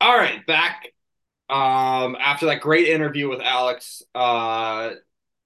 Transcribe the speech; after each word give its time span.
All 0.00 0.16
right, 0.16 0.46
back 0.46 0.92
um, 1.50 2.16
after 2.20 2.46
that 2.46 2.60
great 2.60 2.88
interview 2.88 3.28
with 3.28 3.40
Alex. 3.40 4.02
Uh, 4.14 4.90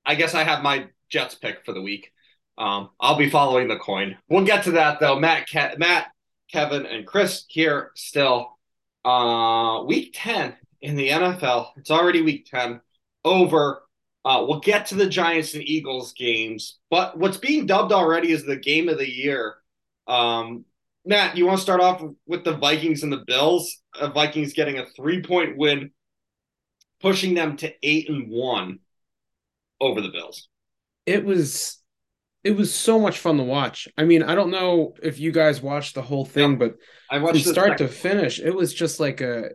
I 0.05 0.15
guess 0.17 0.35
I 0.35 0.45
have 0.45 0.63
my 0.63 0.89
Jets 1.09 1.35
pick 1.35 1.65
for 1.65 1.73
the 1.73 1.81
week. 1.81 2.13
Um, 2.59 2.91
I'll 3.01 3.17
be 3.17 3.31
following 3.31 3.69
the 3.69 3.79
coin. 3.79 4.19
We'll 4.29 4.45
get 4.45 4.65
to 4.65 4.73
that 4.73 5.01
though. 5.01 5.19
Matt, 5.19 5.49
Ke- 5.49 5.79
Matt, 5.79 6.09
Kevin, 6.53 6.85
and 6.85 7.07
Chris 7.07 7.45
here 7.49 7.93
still. 7.95 8.59
Uh, 9.05 9.85
week 9.85 10.13
ten 10.15 10.55
in 10.83 10.97
the 10.97 11.09
NFL. 11.09 11.69
It's 11.77 11.91
already 11.91 12.21
week 12.21 12.47
ten. 12.51 12.81
Over. 13.25 13.83
Uh, 14.25 14.45
we'll 14.47 14.61
get 14.61 14.87
to 14.87 14.95
the 14.97 15.09
Giants 15.09 15.55
and 15.55 15.67
Eagles 15.67 16.13
games, 16.13 16.79
but 16.91 17.19
what's 17.19 17.39
being 17.39 17.67
dubbed 17.67 17.91
already 17.91 18.31
is 18.31 18.45
the 18.45 18.57
game 18.57 18.89
of 18.89 18.99
the 18.99 19.11
year. 19.11 19.57
Um, 20.07 20.65
Matt, 21.05 21.37
you 21.37 21.47
want 21.47 21.59
to 21.59 21.63
start 21.63 21.81
off 21.81 22.03
with 22.27 22.45
the 22.45 22.57
Vikings 22.57 23.03
and 23.03 23.13
the 23.13 23.25
Bills? 23.27 23.81
Uh, 23.99 24.09
Vikings 24.09 24.53
getting 24.53 24.79
a 24.79 24.87
three 24.97 25.23
point 25.23 25.57
win, 25.57 25.91
pushing 27.01 27.35
them 27.35 27.57
to 27.59 27.73
eight 27.83 28.09
and 28.09 28.31
one 28.31 28.79
over 29.81 30.01
the 30.01 30.11
Bills. 30.11 30.49
It 31.07 31.25
was 31.25 31.83
it 32.45 32.57
was 32.57 32.75
so 32.75 32.99
much 32.99 33.19
fun 33.19 33.37
to 33.37 33.43
watch. 33.43 33.89
I 33.97 34.05
mean, 34.05 34.23
I 34.23 34.35
don't 34.35 34.51
know 34.51 34.95
if 35.03 35.19
you 35.19 35.33
guys 35.33 35.63
watched 35.63 35.95
the 35.95 36.03
whole 36.03 36.25
thing, 36.25 36.59
but 36.59 36.75
I 37.11 37.19
watched 37.19 37.45
the 37.45 37.53
start 37.53 37.79
to 37.79 37.89
finish, 37.89 38.41
it 38.41 38.55
was 38.55 38.73
just 38.73 39.01
like 39.01 39.21
a 39.21 39.51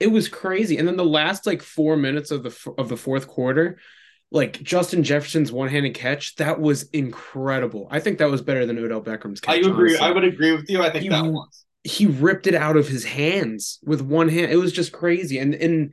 it 0.00 0.08
was 0.08 0.28
crazy. 0.28 0.76
And 0.76 0.86
then 0.86 0.96
the 0.96 1.04
last 1.04 1.46
like 1.46 1.62
4 1.62 1.96
minutes 1.96 2.30
of 2.30 2.42
the 2.42 2.74
of 2.78 2.88
the 2.88 2.96
fourth 2.96 3.28
quarter, 3.28 3.78
like 4.30 4.60
Justin 4.62 5.04
Jefferson's 5.04 5.52
one-handed 5.52 5.94
catch, 5.94 6.34
that 6.36 6.60
was 6.60 6.84
incredible. 6.90 7.86
I 7.90 8.00
think 8.00 8.18
that 8.18 8.30
was 8.30 8.42
better 8.42 8.66
than 8.66 8.78
Odell 8.78 9.00
Beckham's 9.02 9.40
catch. 9.40 9.54
I 9.54 9.58
agree. 9.68 9.90
honestly. 9.90 10.06
I 10.06 10.10
would 10.10 10.24
agree 10.24 10.52
with 10.52 10.68
you. 10.68 10.82
I 10.82 10.90
think 10.90 11.04
You- 11.04 11.10
that 11.10 11.24
was. 11.24 11.64
he 11.84 12.06
ripped 12.06 12.46
it 12.46 12.54
out 12.54 12.76
of 12.76 12.88
his 12.88 13.04
hands 13.04 13.78
with 13.84 14.00
one 14.02 14.28
hand. 14.28 14.50
It 14.50 14.56
was 14.56 14.72
just 14.72 14.92
crazy. 14.92 15.38
And 15.38 15.54
in 15.54 15.92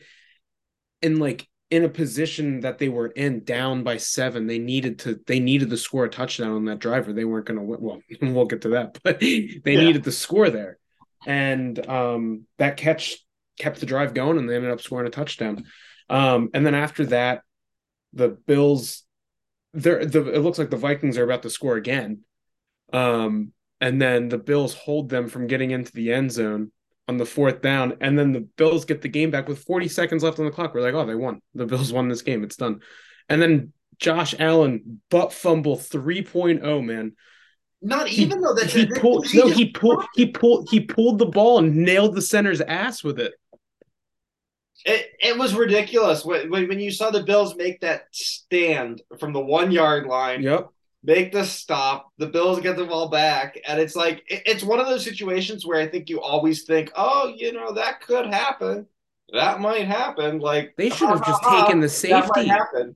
in 1.02 1.20
like 1.20 1.48
in 1.70 1.84
a 1.84 1.90
position 1.90 2.62
that 2.62 2.78
they 2.78 2.88
were 2.90 3.08
in 3.08 3.44
down 3.44 3.84
by 3.84 3.98
seven, 3.98 4.48
they 4.48 4.60
needed 4.60 5.00
to 5.00 5.20
they 5.28 5.40
needed 5.40 5.70
to 5.70 5.78
score 5.78 6.06
a 6.06 6.10
touchdown 6.10 6.52
on 6.52 6.66
that 6.66 6.80
drive 6.80 7.08
or 7.08 7.14
they 7.14 7.26
weren't 7.26 7.46
gonna 7.46 7.64
win. 7.64 7.80
Well, 7.82 8.02
we'll 8.22 8.46
get 8.46 8.62
to 8.62 8.70
that, 8.70 9.00
but 9.04 9.20
they 9.20 9.62
Yeah. 9.66 9.80
needed 9.82 10.04
to 10.06 10.12
score 10.12 10.50
there. 10.50 10.78
And 11.26 11.86
um 11.88 12.44
that 12.58 12.78
catch 12.78 13.18
kept 13.60 13.80
the 13.80 13.86
drive 13.86 14.14
going 14.16 14.38
and 14.40 14.50
they 14.50 14.56
ended 14.56 14.72
up 14.72 14.82
scoring 14.82 15.08
a 15.08 15.12
touchdown. 15.12 15.66
Um 16.10 16.50
and 16.54 16.66
then 16.66 16.74
after 16.76 17.06
that, 17.08 17.42
the 18.14 18.30
Bills 18.30 19.04
they're 19.74 20.06
the 20.06 20.34
it 20.34 20.40
looks 20.40 20.60
like 20.60 20.70
the 20.70 20.78
Vikings 20.78 21.18
are 21.18 21.24
about 21.24 21.44
to 21.44 21.50
score 21.50 21.76
again. 21.76 22.22
Um 22.92 23.54
and 23.82 24.02
then 24.02 24.30
the 24.30 24.38
Bills 24.38 24.74
hold 24.74 25.10
them 25.10 25.28
from 25.28 25.48
getting 25.48 25.72
into 25.72 25.92
the 25.92 26.14
end 26.14 26.32
zone 26.32 26.72
on 27.08 27.18
the 27.18 27.26
fourth 27.26 27.62
down, 27.62 27.98
and 28.00 28.18
then 28.18 28.32
the 28.32 28.48
Bills 28.56 28.86
get 28.86 29.02
the 29.02 29.10
game 29.10 29.30
back 29.30 29.48
with 29.48 29.60
40 29.60 29.90
seconds 29.90 30.24
left 30.24 30.40
on 30.40 30.46
the 30.46 30.52
clock. 30.52 30.74
We're 30.74 30.82
like, 30.82 30.94
oh, 30.94 31.06
they 31.06 31.16
won. 31.16 31.42
The 31.54 31.66
Bills 31.66 31.92
won 31.92 32.08
this 32.08 32.22
game. 32.22 32.44
It's 32.44 32.56
done. 32.56 32.80
And 33.28 33.42
then 33.42 33.74
Josh 34.00 34.36
Allen 34.40 35.02
butt 35.10 35.34
fumble 35.34 35.78
3.0, 35.78 36.86
man. 36.86 37.14
Not 37.82 38.08
even 38.10 38.40
though 38.40 38.54
that 38.54 38.72
he 38.72 38.86
pulled 38.86 39.28
no, 39.34 39.48
he 39.48 39.70
pulled 39.72 40.06
he 40.14 40.28
pulled 40.28 40.70
he 40.72 40.80
pulled 40.80 41.20
the 41.20 41.26
ball 41.26 41.60
and 41.60 41.76
nailed 41.76 42.16
the 42.16 42.22
center's 42.22 42.62
ass 42.62 43.04
with 43.04 43.20
it. 43.20 43.34
It, 44.86 45.12
it 45.20 45.38
was 45.38 45.56
ridiculous 45.56 46.26
when, 46.26 46.50
when 46.50 46.80
you 46.80 46.92
saw 46.92 47.10
the 47.10 47.24
Bills 47.24 47.56
make 47.56 47.80
that 47.82 48.08
stand 48.12 49.02
from 49.20 49.32
the 49.34 49.40
one 49.40 49.72
yard 49.72 50.06
line, 50.08 50.42
Yep. 50.44 50.70
make 51.04 51.32
the 51.32 51.46
stop. 51.46 52.12
The 52.18 52.28
Bills 52.28 52.60
get 52.60 52.76
the 52.76 52.86
ball 52.86 53.08
back, 53.10 53.58
and 53.68 53.80
it's 53.80 53.96
like 53.96 54.24
it- 54.28 54.44
it's 54.46 54.64
one 54.64 54.80
of 54.82 54.88
those 54.88 55.04
situations 55.04 55.66
where 55.66 55.80
I 55.80 55.88
think 55.88 56.10
you 56.10 56.20
always 56.22 56.64
think, 56.64 56.92
oh, 56.96 57.34
you 57.36 57.54
know, 57.54 57.72
that 57.74 58.02
could 58.02 58.26
happen, 58.28 58.88
that 59.32 59.62
might 59.62 59.88
happen. 59.88 60.40
Like 60.40 60.74
They 60.78 60.90
should 60.90 61.10
have 61.10 61.26
just 61.26 61.42
taken 61.44 61.80
the 61.80 61.88
that 61.88 62.28
might 62.28 62.36
safety. 62.36 62.48
happen. 62.50 62.96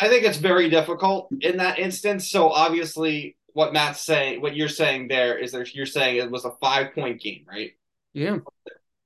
I 0.00 0.08
think 0.08 0.24
it's 0.24 0.38
very 0.38 0.68
difficult 0.70 1.28
in 1.40 1.56
that 1.58 1.78
instance. 1.78 2.30
So 2.30 2.50
obviously, 2.50 3.36
what 3.52 3.72
Matt's 3.72 4.00
saying, 4.00 4.40
what 4.40 4.54
you're 4.54 4.68
saying 4.68 5.08
there 5.08 5.36
is 5.38 5.52
that 5.52 5.74
you're 5.74 5.86
saying 5.86 6.16
it 6.16 6.30
was 6.30 6.44
a 6.44 6.52
five 6.60 6.94
point 6.94 7.20
game, 7.20 7.44
right? 7.48 7.72
Yeah. 8.12 8.38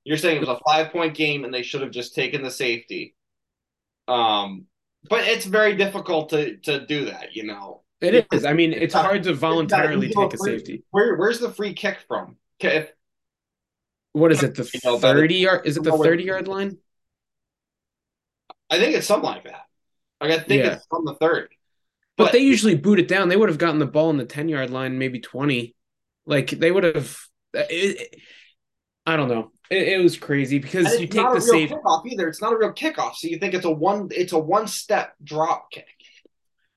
You're 0.04 0.16
saying 0.16 0.36
it 0.36 0.40
was 0.40 0.48
a 0.48 0.58
five 0.66 0.90
point 0.90 1.14
game 1.14 1.44
and 1.44 1.52
they 1.54 1.62
should 1.62 1.80
have 1.82 1.90
just 1.92 2.14
taken 2.14 2.42
the 2.42 2.50
safety. 2.50 3.14
Um, 4.08 4.66
but 5.08 5.24
it's 5.26 5.46
very 5.46 5.76
difficult 5.76 6.30
to 6.30 6.56
to 6.58 6.84
do 6.86 7.06
that, 7.06 7.34
you 7.36 7.44
know. 7.44 7.82
It 8.00 8.26
is. 8.32 8.44
I 8.44 8.52
mean, 8.52 8.72
it's 8.72 8.94
hard 8.94 9.22
to 9.24 9.34
voluntarily 9.34 10.08
take 10.08 10.34
a 10.34 10.38
safety. 10.38 10.82
Where 10.90 11.16
where's 11.16 11.38
the 11.38 11.52
free 11.52 11.72
kick 11.74 11.98
from? 12.08 12.36
If- 12.58 12.90
What 14.12 14.32
is 14.32 14.42
it? 14.42 14.54
The 14.56 14.64
30 14.64 15.34
yard 15.36 15.66
is 15.66 15.76
it 15.76 15.84
the 15.84 15.96
30 15.96 16.24
yard 16.24 16.48
line? 16.48 16.78
I 18.70 18.78
think 18.78 18.96
it's 18.96 19.06
something 19.06 19.28
like 19.28 19.44
that. 19.44 19.66
Like 20.20 20.30
I 20.32 20.38
think 20.38 20.64
Yeah. 20.64 20.74
it's 20.74 20.86
from 20.86 21.04
the 21.04 21.14
third. 21.14 21.48
But, 22.16 22.24
But- 22.24 22.32
they 22.32 22.38
usually 22.40 22.74
boot 22.74 22.98
it 22.98 23.08
down. 23.08 23.28
They 23.28 23.36
would 23.36 23.48
have 23.48 23.58
gotten 23.58 23.78
the 23.78 23.86
ball 23.86 24.10
in 24.10 24.16
the 24.16 24.24
10 24.26 24.48
yard 24.48 24.70
line, 24.70 24.98
maybe 24.98 25.20
20. 25.20 25.74
Like 26.26 26.50
they 26.50 26.70
would 26.70 26.84
have. 26.84 27.16
It, 27.54 28.00
it- 28.00 28.20
I 29.04 29.16
don't 29.16 29.28
know. 29.28 29.50
It, 29.72 29.88
it 29.88 30.02
was 30.02 30.18
crazy 30.18 30.58
because 30.58 31.00
you 31.00 31.06
take 31.06 31.32
the 31.32 31.40
safe. 31.40 31.70
kickoff 31.70 32.04
either. 32.06 32.28
It's 32.28 32.42
not 32.42 32.52
a 32.52 32.58
real 32.58 32.72
kickoff. 32.72 33.14
So 33.14 33.28
you 33.28 33.38
think 33.38 33.54
it's 33.54 33.64
a 33.64 33.70
one 33.70 34.08
it's 34.10 34.32
a 34.32 34.38
one 34.38 34.66
step 34.66 35.14
drop 35.24 35.70
kick. 35.70 35.86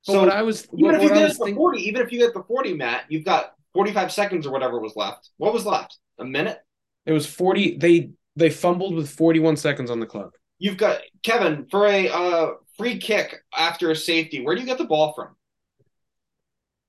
But 0.08 0.14
So 0.14 0.20
what 0.22 0.30
I 0.30 0.44
was, 0.44 0.66
even 0.78 0.86
what, 0.86 0.96
if 0.96 1.02
you 1.02 1.10
get 1.10 1.28
to 1.28 1.34
thinking, 1.34 1.56
40, 1.56 1.82
even 1.82 2.02
if 2.02 2.12
you 2.12 2.20
get 2.20 2.34
the 2.34 2.44
40, 2.44 2.74
Matt, 2.76 3.06
you've 3.10 3.26
got 3.26 3.54
45 3.74 4.12
seconds 4.14 4.48
or 4.48 4.52
whatever 4.52 4.80
was 4.80 4.96
left. 4.96 5.30
What 5.38 5.52
was 5.52 5.66
left? 5.66 5.98
A 6.20 6.26
minute? 6.26 6.60
it 7.06 7.12
was 7.12 7.28
40. 7.28 7.78
They 7.78 8.12
they 8.38 8.50
fumbled 8.50 8.96
with 8.96 9.10
41 9.10 9.58
seconds 9.58 9.92
on 9.92 10.00
the 10.00 10.06
clock. 10.06 10.38
You've 10.58 10.78
got 10.78 11.02
Kevin 11.22 11.68
for 11.70 11.86
a 11.86 12.08
uh, 12.08 12.52
free 12.78 12.98
kick 12.98 13.44
after 13.58 13.92
a 13.92 13.96
safety. 13.96 14.42
Where 14.42 14.56
do 14.56 14.62
you 14.62 14.68
get 14.68 14.78
the 14.78 14.86
ball 14.86 15.14
from? 15.14 15.36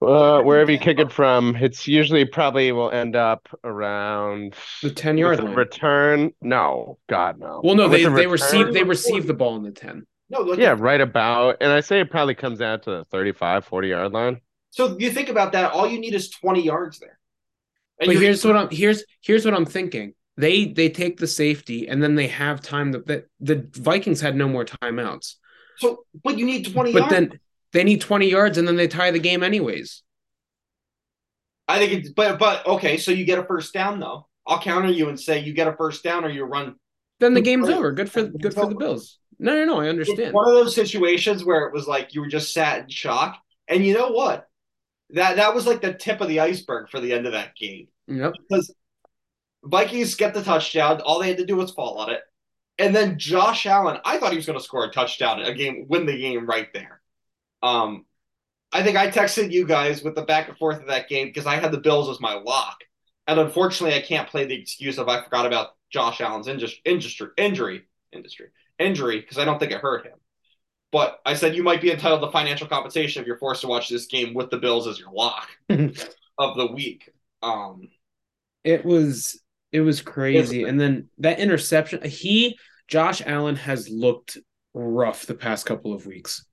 Uh, 0.07 0.43
wherever 0.43 0.71
you 0.71 0.79
kick 0.79 0.99
it 0.99 1.13
from, 1.13 1.57
it's 1.57 1.87
usually 1.89 2.25
probably 2.25 2.71
will 2.73 2.91
end 2.91 3.17
up 3.17 3.49
around 3.65 4.55
The 4.83 4.91
10 4.91 5.19
yard 5.19 5.43
line. 5.43 5.55
return. 5.55 6.33
No, 6.41 6.99
God 7.09 7.39
no. 7.39 7.61
Well, 7.65 7.75
no, 7.75 7.85
With 7.89 7.93
they 7.93 8.05
the 8.05 8.11
they 8.11 8.27
receive 8.27 8.73
they 8.73 8.85
received 8.85 9.27
the 9.27 9.35
ball 9.35 9.57
in 9.57 9.63
the 9.63 9.73
10. 9.73 10.07
No, 10.31 10.41
like 10.41 10.59
Yeah, 10.59 10.75
right 10.79 11.01
about. 11.01 11.59
And 11.61 11.71
I 11.73 11.81
say 11.81 12.01
it 12.01 12.11
probably 12.11 12.35
comes 12.35 12.61
out 12.61 12.83
to 12.85 12.91
the 12.91 13.05
35, 13.05 13.65
40 13.65 13.89
yard 13.89 14.13
line. 14.13 14.41
So 14.71 14.97
you 14.99 15.11
think 15.11 15.29
about 15.29 15.53
that. 15.53 15.73
All 15.73 15.87
you 15.87 15.99
need 15.99 16.15
is 16.15 16.31
20 16.31 16.63
yards 16.63 16.99
there. 16.99 17.19
And 18.01 18.09
But 18.09 18.17
here's 18.17 18.45
what 18.45 18.57
I'm 18.57 18.69
here's 18.71 19.05
here's 19.23 19.45
what 19.45 19.55
I'm 19.55 19.67
thinking. 19.67 20.15
They 20.37 20.67
they 20.67 20.91
take 20.91 21.17
the 21.19 21.27
safety 21.27 21.89
and 21.89 22.03
then 22.03 22.15
they 22.15 22.29
have 22.29 22.61
time 22.61 22.93
that 22.93 23.07
the, 23.07 23.25
the 23.41 23.67
Vikings 23.73 24.21
had 24.21 24.37
no 24.37 24.49
more 24.49 24.65
timeouts. 24.67 25.37
so, 25.79 26.05
but 26.23 26.39
you 26.39 26.45
need 26.45 26.71
20 26.73 26.93
But 26.93 26.99
yards. 26.99 27.13
then 27.15 27.41
they 27.77 27.85
need 27.85 28.01
20 28.01 28.29
yards 28.31 28.59
and 28.59 28.67
then 28.67 28.77
they 28.77 28.89
tie 28.89 29.11
the 29.11 29.19
game 29.19 29.43
anyways. 29.43 30.03
I 31.69 31.79
think 31.79 31.93
it's 31.93 32.11
but 32.11 32.39
but 32.39 32.67
okay. 32.67 32.97
So 32.97 33.11
you 33.11 33.25
get 33.25 33.39
a 33.39 33.45
first 33.45 33.73
down 33.75 34.01
though. 34.01 34.27
I'll 34.47 34.61
counter 34.61 34.91
you 34.91 35.09
and 35.09 35.19
say 35.19 35.41
you 35.41 35.53
get 35.53 35.69
a 35.69 35.77
first 35.77 36.03
down 36.05 36.25
or 36.25 36.29
you 36.29 36.45
run. 36.45 36.77
Then 37.19 37.35
the 37.35 37.41
game's 37.41 37.69
over. 37.69 37.93
Good 37.93 38.11
for 38.11 38.25
good 38.25 38.55
for 38.55 38.67
the 38.67 38.75
Bills. 38.75 39.19
No, 39.39 39.55
no, 39.55 39.65
no. 39.65 39.81
I 39.81 39.85
It's 39.85 39.91
understand. 39.91 40.35
one 40.35 40.49
of 40.49 40.55
those 40.55 40.75
situations 40.75 41.45
where 41.45 41.67
it 41.67 41.73
was 41.73 41.87
like 41.87 42.15
you 42.15 42.21
were 42.21 42.29
just 42.29 42.53
sat 42.53 42.83
in 42.85 42.89
shock. 42.89 43.39
And 43.69 43.85
you 43.85 43.95
know 43.95 44.11
what? 44.11 44.47
That 45.11 45.37
that 45.37 45.55
was 45.55 45.67
like 45.67 45.81
the 45.81 45.93
tip 45.95 46.21
of 46.21 46.29
the 46.29 46.41
iceberg 46.41 46.89
for 46.91 47.01
the 47.01 47.13
end 47.13 47.27
of 47.27 47.33
that 47.33 47.57
game. 47.57 47.89
Yep. 48.09 48.35
because 48.49 48.73
Vikings 49.65 50.15
get 50.15 50.35
the 50.35 50.43
touchdown. 50.43 51.01
All 51.01 51.21
they 51.21 51.29
had 51.29 51.39
to 51.39 51.47
do 51.47 51.57
was 51.57 51.73
fall 51.73 51.99
on 51.99 52.11
it. 52.11 52.23
And 52.79 52.95
then 52.95 53.19
Josh 53.19 53.67
Allen, 53.67 53.99
I 54.05 54.19
thought 54.19 54.33
he 54.33 54.37
was 54.37 54.47
going 54.47 54.59
to 54.59 54.65
score 54.65 54.85
a 54.85 54.91
touchdown, 54.91 55.41
a 55.43 55.55
game, 55.55 55.87
win 55.89 56.07
the 56.07 56.17
game 56.19 56.47
right 56.47 56.69
there. 56.73 56.96
Um, 57.67 58.05
I 58.73 58.83
think 58.83 58.97
I 58.97 59.11
texted 59.11 59.53
you 59.53 59.67
guys 59.67 60.03
with 60.03 60.15
the 60.15 60.23
back 60.23 60.49
and 60.49 60.59
forth 60.59 60.81
of 60.81 60.87
that 60.89 61.09
game 61.09 61.29
because 61.29 61.47
I 61.47 61.57
had 61.57 61.73
the 61.73 61.81
Bills 61.81 62.09
as 62.09 62.21
my 62.21 62.35
lock, 62.35 62.79
and 63.27 63.41
unfortunately, 63.41 63.97
I 63.97 64.03
can't 64.03 64.29
play 64.29 64.45
the 64.45 64.61
excuse 64.61 64.99
of 64.99 65.09
I 65.09 65.23
forgot 65.23 65.47
about 65.47 65.71
Josh 65.91 66.21
Allen's 66.21 66.49
industry, 66.49 66.81
industry 66.85 67.29
injury, 67.37 67.83
industry 68.13 68.49
injury 68.79 69.21
because 69.21 69.39
I 69.39 69.45
don't 69.45 69.59
think 69.59 69.73
it 69.73 69.81
hurt 69.81 70.07
him. 70.07 70.19
But 70.93 71.21
I 71.27 71.35
said 71.35 71.57
you 71.57 71.63
might 71.63 71.81
be 71.81 71.91
entitled 71.91 72.23
to 72.23 72.31
financial 72.31 72.69
compensation 72.69 73.21
if 73.21 73.27
you're 73.27 73.39
forced 73.39 73.63
to 73.63 73.69
watch 73.69 73.89
this 73.89 74.07
game 74.07 74.35
with 74.35 74.51
the 74.51 74.59
Bills 74.59 74.87
as 74.87 74.99
your 74.99 75.13
lock 75.13 75.49
of 76.39 76.57
the 76.57 76.67
week. 76.73 77.11
Um, 77.43 77.89
It 78.65 78.85
was 78.85 79.41
it 79.73 79.81
was 79.81 80.01
crazy. 80.01 80.65
And 80.65 80.81
then 80.81 81.09
that 81.19 81.39
interception, 81.41 82.03
he 82.09 82.59
Josh 82.89 83.23
Allen 83.25 83.57
has 83.57 83.89
looked 83.89 84.39
rough 84.75 85.27
the 85.27 85.35
past 85.35 85.67
couple 85.67 85.93
of 85.93 86.07
weeks. 86.07 86.46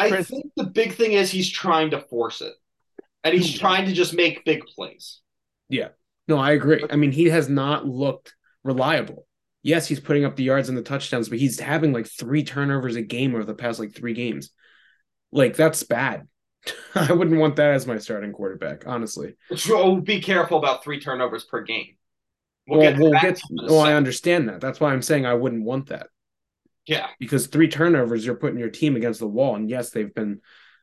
I 0.00 0.08
Chris- 0.10 0.28
think 0.28 0.52
the 0.56 0.64
big 0.64 0.94
thing 0.94 1.12
is 1.12 1.30
he's 1.30 1.50
trying 1.50 1.90
to 1.90 2.00
force 2.00 2.40
it, 2.40 2.54
and 3.24 3.34
he's 3.34 3.58
trying 3.58 3.86
to 3.86 3.92
just 3.92 4.14
make 4.14 4.44
big 4.44 4.64
plays. 4.64 5.20
Yeah, 5.68 5.88
no, 6.28 6.38
I 6.38 6.52
agree. 6.52 6.84
I 6.88 6.96
mean, 6.96 7.12
he 7.12 7.26
has 7.26 7.48
not 7.48 7.86
looked 7.86 8.34
reliable. 8.64 9.26
Yes, 9.62 9.86
he's 9.86 10.00
putting 10.00 10.24
up 10.24 10.36
the 10.36 10.44
yards 10.44 10.68
and 10.68 10.78
the 10.78 10.82
touchdowns, 10.82 11.28
but 11.28 11.38
he's 11.38 11.60
having 11.60 11.92
like 11.92 12.06
three 12.06 12.44
turnovers 12.44 12.96
a 12.96 13.02
game 13.02 13.34
over 13.34 13.44
the 13.44 13.54
past 13.54 13.78
like 13.78 13.94
three 13.94 14.14
games. 14.14 14.50
Like 15.32 15.54
that's 15.54 15.82
bad. 15.82 16.26
I 16.94 17.12
wouldn't 17.12 17.38
want 17.38 17.56
that 17.56 17.74
as 17.74 17.86
my 17.86 17.98
starting 17.98 18.32
quarterback, 18.32 18.86
honestly. 18.86 19.36
So 19.54 19.96
be 19.96 20.20
careful 20.20 20.58
about 20.58 20.82
three 20.82 21.00
turnovers 21.00 21.44
per 21.44 21.62
game. 21.62 21.96
We'll 22.66 22.80
well, 22.80 22.90
get 22.90 23.00
we'll 23.00 23.20
get. 23.20 23.38
a 23.38 23.42
Well, 23.66 23.80
I 23.80 23.94
understand 23.94 24.48
that. 24.48 24.60
That's 24.60 24.80
why 24.80 24.92
I'm 24.92 25.02
saying 25.02 25.26
I 25.26 25.34
wouldn't 25.34 25.64
want 25.64 25.88
that 25.88 26.08
Yeah, 26.90 27.06
because 27.20 27.46
three 27.46 27.68
turnovers, 27.68 28.26
you're 28.26 28.34
putting 28.34 28.58
your 28.58 28.68
team 28.68 28.96
against 28.96 29.20
the 29.20 29.28
wall. 29.28 29.54
And 29.54 29.70
yes, 29.70 29.90
they've 29.90 30.12
been. 30.12 30.40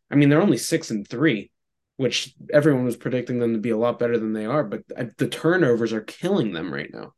I 0.10 0.16
mean, 0.16 0.30
they're 0.30 0.42
only 0.42 0.58
six 0.58 0.90
and 0.90 1.06
three, 1.06 1.52
which 1.98 2.34
everyone 2.54 2.86
was 2.86 2.96
predicting 2.96 3.40
them 3.40 3.52
to 3.54 3.60
be 3.60 3.72
a 3.72 3.78
lot 3.78 4.00
better 4.00 4.18
than 4.18 4.32
they 4.32 4.46
are. 4.46 4.64
But 4.64 4.84
the 5.18 5.28
turnovers 5.28 5.92
are 5.92 6.00
killing 6.00 6.54
them 6.54 6.74
right 6.74 6.90
now, 6.94 7.14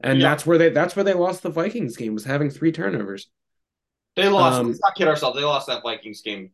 and 0.00 0.20
Yeah. 0.20 0.28
that's 0.30 0.46
where 0.46 0.56
they 0.56 0.68
that's 0.68 0.94
where 0.94 1.04
they 1.04 1.14
lost 1.14 1.42
the 1.42 1.50
Vikings 1.50 1.96
game 1.96 2.14
was 2.14 2.24
having 2.24 2.48
three 2.48 2.70
turnovers. 2.70 3.28
they 4.14 4.28
lost. 4.28 4.60
Um, 4.60 4.68
let's 4.68 4.80
not 4.80 4.94
kid 4.94 5.08
ourselves. 5.08 5.36
They 5.36 5.42
lost 5.44 5.66
that 5.66 5.82
Vikings 5.82 6.22
game 6.22 6.52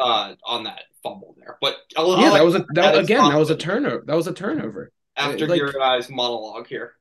uh, 0.00 0.34
on 0.44 0.64
that 0.64 0.82
fumble 1.04 1.36
there. 1.38 1.58
But 1.60 1.76
Yeah, 1.96 2.30
that 2.30 2.44
was 2.44 2.56
a 2.56 2.60
that 2.60 2.74
that, 2.74 2.98
again 2.98 3.28
that 3.30 3.38
was 3.38 3.50
a 3.50 3.56
turnover. 3.56 4.02
That 4.06 4.16
was 4.16 4.26
a 4.26 4.32
turnover. 4.32 4.90
after 5.16 5.46
like- 5.46 5.58
your 5.60 5.70
guys' 5.70 6.10
monologue 6.10 6.66
here. 6.66 6.94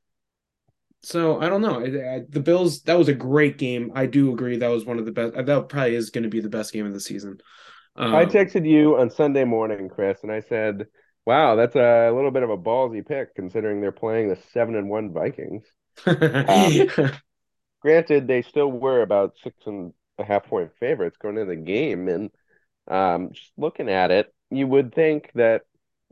So 1.03 1.39
I 1.41 1.49
don't 1.49 1.61
know. 1.61 1.79
I, 1.81 2.15
I, 2.15 2.21
the 2.27 2.39
Bills. 2.39 2.81
That 2.83 2.97
was 2.97 3.09
a 3.09 3.13
great 3.13 3.57
game. 3.57 3.91
I 3.93 4.05
do 4.05 4.33
agree. 4.33 4.57
That 4.57 4.71
was 4.71 4.85
one 4.85 4.99
of 4.99 5.05
the 5.05 5.11
best. 5.11 5.33
That 5.33 5.69
probably 5.69 5.95
is 5.95 6.09
going 6.09 6.23
to 6.23 6.29
be 6.29 6.39
the 6.39 6.49
best 6.49 6.71
game 6.71 6.85
of 6.85 6.93
the 6.93 6.99
season. 6.99 7.39
Um, 7.95 8.15
I 8.15 8.25
texted 8.25 8.67
you 8.67 8.97
on 8.97 9.09
Sunday 9.09 9.43
morning, 9.43 9.89
Chris, 9.89 10.19
and 10.23 10.31
I 10.31 10.39
said, 10.39 10.87
"Wow, 11.25 11.55
that's 11.55 11.75
a 11.75 12.09
little 12.13 12.31
bit 12.31 12.43
of 12.43 12.49
a 12.49 12.57
ballsy 12.57 13.05
pick 13.05 13.35
considering 13.35 13.81
they're 13.81 13.91
playing 13.91 14.29
the 14.29 14.37
seven 14.53 14.75
and 14.75 14.89
one 14.89 15.11
Vikings." 15.11 15.65
Granted, 17.81 18.27
they 18.27 18.41
still 18.41 18.71
were 18.71 19.01
about 19.01 19.35
six 19.43 19.57
and 19.67 19.93
a 20.17 20.23
half 20.23 20.45
point 20.45 20.71
favorites 20.79 21.17
going 21.21 21.37
into 21.37 21.53
the 21.53 21.61
game, 21.61 22.07
and 22.07 22.31
um, 22.87 23.31
just 23.33 23.51
looking 23.57 23.89
at 23.89 24.09
it, 24.09 24.33
you 24.49 24.67
would 24.67 24.95
think 24.95 25.31
that 25.35 25.63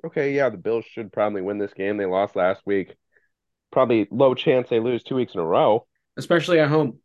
okay, 0.05 0.33
yeah, 0.33 0.49
the 0.49 0.57
Bills 0.57 0.83
should 0.85 1.13
probably 1.13 1.41
win 1.41 1.59
this 1.59 1.73
game. 1.73 1.95
They 1.95 2.05
lost 2.05 2.35
last 2.35 2.61
week. 2.65 2.93
Probably 3.71 4.07
low 4.12 4.33
chance 4.35 4.69
they 4.69 4.79
lose 4.79 5.03
two 5.03 5.15
weeks 5.15 5.33
in 5.33 5.39
a 5.39 5.45
row. 5.45 5.88
especially 6.18 6.59
at 6.59 6.69
home. 6.69 7.00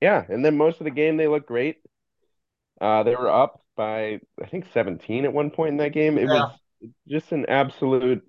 Yeah, 0.00 0.24
and 0.28 0.44
then 0.44 0.56
most 0.56 0.80
of 0.80 0.84
the 0.84 0.90
game 0.90 1.16
they 1.16 1.28
looked 1.28 1.46
great. 1.46 1.78
Uh, 2.80 3.02
they 3.02 3.14
were 3.14 3.30
up 3.30 3.62
by 3.76 4.20
I 4.42 4.46
think 4.50 4.66
17 4.72 5.24
at 5.24 5.32
one 5.32 5.50
point 5.50 5.70
in 5.72 5.76
that 5.78 5.92
game. 5.92 6.18
It 6.18 6.28
Yeah. 6.28 6.30
was 6.30 6.60
just 7.08 7.32
an 7.32 7.46
absolute 7.48 8.26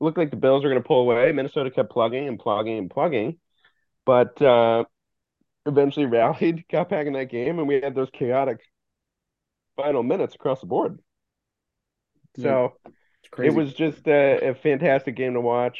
looked 0.00 0.18
like 0.18 0.30
the 0.30 0.36
Bills 0.36 0.64
were 0.64 0.70
going 0.70 0.82
to 0.82 0.86
pull 0.86 1.02
away. 1.02 1.32
Minnesota 1.32 1.70
kept 1.70 1.90
plugging 1.92 2.28
and 2.28 2.38
plugging 2.38 2.78
and 2.78 2.90
plugging, 2.90 3.38
but 4.06 4.40
uh, 4.42 4.84
eventually 5.66 6.06
rallied, 6.08 6.66
got 6.70 6.88
back 6.90 7.06
in 7.06 7.14
that 7.14 7.30
game, 7.30 7.58
and 7.60 7.68
we 7.68 7.80
had 7.82 7.94
those 7.94 8.10
chaotic 8.12 8.60
final 9.76 10.02
minutes 10.02 10.34
across 10.34 10.60
the 10.60 10.66
board. 10.66 10.98
So 12.36 12.78
it 13.42 13.50
was 13.50 13.74
just 13.74 14.06
a, 14.08 14.50
a 14.50 14.54
fantastic 14.54 15.16
game 15.16 15.34
to 15.34 15.40
watch. 15.40 15.78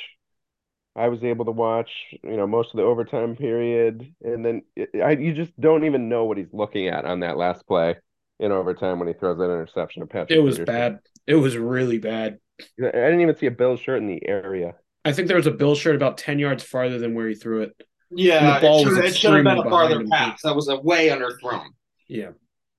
I 0.99 1.09
was 1.09 1.23
able 1.23 1.45
to 1.45 1.53
watch, 1.53 1.91
you 2.23 2.37
know, 2.37 2.47
most 2.47 2.73
of 2.73 2.79
the 2.79 2.83
overtime 2.83 3.37
period, 3.37 4.13
and 4.23 4.45
then 4.45 4.63
it, 4.77 4.91
I, 5.03 5.13
you 5.13 5.33
just 5.33 5.59
don't 5.61 5.85
even 5.85 6.09
know 6.09 6.25
what 6.25 6.37
he's 6.39 6.53
looking 6.53 6.89
at 6.89 7.05
on 7.05 7.21
that 7.21 7.37
last 7.37 7.67
play 7.67 7.97
in 8.41 8.53
overtime 8.53 8.99
when 8.99 9.09
he 9.09 9.15
throws 9.15 9.39
that 9.39 9.45
interception 9.45 10.01
to 10.01 10.07
Patrick. 10.07 10.31
It 10.31 10.41
was 10.41 10.59
Peterson. 10.59 10.75
bad. 10.75 10.99
It 11.27 11.37
was 11.37 11.57
really 11.57 11.99
bad. 11.99 12.39
I 12.79 12.91
didn't 12.91 13.21
even 13.21 13.37
see 13.37 13.47
a 13.47 13.51
Bill 13.51 13.77
shirt 13.77 14.03
in 14.03 14.09
the 14.09 14.27
area. 14.27 14.75
I 15.05 15.13
think 15.13 15.29
there 15.29 15.37
was 15.37 15.47
a 15.47 15.53
Bill 15.53 15.75
shirt 15.75 15.95
about 15.95 16.19
ten 16.19 16.39
yards 16.39 16.65
farther 16.65 16.99
than 16.99 17.15
where 17.15 17.29
he 17.29 17.35
threw 17.35 17.63
it. 17.63 17.73
Yeah, 18.11 18.39
And 18.39 18.57
the 18.57 18.67
ball 18.67 18.81
it 18.81 18.85
should, 18.85 18.97
was 18.97 18.99
it 18.99 19.17
should 19.17 19.35
have 19.35 19.45
been 19.45 19.59
a 19.59 19.61
extremely 19.61 19.71
farther 19.71 19.95
behind 19.99 20.03
him, 20.07 20.11
pass. 20.11 20.43
That 20.43 20.57
was 20.57 20.69
a 20.69 20.81
way 20.81 21.09
underthrown. 21.09 21.67
Yeah, 22.09 22.31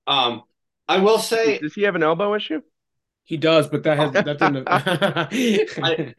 Um, 0.06 0.42
I 0.88 0.98
will 0.98 1.18
say 1.18 1.58
Does 1.58 1.74
he 1.74 1.82
have 1.82 1.94
an 1.94 2.02
elbow 2.02 2.34
issue? 2.34 2.60
He 3.30 3.36
does, 3.36 3.68
but 3.68 3.84
that 3.84 3.96
has 3.96 4.12
that 4.12 4.38
didn't. 4.40 4.66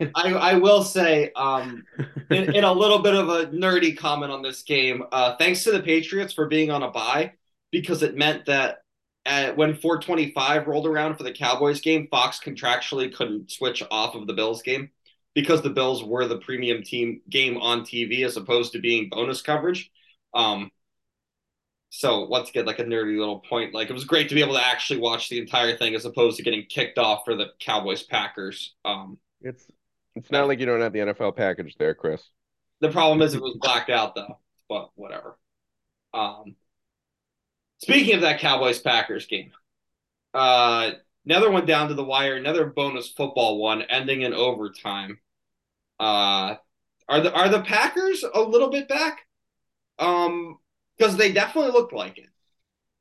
I, 0.15 0.33
I 0.33 0.53
will 0.53 0.81
say, 0.81 1.29
um, 1.35 1.83
in, 2.29 2.55
in 2.55 2.63
a 2.63 2.71
little 2.71 2.99
bit 2.99 3.15
of 3.15 3.27
a 3.27 3.47
nerdy 3.47 3.97
comment 3.97 4.31
on 4.31 4.41
this 4.41 4.63
game, 4.63 5.03
uh, 5.11 5.35
thanks 5.35 5.65
to 5.65 5.73
the 5.73 5.81
Patriots 5.81 6.31
for 6.31 6.47
being 6.47 6.71
on 6.71 6.83
a 6.83 6.89
bye 6.89 7.33
because 7.69 8.01
it 8.01 8.15
meant 8.15 8.45
that 8.45 8.77
uh 9.25 9.51
when 9.51 9.75
425 9.75 10.67
rolled 10.67 10.87
around 10.87 11.17
for 11.17 11.23
the 11.23 11.33
Cowboys 11.33 11.81
game, 11.81 12.07
Fox 12.09 12.39
contractually 12.39 13.13
couldn't 13.13 13.51
switch 13.51 13.83
off 13.91 14.15
of 14.15 14.25
the 14.25 14.33
Bills 14.33 14.61
game 14.61 14.89
because 15.35 15.61
the 15.61 15.69
Bills 15.69 16.05
were 16.05 16.27
the 16.27 16.37
premium 16.37 16.81
team 16.81 17.19
game 17.29 17.57
on 17.57 17.81
TV 17.81 18.23
as 18.23 18.37
opposed 18.37 18.71
to 18.71 18.79
being 18.79 19.09
bonus 19.09 19.41
coverage. 19.41 19.91
Um, 20.33 20.71
so 21.93 22.25
once 22.25 22.49
again, 22.49 22.65
like 22.65 22.79
a 22.79 22.85
nerdy 22.85 23.19
little 23.19 23.39
point, 23.41 23.73
like 23.73 23.89
it 23.89 23.93
was 23.93 24.05
great 24.05 24.29
to 24.29 24.35
be 24.35 24.41
able 24.41 24.53
to 24.53 24.63
actually 24.65 25.01
watch 25.01 25.27
the 25.27 25.39
entire 25.39 25.75
thing 25.77 25.93
as 25.93 26.05
opposed 26.05 26.37
to 26.37 26.43
getting 26.43 26.65
kicked 26.69 26.97
off 26.97 27.25
for 27.25 27.35
the 27.35 27.47
Cowboys 27.59 28.01
Packers. 28.01 28.75
Um, 28.85 29.17
It's 29.41 29.65
it's 30.15 30.31
not 30.31 30.47
like 30.47 30.59
you 30.59 30.65
don't 30.65 30.81
have 30.81 30.93
the 30.93 31.01
NFL 31.01 31.33
package 31.33 31.75
there, 31.77 31.93
Chris. 31.93 32.21
The 32.79 32.89
problem 32.89 33.21
is 33.21 33.33
it 33.33 33.41
was 33.41 33.57
blacked 33.59 33.89
out 33.89 34.15
though, 34.15 34.39
but 34.69 34.91
whatever. 34.95 35.37
Um, 36.13 36.55
speaking 37.79 38.15
of 38.15 38.21
that 38.21 38.39
Cowboys 38.39 38.79
Packers 38.79 39.25
game, 39.25 39.51
uh, 40.33 40.91
another 41.25 41.51
one 41.51 41.65
down 41.65 41.89
to 41.89 41.93
the 41.95 42.03
wire, 42.03 42.35
another 42.35 42.65
bonus 42.67 43.09
football 43.09 43.59
one 43.59 43.81
ending 43.83 44.21
in 44.21 44.33
overtime. 44.33 45.19
Uh, 45.99 46.55
are 47.09 47.21
the 47.21 47.33
are 47.33 47.49
the 47.49 47.61
Packers 47.61 48.23
a 48.23 48.41
little 48.41 48.69
bit 48.69 48.87
back? 48.87 49.19
Um, 49.99 50.59
because 50.97 51.17
they 51.17 51.31
definitely 51.31 51.71
looked 51.71 51.93
like 51.93 52.17
it. 52.17 52.27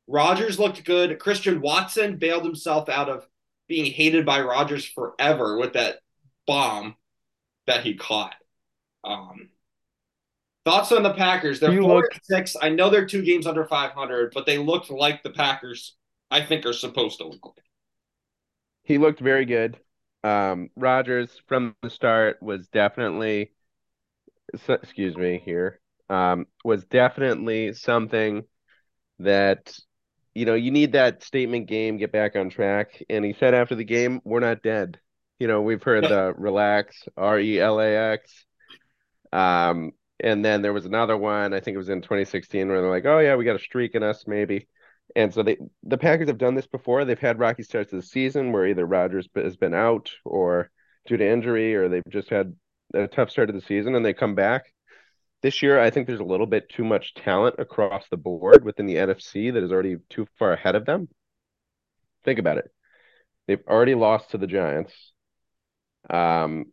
Rodgers 0.07 0.59
looked 0.59 0.85
good. 0.85 1.19
Christian 1.19 1.61
Watson 1.61 2.17
bailed 2.17 2.45
himself 2.45 2.89
out 2.89 3.09
of 3.09 3.27
being 3.69 3.93
hated 3.93 4.27
by 4.27 4.41
Rodgers 4.41 4.85
forever 4.85 5.57
with 5.57 5.75
that 5.75 6.01
bomb 6.47 6.97
that 7.67 7.85
he 7.85 7.95
caught. 7.95 8.35
Um, 9.05 9.51
thoughts 10.65 10.91
on 10.93 11.03
the 11.03 11.15
Packers? 11.15 11.61
They're 11.61 11.73
You 11.73 11.83
four 11.83 11.97
look- 12.03 12.13
and 12.13 12.21
six. 12.25 12.57
I 12.61 12.71
know 12.71 12.91
they're 12.91 13.07
two 13.07 13.23
games 13.23 13.47
under 13.47 13.65
500, 13.65 14.33
but 14.35 14.47
they 14.47 14.59
looked 14.59 14.91
like 14.91 15.23
the 15.23 15.31
Packers. 15.31 15.97
I 16.33 16.43
think 16.43 16.65
are 16.65 16.73
supposed 16.73 17.19
to 17.19 17.27
look 17.27 17.45
like. 17.45 17.65
He 18.85 18.99
looked 18.99 19.19
very 19.21 19.45
good. 19.45 19.79
Um, 20.23 20.71
Rodgers 20.77 21.41
from 21.47 21.75
the 21.83 21.91
start 21.91 22.41
was 22.41 22.69
definitely, 22.69 23.53
excuse 24.69 25.17
me 25.17 25.41
here, 25.45 25.80
um, 26.11 26.47
was 26.65 26.85
definitely 26.87 27.73
something 27.73 28.43
that, 29.21 29.73
you 30.35 30.45
know, 30.45 30.55
you 30.55 30.73
need 30.73 30.93
that 30.93 31.23
statement 31.23 31.69
game, 31.69 31.99
get 31.99 32.13
back 32.13 32.35
on 32.37 32.51
track. 32.51 33.03
And 33.09 33.25
he 33.25 33.33
said 33.33 33.55
after 33.55 33.77
the 33.77 33.85
game, 33.85 34.21
we're 34.25 34.41
not 34.41 34.63
dead. 34.63 34.99
You 35.39 35.47
know, 35.47 35.63
we've 35.63 35.83
heard 35.83 36.05
the 36.05 36.35
relax, 36.37 37.05
R 37.17 37.39
E 37.39 37.61
L 37.61 37.81
A 37.81 38.13
X. 38.13 38.45
Um, 39.33 39.93
and 40.19 40.45
then 40.45 40.63
there 40.63 40.73
was 40.73 40.85
another 40.85 41.17
one, 41.17 41.55
I 41.55 41.61
think 41.61 41.77
it 41.77 41.79
was 41.79 41.89
in 41.89 42.03
2016, 42.03 42.69
where 42.69 42.81
they're 42.81 42.91
like, 42.91 43.07
oh, 43.07 43.21
yeah, 43.21 43.37
we 43.37 43.45
got 43.45 43.57
a 43.57 43.61
streak 43.61 43.95
in 43.95 44.03
us, 44.03 44.25
maybe. 44.27 44.67
And 45.17 45.33
so 45.33 45.43
they 45.43 45.59
the 45.83 45.99
Packers 45.99 46.29
have 46.29 46.39
done 46.39 46.55
this 46.55 46.67
before. 46.67 47.05
They've 47.05 47.19
had 47.19 47.39
rocky 47.39 47.63
starts 47.63 47.91
to 47.91 47.97
the 47.97 48.03
season 48.03 48.53
where 48.53 48.67
either 48.67 48.85
Rodgers 48.85 49.29
has 49.35 49.57
been 49.57 49.75
out 49.75 50.11
or 50.25 50.71
due 51.07 51.17
to 51.17 51.29
injury, 51.29 51.75
or 51.75 51.89
they've 51.89 52.03
just 52.09 52.31
had 52.31 52.55
a 52.95 53.07
tough 53.07 53.31
start 53.31 53.49
of 53.49 53.55
the 53.55 53.61
season 53.61 53.95
and 53.95 54.05
they 54.05 54.13
come 54.13 54.35
back. 54.35 54.73
This 55.43 55.63
year, 55.63 55.81
I 55.81 55.91
think 55.91 56.07
there's 56.07 56.21
a 56.21 56.25
little 56.25 56.47
bit 56.47 56.69
too 56.69 56.85
much 56.85 57.15
talent 57.15 57.57
across 57.59 58.05
the 58.11 58.17
board 58.17 58.65
within 58.65 58.87
the 58.87 58.97
NFC 58.97 59.53
that 59.53 59.63
is 59.63 59.73
already 59.73 59.97
too 60.11 60.27
far 60.39 60.53
ahead 60.53 60.75
of 60.75 60.85
them. 60.85 61.09
Think 62.25 62.39
about 62.39 62.59
it. 62.59 62.71
They've 63.47 63.63
already 63.67 63.95
lost 63.95 64.31
to 64.31 64.39
the 64.39 64.47
Giants. 64.47 64.93
Um, 66.09 66.67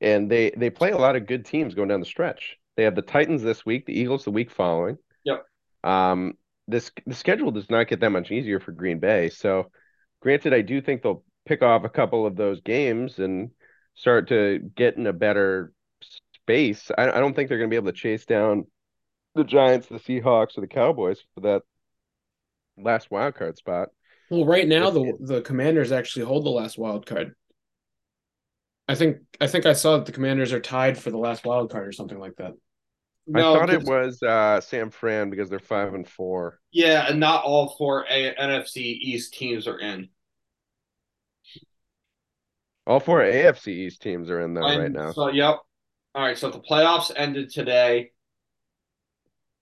and 0.00 0.30
they 0.30 0.50
they 0.56 0.70
play 0.70 0.90
a 0.92 0.98
lot 0.98 1.16
of 1.16 1.26
good 1.26 1.44
teams 1.44 1.74
going 1.74 1.88
down 1.88 2.00
the 2.00 2.06
stretch. 2.06 2.56
They 2.76 2.84
have 2.84 2.94
the 2.94 3.02
Titans 3.02 3.42
this 3.42 3.66
week, 3.66 3.86
the 3.86 3.98
Eagles 3.98 4.24
the 4.24 4.30
week 4.30 4.50
following. 4.50 4.96
Yep. 5.24 5.44
Um, 5.84 6.34
this 6.66 6.90
the 7.06 7.14
schedule 7.14 7.50
does 7.50 7.68
not 7.68 7.88
get 7.88 8.00
that 8.00 8.10
much 8.10 8.30
easier 8.30 8.60
for 8.60 8.72
Green 8.72 8.98
Bay. 8.98 9.28
So, 9.28 9.70
granted, 10.20 10.54
I 10.54 10.62
do 10.62 10.80
think 10.80 11.02
they'll 11.02 11.24
pick 11.44 11.62
off 11.62 11.84
a 11.84 11.90
couple 11.90 12.26
of 12.26 12.36
those 12.36 12.60
games 12.60 13.18
and 13.18 13.50
start 13.94 14.28
to 14.28 14.58
get 14.74 14.96
in 14.96 15.06
a 15.06 15.12
better 15.12 15.72
space. 16.50 16.90
I, 16.96 17.10
I 17.10 17.20
don't 17.20 17.34
think 17.34 17.48
they're 17.48 17.58
going 17.58 17.70
to 17.70 17.72
be 17.72 17.76
able 17.76 17.92
to 17.92 17.98
chase 17.98 18.26
down 18.26 18.66
the 19.34 19.44
Giants, 19.44 19.86
the 19.86 19.96
Seahawks, 20.00 20.58
or 20.58 20.60
the 20.62 20.66
Cowboys 20.66 21.18
for 21.34 21.40
that 21.42 21.62
last 22.76 23.10
wild 23.10 23.34
card 23.36 23.56
spot. 23.56 23.90
well, 24.30 24.44
right 24.44 24.66
now 24.66 24.88
If- 24.88 24.94
the 24.94 25.34
the 25.34 25.42
Commanders 25.42 25.92
actually 25.92 26.24
hold 26.24 26.44
the 26.44 26.50
last 26.50 26.78
wild 26.78 27.06
card. 27.06 27.34
I 28.88 28.96
think 28.96 29.18
I 29.40 29.46
think 29.46 29.66
I 29.66 29.72
saw 29.72 29.96
that 29.98 30.06
the 30.06 30.12
Commanders 30.12 30.52
are 30.52 30.60
tied 30.60 30.98
for 30.98 31.10
the 31.10 31.18
last 31.18 31.44
wild 31.44 31.70
card 31.70 31.86
or 31.86 31.92
something 31.92 32.18
like 32.18 32.36
that. 32.36 32.52
I 33.32 33.38
No, 33.38 33.54
thought 33.54 33.70
it 33.70 33.84
was 33.84 34.20
uh, 34.22 34.60
San 34.60 34.90
Fran 34.90 35.30
because 35.30 35.48
they're 35.48 35.60
five 35.60 35.94
and 35.94 36.08
four. 36.08 36.58
Yeah, 36.72 37.06
and 37.08 37.20
not 37.20 37.44
all 37.44 37.76
four 37.78 38.04
A- 38.10 38.34
NFC 38.34 38.78
East 38.78 39.34
teams 39.34 39.68
are 39.68 39.78
in. 39.78 40.08
All 42.86 42.98
four 42.98 43.20
AFC 43.20 43.68
East 43.68 44.02
teams 44.02 44.30
are 44.30 44.40
in 44.40 44.54
there 44.54 44.64
right 44.64 44.90
now. 44.90 45.12
So, 45.12 45.28
yep. 45.28 45.58
All 46.14 46.22
right. 46.22 46.36
So 46.36 46.48
if 46.48 46.54
the 46.54 46.60
playoffs 46.60 47.12
ended 47.14 47.50
today. 47.50 48.12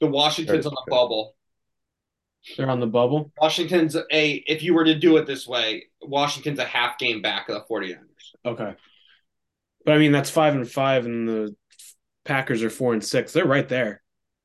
The 0.01 0.07
Washington's 0.07 0.65
on 0.65 0.73
the 0.73 0.91
bubble. 0.91 1.35
They're 2.57 2.71
on 2.71 2.81
the 2.81 2.87
bubble. 2.87 3.33
Washington's 3.41 3.97
a. 3.97 4.33
If 4.47 4.63
you 4.63 4.75
were 4.75 4.85
to 4.85 4.95
do 4.95 5.17
it 5.17 5.27
this 5.27 5.47
way, 5.47 5.87
Washington's 6.01 6.61
a 6.61 6.65
half 6.65 6.99
game 6.99 7.21
back 7.21 7.49
of 7.49 7.57
the 7.57 7.75
49ers. 7.75 7.97
Okay. 8.47 8.75
But 9.85 9.95
I 9.95 9.99
mean 9.99 10.13
that's 10.13 10.31
five 10.31 10.55
and 10.55 10.71
five 10.71 11.05
and 11.07 11.29
the 11.29 11.57
Packers 12.25 12.63
are 12.63 12.71
four 12.71 12.93
and 12.93 13.03
six. 13.03 13.33
They're 13.33 13.47
right 13.47 13.69
there. 13.69 14.03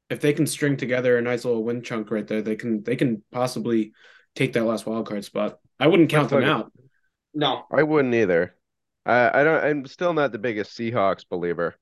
If 0.10 0.22
they 0.22 0.34
can 0.34 0.48
string 0.48 0.78
together 0.78 1.18
a 1.18 1.22
nice 1.22 1.46
little 1.46 1.64
win 1.64 1.82
chunk 1.82 2.12
right 2.12 2.26
there, 2.26 2.42
they 2.42 2.56
can 2.56 2.82
they 2.84 2.96
can 2.96 3.24
possibly 3.32 3.94
take 4.36 4.54
that 4.54 4.66
last 4.66 4.86
wild 4.86 5.08
card 5.08 5.26
spot. 5.26 5.60
I 5.80 5.88
wouldn't 5.88 6.10
count 6.10 6.30
them 6.30 6.44
out. 6.44 6.72
No, 7.34 7.66
I 7.72 7.84
wouldn't 7.84 8.14
either. 8.14 8.56
I, 9.06 9.42
I 9.42 9.44
don't. 9.44 9.64
I'm 9.64 9.86
still 9.86 10.14
not 10.14 10.32
the 10.32 10.40
biggest 10.40 10.78
Seahawks 10.78 11.28
believer. 11.28 11.76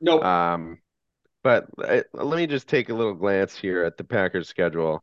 No. 0.00 0.22
Um, 0.22 0.78
but 1.42 1.66
I, 1.78 2.02
let 2.12 2.36
me 2.36 2.46
just 2.46 2.68
take 2.68 2.88
a 2.88 2.94
little 2.94 3.14
glance 3.14 3.56
here 3.56 3.84
at 3.84 3.96
the 3.96 4.04
Packers 4.04 4.48
schedule. 4.48 5.02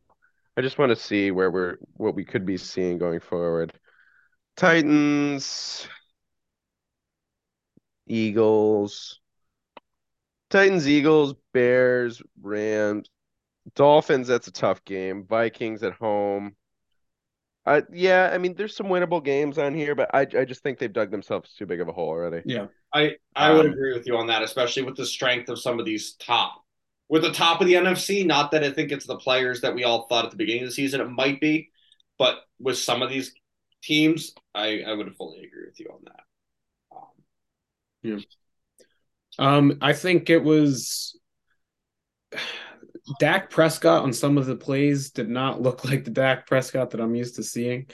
I 0.56 0.60
just 0.60 0.78
want 0.78 0.90
to 0.90 0.96
see 0.96 1.30
where 1.30 1.50
we're 1.50 1.76
what 1.94 2.14
we 2.14 2.24
could 2.24 2.46
be 2.46 2.56
seeing 2.56 2.98
going 2.98 3.20
forward. 3.20 3.72
Titans, 4.56 5.88
Eagles, 8.06 9.20
Titans, 10.50 10.88
Eagles, 10.88 11.34
Bears, 11.52 12.22
Rams, 12.40 13.08
Dolphins. 13.74 14.28
That's 14.28 14.46
a 14.46 14.52
tough 14.52 14.84
game. 14.84 15.24
Vikings 15.26 15.82
at 15.82 15.94
home. 15.94 16.54
Uh, 17.66 17.80
yeah, 17.92 18.30
I 18.32 18.38
mean, 18.38 18.54
there's 18.54 18.76
some 18.76 18.86
winnable 18.88 19.24
games 19.24 19.58
on 19.58 19.74
here, 19.74 19.94
but 19.94 20.10
I 20.14 20.20
I 20.22 20.44
just 20.44 20.62
think 20.62 20.78
they've 20.78 20.92
dug 20.92 21.10
themselves 21.10 21.54
too 21.54 21.64
big 21.66 21.80
of 21.80 21.88
a 21.88 21.92
hole 21.92 22.08
already. 22.10 22.44
Yeah. 22.44 22.66
I 22.92 23.16
I 23.34 23.50
would 23.50 23.66
Um, 23.66 23.66
agree 23.66 23.94
with 23.94 24.06
you 24.06 24.16
on 24.16 24.26
that, 24.28 24.42
especially 24.42 24.82
with 24.82 24.96
the 24.96 25.06
strength 25.06 25.48
of 25.48 25.58
some 25.60 25.78
of 25.80 25.86
these 25.86 26.14
top. 26.14 26.62
With 27.08 27.22
the 27.22 27.32
top 27.32 27.60
of 27.60 27.66
the 27.66 27.76
NFC, 27.76 28.24
not 28.24 28.50
that 28.52 28.64
I 28.64 28.70
think 28.70 28.92
it's 28.92 29.06
the 29.06 29.16
players 29.16 29.60
that 29.62 29.74
we 29.74 29.84
all 29.84 30.06
thought 30.08 30.24
at 30.24 30.30
the 30.30 30.36
beginning 30.36 30.62
of 30.62 30.68
the 30.68 30.74
season 30.74 31.00
it 31.00 31.10
might 31.10 31.40
be, 31.40 31.70
but 32.18 32.38
with 32.58 32.78
some 32.78 33.02
of 33.02 33.10
these 33.10 33.32
teams, 33.82 34.32
I 34.54 34.82
I 34.82 34.92
would 34.94 35.14
fully 35.16 35.44
agree 35.44 35.66
with 35.66 35.80
you 35.80 35.88
on 35.92 36.00
that. 36.04 36.24
Um, 36.96 37.24
Um, 39.38 39.78
I 39.80 39.92
think 39.92 40.30
it 40.30 40.38
was 40.42 41.18
Dak 43.18 43.50
Prescott 43.50 44.02
on 44.02 44.12
some 44.12 44.38
of 44.38 44.46
the 44.46 44.56
plays 44.56 45.10
did 45.10 45.28
not 45.28 45.60
look 45.60 45.84
like 45.84 46.04
the 46.04 46.10
Dak 46.10 46.46
Prescott 46.46 46.90
that 46.90 47.00
I'm 47.00 47.14
used 47.14 47.36
to 47.36 47.42
seeing. 47.42 47.86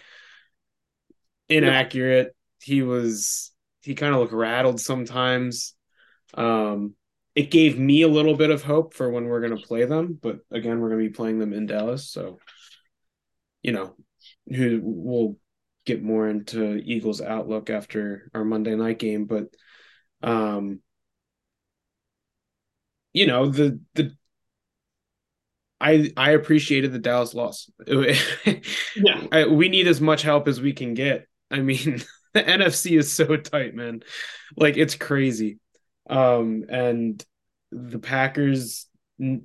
Inaccurate. 1.49 2.35
He 2.63 2.83
was 2.83 3.53
he 3.83 3.95
kind 3.95 4.15
of 4.15 4.21
looked 4.21 4.33
rattled 4.33 4.81
sometimes. 4.81 5.75
Um, 6.35 6.95
it 7.35 7.51
gave 7.51 7.79
me 7.79 8.03
a 8.03 8.09
little 8.09 8.37
bit 8.37 8.51
of 8.51 8.63
hope 8.63 8.95
for 8.95 9.11
when 9.11 9.25
we're 9.25 9.41
going 9.41 9.57
to 9.57 9.67
play 9.67 9.85
them, 9.85 10.19
but 10.21 10.41
again, 10.51 10.81
we're 10.81 10.91
going 10.91 11.03
to 11.03 11.09
be 11.09 11.15
playing 11.15 11.39
them 11.39 11.53
in 11.53 11.67
Dallas, 11.67 12.11
so 12.11 12.39
you 13.63 13.73
know, 13.73 13.95
who 14.49 14.81
we'll 14.83 15.37
get 15.87 16.03
more 16.03 16.29
into 16.29 16.77
Eagles 16.77 17.21
outlook 17.21 17.71
after 17.71 18.31
our 18.35 18.45
Monday 18.45 18.75
night 18.75 18.99
game, 18.99 19.25
but 19.25 19.49
um 20.23 20.81
you 23.13 23.27
know 23.27 23.47
the 23.47 23.81
the 23.95 24.15
I 25.81 26.13
I 26.17 26.33
appreciated 26.33 26.93
the 26.93 26.99
Dallas 26.99 27.35
loss. 27.35 27.71
Yeah. 28.97 29.27
I, 29.33 29.47
we 29.47 29.69
need 29.69 29.87
as 29.87 30.01
much 30.01 30.23
help 30.23 30.49
as 30.49 30.61
we 30.61 30.73
can 30.73 30.95
get. 30.95 31.27
I 31.51 31.61
mean, 31.61 32.03
the 32.35 32.43
NFC 32.43 32.99
is 32.99 33.13
so 33.13 33.37
tight, 33.37 33.75
man. 33.75 34.03
Like 34.57 34.77
it's 34.77 34.95
crazy. 34.95 35.59
Um 36.09 36.65
and 36.69 37.25
the 37.73 37.99
Packers 37.99 38.87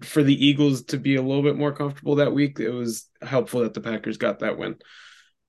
for 0.02 0.24
the 0.24 0.46
Eagles 0.46 0.84
to 0.86 0.98
be 0.98 1.16
a 1.16 1.22
little 1.22 1.44
bit 1.44 1.56
more 1.58 1.74
comfortable 1.74 2.16
that 2.16 2.34
week, 2.34 2.60
it 2.60 2.70
was 2.72 3.08
helpful 3.22 3.62
that 3.62 3.74
the 3.74 3.82
Packers 3.82 4.18
got 4.18 4.40
that 4.40 4.58
win. 4.58 4.76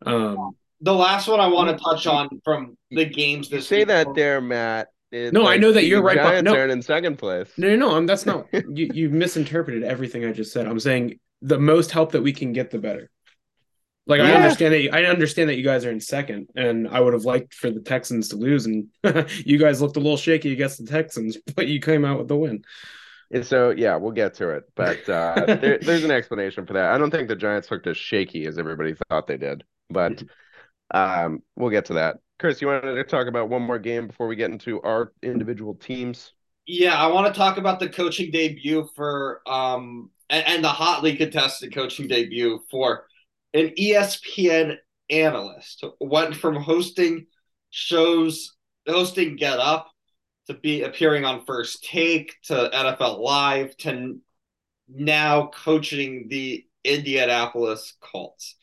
Um 0.05 0.53
the 0.83 0.95
last 0.95 1.27
one 1.27 1.41
I 1.41 1.47
want 1.47 1.71
to 1.77 1.83
touch 1.83 2.07
on 2.07 2.29
from 2.45 2.77
the 2.91 3.07
games 3.07 3.49
this 3.49 3.67
Say 3.67 3.79
week- 3.79 3.89
that 3.89 4.15
there, 4.15 4.41
Matt. 4.43 4.89
It's 5.13 5.33
No, 5.33 5.47
I 5.47 5.57
know 5.57 5.73
that 5.73 5.85
you're 5.85 6.03
right, 6.03 6.17
Giants 6.17 6.51
no. 6.51 6.57
aren't 6.57 6.73
in 6.73 6.83
second 6.83 7.17
place. 7.17 7.51
No, 7.57 7.69
no, 7.69 7.77
no. 7.77 7.97
I'm, 7.97 8.07
that's 8.07 8.27
not 8.27 8.47
you. 8.53 8.91
You 8.93 9.11
misinterpreted 9.11 9.83
everything 9.83 10.25
I 10.25 10.33
just 10.33 10.53
said. 10.53 10.67
I'm 10.67 10.81
saying 10.81 11.21
the 11.43 11.59
most 11.59 11.91
help 11.91 12.13
that 12.13 12.23
we 12.23 12.33
can 12.33 12.53
get, 12.53 12.71
the 12.71 12.79
better. 12.79 13.11
Like 14.09 14.21
I 14.21 14.33
understand 14.33 14.73
that. 14.73 14.95
I 14.95 15.05
understand 15.07 15.51
that 15.51 15.57
you 15.57 15.65
guys 15.65 15.85
are 15.85 15.91
in 15.91 16.01
second, 16.01 16.49
and 16.55 16.87
I 16.87 17.01
would 17.01 17.13
have 17.13 17.25
liked 17.25 17.55
for 17.55 17.71
the 17.71 17.81
Texans 17.81 18.29
to 18.29 18.37
lose, 18.37 18.67
and 18.67 18.87
you 19.45 19.59
guys 19.59 19.83
looked 19.83 19.97
a 19.97 20.01
little 20.01 20.17
shaky 20.17 20.53
against 20.53 20.79
the 20.79 20.91
Texans, 20.91 21.37
but 21.57 21.67
you 21.67 21.81
came 21.81 22.05
out 22.05 22.19
with 22.19 22.29
the 22.29 22.37
win. 22.37 22.65
And 23.33 23.45
so 23.45 23.71
yeah, 23.71 23.97
we'll 23.97 24.13
get 24.13 24.35
to 24.35 24.51
it. 24.51 24.65
But 24.77 25.09
uh, 25.09 25.57
there, 25.61 25.79
there's 25.79 26.05
an 26.05 26.13
explanation 26.13 26.67
for 26.67 26.75
that. 26.75 26.93
I 26.93 26.99
don't 26.99 27.11
think 27.11 27.27
the 27.27 27.35
Giants 27.35 27.69
looked 27.71 27.89
as 27.89 27.97
shaky 27.97 28.47
as 28.47 28.59
everybody 28.59 28.95
thought 29.09 29.27
they 29.27 29.39
did, 29.39 29.65
but 29.91 30.23
um, 30.93 31.43
we'll 31.57 31.71
get 31.71 31.87
to 31.87 31.95
that. 31.95 32.19
Chris, 32.39 32.61
you 32.61 32.69
wanted 32.69 32.95
to 32.95 33.05
talk 33.05 33.27
about 33.27 33.49
one 33.49 33.63
more 33.63 33.79
game 33.79 34.07
before 34.07 34.27
we 34.27 34.37
get 34.37 34.51
into 34.51 34.81
our 34.83 35.13
individual 35.23 35.75
teams? 35.75 36.33
Yeah, 36.67 36.95
I 36.95 37.07
want 37.07 37.33
to 37.33 37.39
talk 37.39 37.57
about 37.57 37.81
the 37.81 37.89
coaching 37.89 38.31
debut 38.31 38.89
for 38.95 39.41
um 39.47 40.11
and, 40.29 40.47
and 40.47 40.65
the 40.65 40.69
hotly 40.69 41.17
contested 41.17 41.75
coaching 41.75 42.09
debut 42.09 42.61
for 42.71 43.07
an 43.55 43.73
ESPN 43.79 44.77
analyst. 45.09 45.85
Went 46.01 46.35
from 46.35 46.57
hosting 46.57 47.27
shows, 47.71 48.55
hosting 48.87 49.37
Get 49.37 49.59
Up, 49.59 49.91
to 50.49 50.55
be 50.55 50.83
appearing 50.83 51.25
on 51.25 51.45
First 51.45 51.85
Take, 51.85 52.35
to 52.45 52.71
NFL 52.73 53.21
Live, 53.21 53.77
to 53.79 54.19
now 54.89 55.49
coaching 55.49 56.27
the 56.29 56.65
Indianapolis 56.85 57.95
Colts. 58.01 58.57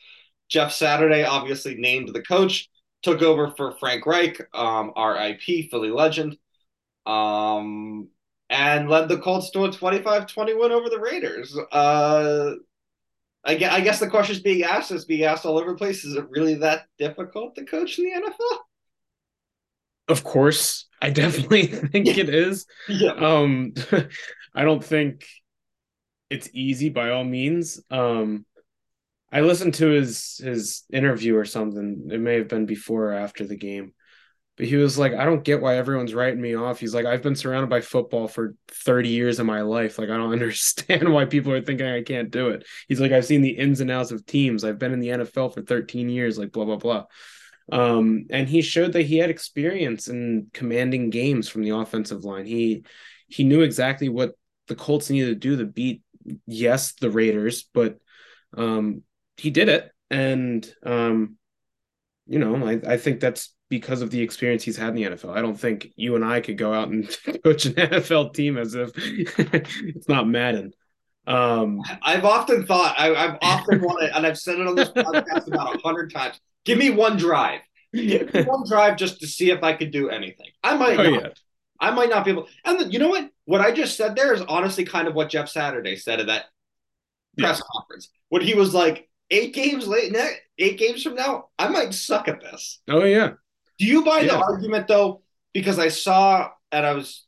Jeff 0.48 0.72
Saturday 0.72 1.24
obviously 1.24 1.74
named 1.74 2.10
the 2.12 2.22
coach, 2.22 2.68
took 3.04 3.22
over 3.22 3.52
for 3.56 3.72
Frank 3.78 4.06
Reich, 4.06 4.40
um, 4.54 4.92
RIP, 4.96 5.70
Philly 5.70 5.90
legend 5.90 6.36
um, 7.06 8.08
and 8.50 8.88
led 8.88 9.08
the 9.08 9.18
Colts 9.18 9.50
to 9.50 9.64
a 9.64 9.70
25-20 9.70 10.58
win 10.58 10.72
over 10.72 10.88
the 10.88 11.00
Raiders. 11.00 11.56
Uh, 11.72 12.54
I 13.44 13.54
guess, 13.56 13.72
I 13.72 13.80
guess 13.80 14.00
the 14.00 14.08
question 14.08 14.36
is 14.36 14.42
being 14.42 14.62
asked 14.62 14.90
is 14.90 15.04
being 15.04 15.24
asked 15.24 15.44
all 15.44 15.58
over 15.58 15.72
the 15.72 15.78
place. 15.78 16.04
Is 16.04 16.16
it 16.16 16.26
really 16.30 16.54
that 16.56 16.86
difficult 16.98 17.54
to 17.56 17.64
coach 17.64 17.98
in 17.98 18.04
the 18.04 18.12
NFL? 18.12 18.58
Of 20.08 20.24
course, 20.24 20.86
I 21.00 21.10
definitely 21.10 21.66
think 21.92 22.06
it 22.16 22.28
is. 22.28 22.66
Yeah, 22.88 23.12
Um, 23.12 23.74
I 24.54 24.64
don't 24.64 24.84
think 24.84 25.26
it's 26.30 26.48
easy 26.52 26.88
by 26.88 27.10
all 27.10 27.24
means. 27.24 27.80
Um, 27.90 28.46
I 29.34 29.40
listened 29.40 29.74
to 29.74 29.88
his 29.88 30.40
his 30.42 30.84
interview 30.92 31.36
or 31.36 31.44
something. 31.44 32.08
It 32.12 32.20
may 32.20 32.36
have 32.36 32.46
been 32.46 32.66
before 32.66 33.08
or 33.08 33.14
after 33.14 33.44
the 33.44 33.56
game, 33.56 33.92
but 34.56 34.66
he 34.66 34.76
was 34.76 34.96
like, 34.96 35.12
"I 35.12 35.24
don't 35.24 35.42
get 35.42 35.60
why 35.60 35.76
everyone's 35.76 36.14
writing 36.14 36.40
me 36.40 36.54
off." 36.54 36.78
He's 36.78 36.94
like, 36.94 37.04
"I've 37.04 37.22
been 37.22 37.34
surrounded 37.34 37.68
by 37.68 37.80
football 37.80 38.28
for 38.28 38.54
thirty 38.68 39.08
years 39.08 39.40
of 39.40 39.46
my 39.46 39.62
life. 39.62 39.98
Like, 39.98 40.08
I 40.08 40.16
don't 40.16 40.32
understand 40.40 41.12
why 41.12 41.24
people 41.24 41.52
are 41.52 41.60
thinking 41.60 41.84
I 41.84 42.02
can't 42.02 42.30
do 42.30 42.50
it." 42.50 42.64
He's 42.86 43.00
like, 43.00 43.10
"I've 43.10 43.24
seen 43.24 43.42
the 43.42 43.50
ins 43.58 43.80
and 43.80 43.90
outs 43.90 44.12
of 44.12 44.24
teams. 44.24 44.62
I've 44.62 44.78
been 44.78 44.92
in 44.92 45.00
the 45.00 45.08
NFL 45.08 45.52
for 45.52 45.62
thirteen 45.62 46.08
years. 46.08 46.38
Like, 46.38 46.52
blah 46.52 46.64
blah 46.64 46.76
blah." 46.76 47.06
Um, 47.72 48.26
and 48.30 48.48
he 48.48 48.62
showed 48.62 48.92
that 48.92 49.02
he 49.02 49.18
had 49.18 49.30
experience 49.30 50.06
in 50.06 50.48
commanding 50.52 51.10
games 51.10 51.48
from 51.48 51.62
the 51.62 51.70
offensive 51.70 52.24
line. 52.24 52.46
He 52.46 52.84
he 53.26 53.42
knew 53.42 53.62
exactly 53.62 54.08
what 54.08 54.34
the 54.68 54.76
Colts 54.76 55.10
needed 55.10 55.26
to 55.26 55.34
do 55.34 55.56
to 55.56 55.64
beat, 55.64 56.02
yes, 56.46 56.92
the 56.92 57.10
Raiders, 57.10 57.68
but 57.74 57.98
um, 58.56 59.02
he 59.36 59.50
did 59.50 59.68
it. 59.68 59.90
And, 60.10 60.70
um, 60.84 61.36
you 62.26 62.38
know, 62.38 62.66
I, 62.66 62.80
I 62.86 62.96
think 62.96 63.20
that's 63.20 63.54
because 63.68 64.02
of 64.02 64.10
the 64.10 64.20
experience 64.20 64.62
he's 64.62 64.76
had 64.76 64.90
in 64.90 64.94
the 64.94 65.02
NFL. 65.02 65.36
I 65.36 65.42
don't 65.42 65.58
think 65.58 65.88
you 65.96 66.14
and 66.14 66.24
I 66.24 66.40
could 66.40 66.58
go 66.58 66.72
out 66.72 66.88
and 66.88 67.08
coach 67.44 67.66
an 67.66 67.74
NFL 67.74 68.34
team 68.34 68.56
as 68.56 68.74
if 68.74 68.92
it's 68.96 70.08
not 70.08 70.28
Madden. 70.28 70.72
Um, 71.26 71.80
I've 72.02 72.24
often 72.24 72.66
thought, 72.66 72.94
I, 72.98 73.14
I've 73.14 73.38
often 73.40 73.80
wanted, 73.80 74.10
and 74.14 74.26
I've 74.26 74.38
said 74.38 74.60
it 74.60 74.66
on 74.66 74.74
this 74.74 74.90
podcast 74.90 75.48
about 75.48 75.76
a 75.76 75.78
hundred 75.78 76.12
times. 76.12 76.38
Give 76.64 76.78
me 76.78 76.90
one 76.90 77.16
drive, 77.16 77.60
Give 77.92 78.32
me 78.32 78.42
one 78.42 78.68
drive 78.68 78.96
just 78.96 79.20
to 79.20 79.26
see 79.26 79.50
if 79.50 79.62
I 79.62 79.72
could 79.72 79.90
do 79.90 80.10
anything. 80.10 80.48
I 80.62 80.76
might, 80.76 80.98
oh, 80.98 81.10
not. 81.10 81.22
yeah. 81.22 81.28
I 81.80 81.90
might 81.92 82.10
not 82.10 82.24
be 82.24 82.32
able. 82.32 82.48
And 82.64 82.80
the, 82.80 82.86
you 82.86 82.98
know 82.98 83.08
what? 83.08 83.30
What 83.46 83.60
I 83.60 83.72
just 83.72 83.96
said 83.96 84.16
there 84.16 84.34
is 84.34 84.42
honestly 84.42 84.84
kind 84.84 85.08
of 85.08 85.14
what 85.14 85.30
Jeff 85.30 85.48
Saturday 85.48 85.96
said 85.96 86.20
at 86.20 86.26
that 86.26 86.46
press 87.38 87.62
conference 87.62 88.10
when 88.28 88.42
he 88.42 88.54
was 88.54 88.74
like, 88.74 89.08
eight 89.34 89.54
games 89.54 89.86
late, 89.86 90.12
ne- 90.12 90.38
eight 90.58 90.78
games 90.78 91.02
from 91.02 91.14
now, 91.14 91.48
I 91.58 91.68
might 91.68 91.92
suck 91.92 92.28
at 92.28 92.40
this. 92.40 92.80
Oh, 92.88 93.04
yeah. 93.04 93.32
Do 93.78 93.86
you 93.86 94.04
buy 94.04 94.24
the 94.24 94.36
argument 94.36 94.86
though? 94.88 95.22
Because 95.52 95.78
I 95.78 95.88
saw 95.88 96.50
and 96.70 96.86
I 96.86 96.92
was 96.92 97.26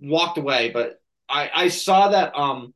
walked 0.00 0.38
away, 0.38 0.70
but 0.70 1.00
I 1.28 1.50
I 1.54 1.68
saw 1.68 2.08
that 2.08 2.36
um 2.36 2.74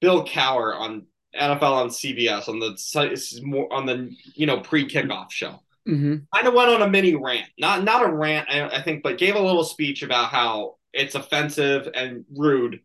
Bill 0.00 0.24
Cowher 0.24 0.78
on 0.78 1.06
NFL 1.34 1.62
on 1.62 1.88
CBS 1.88 2.48
on 2.48 2.58
the 2.58 2.76
site 2.76 3.12
is 3.12 3.40
more 3.42 3.72
on 3.72 3.86
the 3.86 4.14
you 4.34 4.46
know 4.46 4.60
pre 4.60 4.86
kickoff 4.86 5.30
show 5.30 5.60
hmm 5.86 6.16
kind 6.34 6.46
of 6.46 6.54
went 6.54 6.70
on 6.70 6.82
a 6.82 6.88
mini 6.88 7.14
rant, 7.14 7.48
not 7.58 7.84
not 7.84 8.04
a 8.04 8.12
rant 8.12 8.48
I, 8.50 8.68
I 8.68 8.82
think, 8.82 9.02
but 9.02 9.18
gave 9.18 9.34
a 9.34 9.40
little 9.40 9.64
speech 9.64 10.02
about 10.02 10.28
how 10.28 10.76
it's 10.92 11.14
offensive 11.14 11.88
and 11.94 12.24
rude 12.36 12.80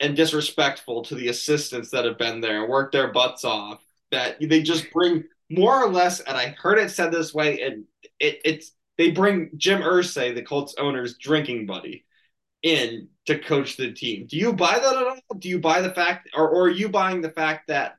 and 0.00 0.16
disrespectful 0.16 1.02
to 1.04 1.14
the 1.14 1.28
assistants 1.28 1.90
that 1.90 2.04
have 2.04 2.18
been 2.18 2.40
there 2.40 2.62
and 2.62 2.70
worked 2.70 2.92
their 2.92 3.12
butts 3.12 3.44
off. 3.44 3.82
That 4.12 4.36
they 4.40 4.62
just 4.62 4.90
bring 4.92 5.24
more 5.50 5.82
or 5.82 5.88
less, 5.88 6.20
and 6.20 6.36
I 6.36 6.54
heard 6.60 6.78
it 6.78 6.90
said 6.90 7.12
this 7.12 7.34
way, 7.34 7.62
and 7.62 7.84
it, 8.20 8.40
it's 8.44 8.72
they 8.98 9.10
bring 9.10 9.50
Jim 9.56 9.82
Irsay, 9.82 10.34
the 10.34 10.42
Colts 10.42 10.74
owner's 10.78 11.18
drinking 11.18 11.66
buddy, 11.66 12.04
in 12.62 13.08
to 13.26 13.38
coach 13.38 13.76
the 13.76 13.92
team. 13.92 14.26
Do 14.26 14.36
you 14.36 14.52
buy 14.52 14.78
that 14.78 14.96
at 14.96 15.06
all? 15.06 15.18
Do 15.38 15.48
you 15.48 15.60
buy 15.60 15.80
the 15.80 15.92
fact, 15.92 16.30
or, 16.34 16.48
or 16.48 16.64
are 16.64 16.70
you 16.70 16.88
buying 16.88 17.20
the 17.20 17.30
fact 17.30 17.68
that 17.68 17.98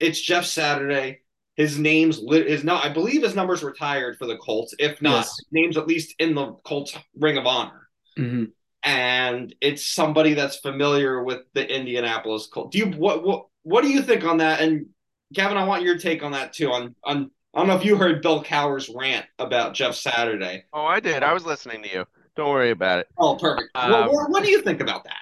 it's 0.00 0.20
Jeff 0.20 0.44
Saturday? 0.44 1.20
His 1.56 1.76
name's 1.76 2.18
is 2.18 2.62
not. 2.62 2.84
I 2.84 2.92
believe 2.92 3.22
his 3.22 3.34
number's 3.34 3.64
retired 3.64 4.16
for 4.16 4.26
the 4.26 4.36
Colts. 4.36 4.74
If 4.78 5.02
not, 5.02 5.24
yes. 5.24 5.36
name's 5.50 5.76
at 5.76 5.88
least 5.88 6.14
in 6.20 6.34
the 6.34 6.52
Colts 6.64 6.96
Ring 7.16 7.36
of 7.36 7.46
Honor. 7.46 7.88
Mm-hmm. 8.16 8.44
And 8.84 9.54
it's 9.60 9.84
somebody 9.84 10.34
that's 10.34 10.56
familiar 10.56 11.22
with 11.22 11.40
the 11.52 11.68
Indianapolis 11.68 12.46
Colts. 12.46 12.72
Do 12.72 12.78
you 12.78 12.86
what 12.86 13.24
what 13.24 13.46
what 13.62 13.82
do 13.82 13.88
you 13.90 14.02
think 14.02 14.24
on 14.24 14.38
that? 14.38 14.60
And 14.60 14.86
Kevin, 15.34 15.56
I 15.56 15.64
want 15.64 15.82
your 15.82 15.98
take 15.98 16.22
on 16.22 16.32
that 16.32 16.52
too. 16.52 16.70
On 16.70 16.94
on 17.04 17.30
I 17.54 17.58
don't 17.58 17.68
know 17.68 17.76
if 17.76 17.84
you 17.84 17.96
heard 17.96 18.22
Bill 18.22 18.42
Cowher's 18.42 18.88
rant 18.88 19.26
about 19.38 19.74
Jeff 19.74 19.94
Saturday. 19.94 20.64
Oh, 20.72 20.84
I 20.84 21.00
did. 21.00 21.22
I 21.22 21.32
was 21.32 21.44
listening 21.44 21.82
to 21.82 21.90
you. 21.90 22.04
Don't 22.36 22.50
worry 22.50 22.70
about 22.70 23.00
it. 23.00 23.08
Oh, 23.18 23.36
perfect. 23.36 23.70
Um, 23.74 23.90
well, 23.90 24.12
what, 24.12 24.30
what 24.30 24.44
do 24.44 24.50
you 24.50 24.62
think 24.62 24.80
about 24.80 25.04
that? 25.04 25.16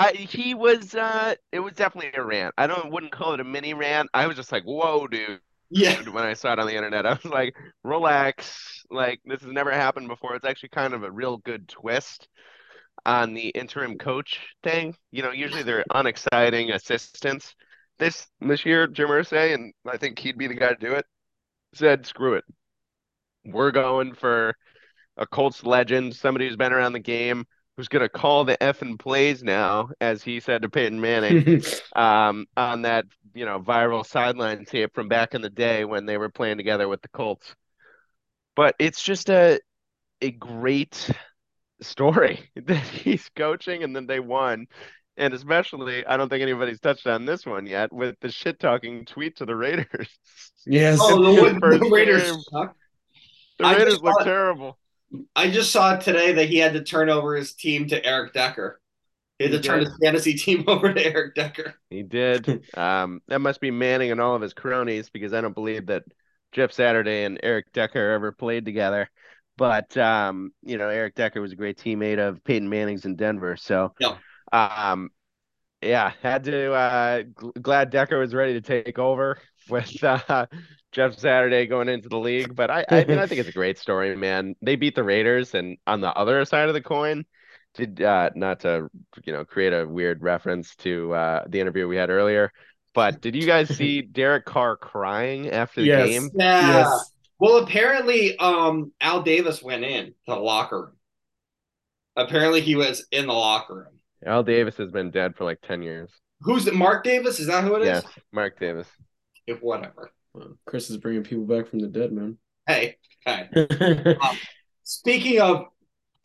I, 0.00 0.12
he 0.12 0.54
was 0.54 0.94
uh 0.94 1.34
it 1.52 1.60
was 1.60 1.74
definitely 1.74 2.12
a 2.14 2.24
rant. 2.24 2.54
I 2.58 2.66
don't 2.66 2.90
wouldn't 2.90 3.12
call 3.12 3.34
it 3.34 3.40
a 3.40 3.44
mini 3.44 3.74
rant. 3.74 4.10
I 4.14 4.26
was 4.26 4.36
just 4.36 4.52
like, 4.52 4.64
whoa, 4.64 5.06
dude. 5.06 5.40
Yeah. 5.70 6.00
When 6.08 6.24
I 6.24 6.34
saw 6.34 6.52
it 6.52 6.58
on 6.58 6.66
the 6.66 6.76
internet, 6.76 7.06
I 7.06 7.12
was 7.12 7.24
like, 7.30 7.54
relax. 7.84 8.82
Like 8.90 9.20
this 9.24 9.42
has 9.42 9.52
never 9.52 9.70
happened 9.70 10.08
before. 10.08 10.34
It's 10.34 10.46
actually 10.46 10.70
kind 10.70 10.94
of 10.94 11.02
a 11.02 11.10
real 11.10 11.38
good 11.38 11.68
twist 11.68 12.28
on 13.04 13.34
the 13.34 13.48
interim 13.48 13.98
coach 13.98 14.40
thing. 14.62 14.94
You 15.10 15.22
know, 15.22 15.32
usually 15.32 15.62
they're 15.62 15.84
unexciting 15.92 16.70
assistants. 16.70 17.54
This 17.98 18.26
this 18.40 18.64
year, 18.64 18.86
Jim 18.86 19.08
Irsay, 19.08 19.54
and 19.54 19.72
I 19.86 19.96
think 19.96 20.18
he'd 20.18 20.38
be 20.38 20.46
the 20.46 20.54
guy 20.54 20.68
to 20.68 20.76
do 20.76 20.92
it, 20.94 21.04
said, 21.74 22.06
screw 22.06 22.34
it. 22.34 22.44
We're 23.44 23.72
going 23.72 24.14
for 24.14 24.54
a 25.16 25.26
Colts 25.26 25.64
legend, 25.64 26.14
somebody 26.14 26.46
who's 26.46 26.56
been 26.56 26.72
around 26.72 26.92
the 26.92 27.00
game, 27.00 27.44
who's 27.78 27.88
going 27.88 28.02
to 28.02 28.08
call 28.08 28.44
the 28.44 28.58
effing 28.58 28.98
plays 28.98 29.44
now, 29.44 29.88
as 30.00 30.20
he 30.20 30.40
said 30.40 30.62
to 30.62 30.68
Peyton 30.68 31.00
Manning, 31.00 31.62
um, 31.96 32.46
on 32.56 32.82
that 32.82 33.06
you 33.34 33.46
know 33.46 33.60
viral 33.60 34.04
sideline 34.04 34.64
tape 34.64 34.92
from 34.94 35.08
back 35.08 35.32
in 35.32 35.40
the 35.40 35.48
day 35.48 35.84
when 35.84 36.04
they 36.04 36.18
were 36.18 36.28
playing 36.28 36.56
together 36.58 36.88
with 36.88 37.00
the 37.00 37.08
Colts. 37.08 37.54
But 38.56 38.74
it's 38.80 39.00
just 39.00 39.30
a 39.30 39.60
a 40.20 40.32
great 40.32 41.08
story 41.80 42.50
that 42.56 42.82
he's 42.82 43.30
coaching, 43.36 43.84
and 43.84 43.94
then 43.94 44.06
they 44.06 44.20
won. 44.20 44.66
And 45.16 45.32
especially, 45.32 46.04
I 46.04 46.16
don't 46.16 46.28
think 46.28 46.42
anybody's 46.42 46.80
touched 46.80 47.06
on 47.06 47.26
this 47.26 47.46
one 47.46 47.66
yet 47.66 47.92
with 47.92 48.16
the 48.20 48.30
shit 48.30 48.58
talking 48.58 49.04
tweet 49.04 49.36
to 49.36 49.46
the 49.46 49.56
Raiders. 49.56 50.08
Yes. 50.66 50.98
Oh, 51.00 51.34
the, 51.34 51.78
the 51.78 51.90
Raiders. 51.90 52.48
The 52.52 53.64
Raiders 53.64 54.02
look 54.02 54.22
terrible. 54.22 54.78
I 55.34 55.50
just 55.50 55.72
saw 55.72 55.96
today 55.96 56.32
that 56.32 56.48
he 56.48 56.58
had 56.58 56.74
to 56.74 56.82
turn 56.82 57.08
over 57.08 57.34
his 57.34 57.54
team 57.54 57.88
to 57.88 58.04
Eric 58.04 58.34
Decker. 58.34 58.80
He 59.38 59.44
had 59.44 59.52
he 59.52 59.56
to 59.56 59.62
did. 59.62 59.68
turn 59.68 59.80
his 59.80 59.96
fantasy 60.02 60.34
team 60.34 60.64
over 60.68 60.92
to 60.92 61.04
Eric 61.04 61.34
Decker. 61.34 61.74
He 61.90 62.02
did. 62.02 62.64
um, 62.76 63.20
that 63.28 63.40
must 63.40 63.60
be 63.60 63.70
Manning 63.70 64.10
and 64.10 64.20
all 64.20 64.34
of 64.34 64.42
his 64.42 64.54
cronies 64.54 65.10
because 65.10 65.32
I 65.32 65.40
don't 65.40 65.54
believe 65.54 65.86
that 65.86 66.04
Jeff 66.52 66.72
Saturday 66.72 67.24
and 67.24 67.38
Eric 67.42 67.72
Decker 67.72 68.10
ever 68.10 68.32
played 68.32 68.64
together. 68.64 69.10
But 69.56 69.96
um, 69.96 70.52
you 70.62 70.78
know, 70.78 70.88
Eric 70.88 71.14
Decker 71.14 71.40
was 71.40 71.52
a 71.52 71.56
great 71.56 71.78
teammate 71.78 72.18
of 72.18 72.44
Peyton 72.44 72.68
Manning's 72.68 73.04
in 73.04 73.16
Denver. 73.16 73.56
So 73.56 73.92
yeah. 73.98 74.16
um, 74.52 75.10
yeah, 75.82 76.12
had 76.22 76.44
to 76.44 76.72
uh, 76.72 77.22
glad 77.60 77.90
Decker 77.90 78.18
was 78.18 78.34
ready 78.34 78.54
to 78.54 78.60
take 78.60 78.98
over 78.98 79.38
with 79.68 80.02
uh, 80.02 80.46
Jeff 80.92 81.18
Saturday 81.18 81.66
going 81.66 81.88
into 81.88 82.08
the 82.08 82.18
league. 82.18 82.54
But 82.54 82.70
I, 82.70 82.84
I 82.90 83.04
mean, 83.04 83.18
I 83.18 83.26
think 83.26 83.40
it's 83.40 83.48
a 83.48 83.52
great 83.58 83.78
story, 83.78 84.16
man. 84.16 84.56
They 84.62 84.76
beat 84.76 84.94
the 84.94 85.04
Raiders, 85.04 85.54
and 85.54 85.78
on 85.86 86.00
the 86.00 86.12
other 86.12 86.44
side 86.44 86.68
of 86.68 86.74
the 86.74 86.82
coin, 86.82 87.24
did 87.74 88.02
uh, 88.02 88.30
not 88.34 88.60
to 88.60 88.88
you 89.24 89.32
know 89.32 89.44
create 89.44 89.72
a 89.72 89.86
weird 89.86 90.22
reference 90.22 90.74
to 90.76 91.14
uh, 91.14 91.44
the 91.48 91.60
interview 91.60 91.86
we 91.86 91.96
had 91.96 92.10
earlier. 92.10 92.52
But 92.94 93.20
did 93.20 93.36
you 93.36 93.46
guys 93.46 93.68
see 93.68 94.02
Derek 94.12 94.44
Carr 94.44 94.76
crying 94.76 95.50
after 95.50 95.82
the 95.82 95.86
yes. 95.86 96.08
game? 96.08 96.30
Yeah. 96.34 96.78
Yes. 96.78 97.12
Well, 97.38 97.58
apparently, 97.58 98.36
um, 98.38 98.92
Al 99.00 99.22
Davis 99.22 99.62
went 99.62 99.84
in 99.84 100.06
to 100.06 100.14
the 100.26 100.34
locker 100.34 100.80
room. 100.80 100.96
Apparently, 102.16 102.60
he 102.60 102.74
was 102.74 103.06
in 103.12 103.28
the 103.28 103.32
locker 103.32 103.74
room. 103.76 103.97
Al 104.24 104.42
Davis 104.42 104.76
has 104.76 104.90
been 104.90 105.10
dead 105.10 105.36
for 105.36 105.44
like 105.44 105.60
ten 105.62 105.82
years. 105.82 106.10
Who's 106.40 106.66
it? 106.66 106.74
Mark 106.74 107.04
Davis? 107.04 107.40
Is 107.40 107.46
that 107.46 107.64
who 107.64 107.76
it 107.76 107.82
is? 107.82 107.86
Yes, 107.86 108.04
Mark 108.32 108.58
Davis. 108.58 108.88
If 109.46 109.62
whatever. 109.62 110.12
Chris 110.66 110.90
is 110.90 110.98
bringing 110.98 111.24
people 111.24 111.44
back 111.44 111.68
from 111.68 111.80
the 111.80 111.88
dead, 111.88 112.12
man. 112.12 112.38
Hey, 112.66 112.96
hey. 113.24 113.48
um, 114.20 114.36
speaking 114.84 115.40
of 115.40 115.66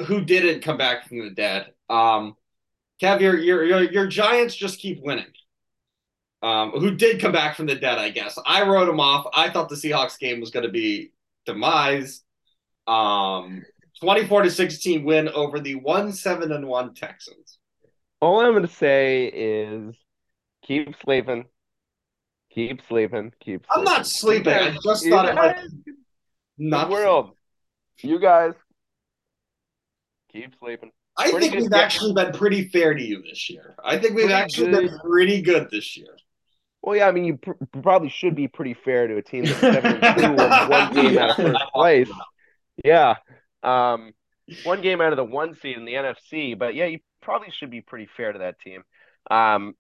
who 0.05 0.23
didn't 0.23 0.61
come 0.61 0.77
back 0.77 1.07
from 1.07 1.19
the 1.19 1.31
dead, 1.31 1.67
um, 1.89 2.35
Kev, 3.01 3.21
your 3.21 3.37
your 3.37 3.63
your, 3.63 3.81
your 3.83 4.07
Giants 4.07 4.55
just 4.55 4.79
keep 4.79 5.01
winning. 5.01 5.25
Um, 6.41 6.71
who 6.71 6.95
did 6.95 7.21
come 7.21 7.31
back 7.31 7.55
from 7.55 7.67
the 7.67 7.75
dead? 7.75 7.97
I 7.97 8.09
guess 8.09 8.37
I 8.45 8.67
wrote 8.67 8.85
them 8.85 8.99
off. 8.99 9.27
I 9.33 9.49
thought 9.49 9.69
the 9.69 9.75
Seahawks 9.75 10.19
game 10.19 10.41
was 10.41 10.51
going 10.51 10.65
to 10.65 10.71
be 10.71 11.11
demise. 11.45 12.21
Um, 12.85 13.63
twenty-four 14.01 14.41
to 14.43 14.51
sixteen 14.51 15.05
win 15.05 15.29
over 15.29 15.59
the 15.59 15.75
one 15.75 16.11
seven 16.11 16.51
and 16.51 16.67
one 16.67 16.93
Texans. 16.93 17.59
All 18.23 18.39
I'm 18.39 18.51
going 18.51 18.65
to 18.65 18.73
say 18.73 19.25
is 19.25 19.97
keep 20.65 20.95
sleeping, 21.03 21.43
Keep 22.53 22.81
sleeping. 22.87 23.33
Keep. 23.43 23.65
Sleeping. 23.65 23.67
I'm 23.75 23.83
not 23.83 24.07
sleeping. 24.07 24.53
I 24.53 24.77
just 24.81 25.09
thought 25.09 25.27
it 25.27 25.35
might. 25.35 25.57
Not 26.57 26.87
the 26.87 26.93
world. 26.93 27.31
You 28.01 28.17
guys 28.17 28.53
keep 30.31 30.53
sleeping. 30.57 30.91
I 31.17 31.31
pretty 31.31 31.49
think 31.49 31.63
we've 31.63 31.73
actually 31.73 32.13
been 32.13 32.31
pretty 32.31 32.69
fair 32.69 32.93
to 32.93 33.03
you 33.03 33.21
this 33.23 33.49
year. 33.49 33.75
I 33.83 33.97
think 33.97 34.15
we've 34.15 34.27
pretty 34.27 34.33
actually 34.33 34.71
good. 34.71 34.89
been 34.89 34.99
pretty 34.99 35.41
good 35.41 35.69
this 35.69 35.97
year. 35.97 36.15
Well, 36.81 36.95
yeah, 36.95 37.09
I 37.09 37.11
mean, 37.11 37.25
you 37.25 37.37
pr- 37.37 37.51
probably 37.81 38.09
should 38.09 38.35
be 38.35 38.47
pretty 38.47 38.73
fair 38.73 39.07
to 39.07 39.17
a 39.17 39.21
team 39.21 39.43
that's 39.43 39.59
seven 39.59 39.99
and 40.01 40.17
two, 40.17 40.33
one 40.69 40.93
game 40.93 41.17
out 41.17 41.31
of 41.31 41.35
first 41.35 41.63
place. 41.73 42.09
Yeah, 42.85 43.15
um, 43.63 44.13
one 44.63 44.81
game 44.81 45.01
out 45.01 45.11
of 45.11 45.17
the 45.17 45.25
one 45.25 45.55
seed 45.55 45.75
in 45.77 45.83
the 45.83 45.93
NFC. 45.93 46.57
But 46.57 46.73
yeah, 46.73 46.85
you 46.85 46.99
probably 47.23 47.49
should 47.51 47.71
be 47.71 47.81
pretty 47.81 48.07
fair 48.17 48.31
to 48.31 48.39
that 48.39 48.59
team. 48.59 48.83
Um, 49.31 49.73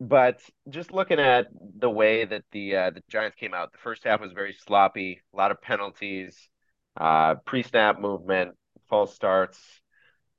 but 0.00 0.40
just 0.68 0.92
looking 0.92 1.18
at 1.18 1.48
the 1.78 1.90
way 1.90 2.24
that 2.24 2.44
the 2.52 2.76
uh, 2.76 2.90
the 2.90 3.02
Giants 3.10 3.36
came 3.36 3.52
out, 3.52 3.72
the 3.72 3.78
first 3.78 4.04
half 4.04 4.20
was 4.20 4.32
very 4.32 4.54
sloppy, 4.54 5.20
a 5.34 5.36
lot 5.36 5.50
of 5.50 5.60
penalties, 5.60 6.48
uh, 6.96 7.34
pre-snap 7.44 8.00
movement, 8.00 8.52
false 8.88 9.14
starts. 9.14 9.58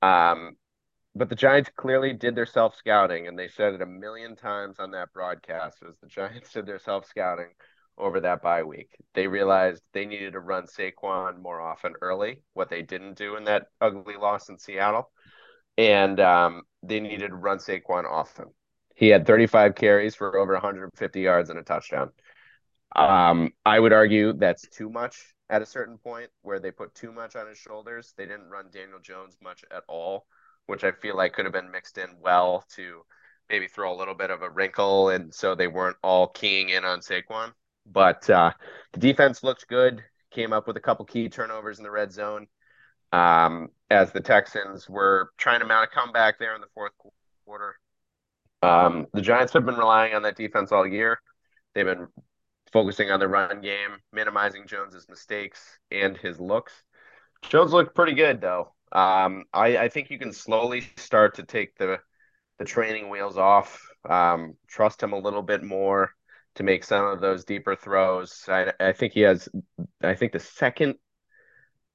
Um, 0.02 0.56
but 1.13 1.30
the 1.30 1.36
Giants 1.36 1.69
clearly 1.76 2.13
did 2.13 2.36
their 2.36 2.45
self 2.45 2.76
scouting, 2.76 3.28
and 3.28 3.38
they 3.38 3.50
said 3.50 3.74
it 3.74 3.82
a 3.82 3.86
million 3.86 4.36
times 4.36 4.80
on 4.80 4.91
that 4.91 5.13
broadcast. 5.13 5.78
Was 5.84 5.95
the 6.02 6.08
Giants 6.08 6.54
did 6.54 6.65
their 6.65 6.80
self 6.80 7.06
scouting 7.06 7.50
over 7.97 8.21
that 8.21 8.41
bye 8.41 8.63
week? 8.63 8.89
They 9.13 9.28
realized 9.28 9.84
they 9.93 10.06
needed 10.06 10.34
to 10.34 10.39
run 10.39 10.65
Saquon 10.65 11.39
more 11.39 11.62
often 11.62 11.93
early, 12.02 12.41
what 12.54 12.69
they 12.69 12.82
didn't 12.82 13.17
do 13.17 13.36
in 13.36 13.43
that 13.43 13.67
ugly 13.80 14.15
loss 14.15 14.50
in 14.50 14.58
Seattle, 14.58 15.12
and 15.82 16.20
um, 16.20 16.62
they 16.84 17.00
needed 17.00 17.30
to 17.30 17.36
run 17.36 17.58
Saquon 17.58 18.06
often. 18.06 18.46
He 18.96 19.08
had 19.08 19.26
35 19.26 19.74
carries 19.74 20.13
for 20.13 20.38
over 20.38 20.54
150 20.54 21.20
yards 21.20 21.50
and 21.50 21.58
a 21.58 21.63
touchdown. 21.63 22.12
Um, 22.96 23.52
I 23.65 23.80
would 23.80 23.91
argue 23.91 24.34
that's 24.34 24.67
too 24.67 24.91
much 24.91 25.34
at 25.50 25.63
a 25.63 25.65
certain 25.65 25.98
point 25.98 26.30
where 26.44 26.60
they 26.60 26.70
put 26.70 26.94
too 26.94 27.12
much 27.12 27.36
on 27.36 27.48
his 27.48 27.58
shoulders. 27.58 28.13
They 28.15 28.26
didn't 28.26 28.50
run 28.50 28.65
Daniel 28.72 29.00
Jones 29.02 29.38
much 29.41 29.63
at 29.76 29.84
all, 29.88 30.28
which 30.67 30.84
I 30.84 30.91
feel 30.91 31.17
like 31.17 31.34
could 31.34 31.46
have 31.46 31.54
been 31.54 31.72
mixed 31.72 31.98
in 31.98 32.10
well 32.20 32.63
to 32.76 33.02
maybe 33.50 33.67
throw 33.67 33.91
a 33.91 33.98
little 33.98 34.13
bit 34.13 34.30
of 34.30 34.44
a 34.44 34.50
wrinkle, 34.50 35.10
and 35.10 35.34
so 35.34 35.56
they 35.56 35.67
weren't 35.67 35.98
all 36.04 36.28
keying 36.28 36.70
in 36.70 36.86
on 36.86 37.00
Saquon. 37.00 37.54
But 37.88 38.30
uh, 38.30 38.52
the 38.94 39.00
defense 39.00 39.41
looked 39.41 39.67
good. 39.67 40.04
Came 40.30 40.54
up 40.54 40.67
with 40.67 40.78
a 40.78 40.82
couple 40.82 41.06
key 41.06 41.28
turnovers 41.28 41.80
in 41.80 41.84
the 41.84 41.91
red 41.91 42.12
zone. 42.12 42.46
Um, 43.12 43.69
as 43.89 44.12
the 44.13 44.21
Texans 44.21 44.89
were 44.89 45.32
trying 45.38 45.60
to 45.60 45.65
mount 45.65 45.84
a 45.84 45.93
comeback 45.93 46.39
there 46.39 46.56
in 46.56 46.62
the 46.62 46.67
fourth 46.74 46.93
quarter. 47.45 47.76
Um, 48.63 49.08
the 49.13 49.21
Giants 49.21 49.54
have 49.54 49.65
been 49.65 49.76
relying 49.76 50.13
on 50.13 50.21
that 50.21 50.38
defense 50.38 50.71
all 50.71 50.88
year. 50.88 51.19
They've 51.74 51.86
been 51.86 52.08
focusing 52.71 53.12
on 53.12 53.19
the 53.19 53.28
run 53.28 53.62
game, 53.62 53.97
minimizing 54.13 54.65
Jones's 54.67 55.08
mistakes 55.10 55.60
and 55.91 56.15
his 56.15 56.39
looks. 56.39 56.74
Jones 57.50 57.74
looked 57.74 57.95
pretty 57.95 58.13
good 58.13 58.39
though. 58.39 58.74
Um, 58.91 59.45
I, 59.54 59.78
I, 59.78 59.89
think 59.89 60.10
you 60.10 60.19
can 60.19 60.34
slowly 60.34 60.82
start 60.97 61.36
to 61.36 61.43
take 61.43 61.78
the 61.78 62.00
the 62.60 62.65
training 62.65 63.10
wheels 63.10 63.38
off. 63.38 63.82
Um, 64.08 64.56
trust 64.67 65.02
him 65.02 65.13
a 65.13 65.17
little 65.17 65.41
bit 65.41 65.63
more 65.63 66.12
to 66.56 66.63
make 66.63 66.84
some 66.84 67.06
of 67.06 67.21
those 67.21 67.45
deeper 67.45 67.76
throws. 67.76 68.43
I, 68.47 68.74
I 68.80 68.91
think 68.91 69.13
he 69.13 69.21
has. 69.21 69.47
I 70.04 70.13
think 70.15 70.34
the 70.34 70.39
second 70.39 70.95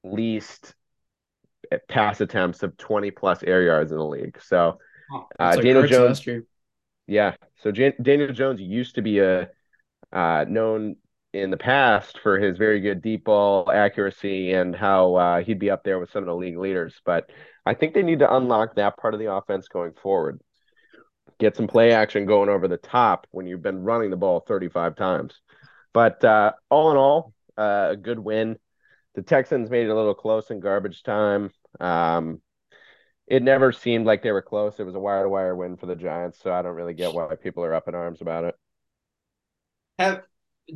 least 0.03 0.73
pass 1.89 2.21
attempts 2.21 2.63
of 2.63 2.77
20 2.77 3.11
plus 3.11 3.43
air 3.43 3.63
yards 3.63 3.91
in 3.91 3.97
the 3.97 4.05
league. 4.05 4.39
So 4.41 4.79
uh, 5.39 5.53
like 5.55 5.61
Daniel 5.61 5.87
Jones 5.87 6.25
yeah. 7.07 7.35
So 7.63 7.71
Jan- 7.71 7.93
Daniel 8.01 8.33
Jones 8.33 8.59
used 8.59 8.95
to 8.95 9.01
be 9.01 9.19
a 9.19 9.49
uh, 10.11 10.45
known 10.47 10.97
in 11.33 11.51
the 11.51 11.57
past 11.57 12.19
for 12.21 12.39
his 12.39 12.57
very 12.57 12.81
good 12.81 13.01
deep 13.01 13.25
ball 13.25 13.69
accuracy 13.71 14.51
and 14.53 14.75
how 14.75 15.15
uh, 15.15 15.43
he'd 15.43 15.59
be 15.59 15.69
up 15.69 15.83
there 15.83 15.99
with 15.99 16.11
some 16.11 16.23
of 16.23 16.27
the 16.27 16.35
league 16.35 16.57
leaders. 16.57 16.99
But 17.05 17.29
I 17.65 17.73
think 17.73 17.93
they 17.93 18.03
need 18.03 18.19
to 18.19 18.35
unlock 18.35 18.75
that 18.75 18.97
part 18.97 19.13
of 19.13 19.19
the 19.19 19.31
offense 19.31 19.67
going 19.67 19.93
forward. 19.93 20.41
Get 21.39 21.55
some 21.55 21.67
play 21.67 21.91
action 21.91 22.25
going 22.25 22.49
over 22.49 22.67
the 22.67 22.77
top 22.77 23.27
when 23.31 23.45
you've 23.45 23.61
been 23.61 23.83
running 23.83 24.09
the 24.09 24.17
ball 24.17 24.39
35 24.39 24.95
times. 24.95 25.39
But 25.93 26.23
uh, 26.23 26.53
all 26.69 26.91
in 26.91 26.97
all, 26.97 27.33
uh, 27.57 27.89
a 27.91 27.97
good 27.97 28.19
win. 28.19 28.57
The 29.17 29.23
Texans 29.23 29.71
made 29.71 29.87
it 29.87 29.89
a 29.89 29.95
little 29.95 30.13
close 30.13 30.51
in 30.51 30.59
garbage 30.59 31.01
time. 31.01 31.49
Um, 31.79 32.39
it 33.25 33.41
never 33.41 33.71
seemed 33.71 34.05
like 34.05 34.21
they 34.21 34.31
were 34.31 34.43
close. 34.43 34.79
It 34.79 34.83
was 34.83 34.93
a 34.93 34.99
wire 34.99 35.23
to 35.23 35.29
wire 35.29 35.55
win 35.55 35.75
for 35.75 35.87
the 35.87 35.95
Giants, 35.95 36.37
so 36.39 36.53
I 36.53 36.61
don't 36.61 36.75
really 36.75 36.93
get 36.93 37.15
why 37.15 37.33
people 37.33 37.63
are 37.63 37.73
up 37.73 37.87
in 37.87 37.95
arms 37.95 38.21
about 38.21 38.43
it. 38.43 38.55
Have 39.97 40.21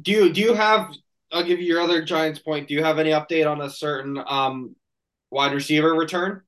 do 0.01 0.11
you 0.11 0.33
do 0.33 0.41
you 0.41 0.55
have? 0.55 0.91
I'll 1.31 1.43
give 1.43 1.59
you 1.59 1.67
your 1.67 1.81
other 1.81 2.01
Giants 2.03 2.39
point. 2.39 2.67
Do 2.67 2.73
you 2.73 2.83
have 2.83 2.97
any 2.97 3.11
update 3.11 3.47
on 3.47 3.61
a 3.61 3.69
certain 3.69 4.17
um, 4.25 4.75
wide 5.29 5.53
receiver 5.53 5.93
return? 5.93 6.41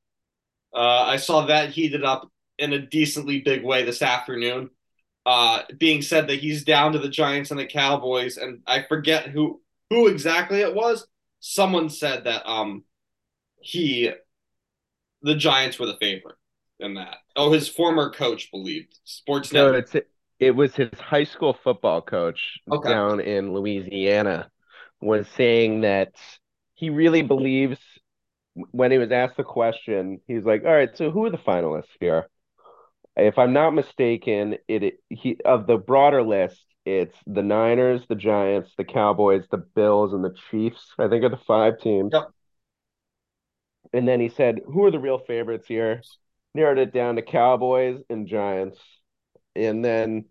Uh, 0.73 1.03
I 1.03 1.17
saw 1.17 1.45
that 1.45 1.69
heated 1.69 2.03
up 2.03 2.27
in 2.57 2.73
a 2.73 2.79
decently 2.79 3.41
big 3.41 3.63
way 3.63 3.85
this 3.85 4.01
afternoon. 4.01 4.71
Uh, 5.27 5.61
being 5.77 6.01
said 6.01 6.27
that 6.27 6.39
he's 6.39 6.63
down 6.63 6.93
to 6.93 6.99
the 6.99 7.07
Giants 7.07 7.51
and 7.51 7.59
the 7.59 7.67
Cowboys, 7.67 8.37
and 8.37 8.61
I 8.65 8.81
forget 8.81 9.27
who 9.27 9.61
who 9.91 10.07
exactly 10.07 10.61
it 10.61 10.73
was. 10.73 11.05
Someone 11.45 11.89
said 11.89 12.23
that 12.23 12.49
um 12.49 12.85
he 13.59 14.09
the 15.21 15.35
Giants 15.35 15.77
were 15.77 15.87
the 15.87 15.97
favorite 15.97 16.37
in 16.79 16.93
that. 16.93 17.17
Oh, 17.35 17.51
his 17.51 17.67
former 17.67 18.11
coach 18.11 18.49
believed. 18.49 18.97
Sports 19.03 19.51
No, 19.51 19.73
it's 19.73 19.93
it 20.39 20.51
was 20.51 20.73
his 20.73 20.89
high 20.97 21.25
school 21.25 21.57
football 21.61 22.01
coach 22.01 22.59
okay. 22.71 22.89
down 22.89 23.19
in 23.19 23.53
Louisiana 23.53 24.49
was 25.01 25.27
saying 25.35 25.81
that 25.81 26.13
he 26.75 26.89
really 26.89 27.23
believes 27.23 27.79
when 28.71 28.91
he 28.91 28.97
was 28.97 29.11
asked 29.11 29.35
the 29.35 29.43
question, 29.43 30.21
he's 30.25 30.45
like, 30.45 30.63
"All 30.63 30.71
right, 30.71 30.95
so 30.95 31.11
who 31.11 31.25
are 31.25 31.29
the 31.29 31.37
finalists 31.37 31.91
here?" 31.99 32.29
If 33.17 33.37
I'm 33.37 33.51
not 33.51 33.71
mistaken, 33.71 34.59
it 34.69 34.95
he 35.09 35.41
of 35.43 35.67
the 35.67 35.77
broader 35.77 36.23
list, 36.23 36.63
it's 36.85 37.17
the 37.25 37.43
Niners, 37.43 38.01
the 38.07 38.15
Giants, 38.15 38.71
the 38.77 38.83
Cowboys, 38.83 39.45
the 39.49 39.57
Bills, 39.57 40.13
and 40.13 40.23
the 40.23 40.35
Chiefs. 40.51 40.93
I 40.99 41.07
think 41.07 41.23
are 41.23 41.29
the 41.29 41.37
five 41.37 41.79
teams. 41.79 42.11
Yep. 42.13 42.29
And 43.93 44.07
then 44.07 44.19
he 44.19 44.29
said, 44.29 44.61
"Who 44.65 44.83
are 44.85 44.91
the 44.91 44.99
real 44.99 45.19
favorites 45.19 45.67
here?" 45.67 46.01
Narrowed 46.55 46.79
it 46.79 46.93
down 46.93 47.15
to 47.15 47.21
Cowboys 47.21 48.01
and 48.09 48.27
Giants. 48.27 48.79
And 49.55 49.83
then, 49.83 50.25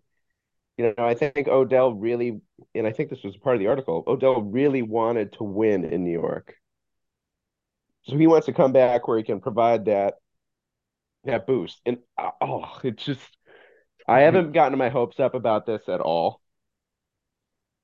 you 0.77 0.93
know, 0.97 1.05
I 1.05 1.15
think 1.15 1.47
Odell 1.47 1.93
really, 1.93 2.41
and 2.75 2.87
I 2.87 2.91
think 2.91 3.09
this 3.09 3.23
was 3.23 3.37
part 3.37 3.55
of 3.55 3.59
the 3.59 3.67
article. 3.67 4.03
Odell 4.07 4.41
really 4.41 4.81
wanted 4.81 5.33
to 5.33 5.43
win 5.43 5.85
in 5.85 6.03
New 6.03 6.11
York, 6.11 6.55
so 8.03 8.17
he 8.17 8.27
wants 8.27 8.45
to 8.47 8.53
come 8.53 8.73
back 8.73 9.07
where 9.07 9.17
he 9.17 9.23
can 9.23 9.39
provide 9.39 9.85
that 9.85 10.15
that 11.25 11.47
boost. 11.47 11.79
And 11.85 11.99
oh, 12.17 12.79
it's 12.83 13.03
just, 13.03 13.21
I 14.07 14.21
haven't 14.21 14.51
gotten 14.51 14.77
my 14.77 14.89
hopes 14.89 15.19
up 15.19 15.35
about 15.35 15.65
this 15.65 15.87
at 15.87 16.01
all. 16.01 16.41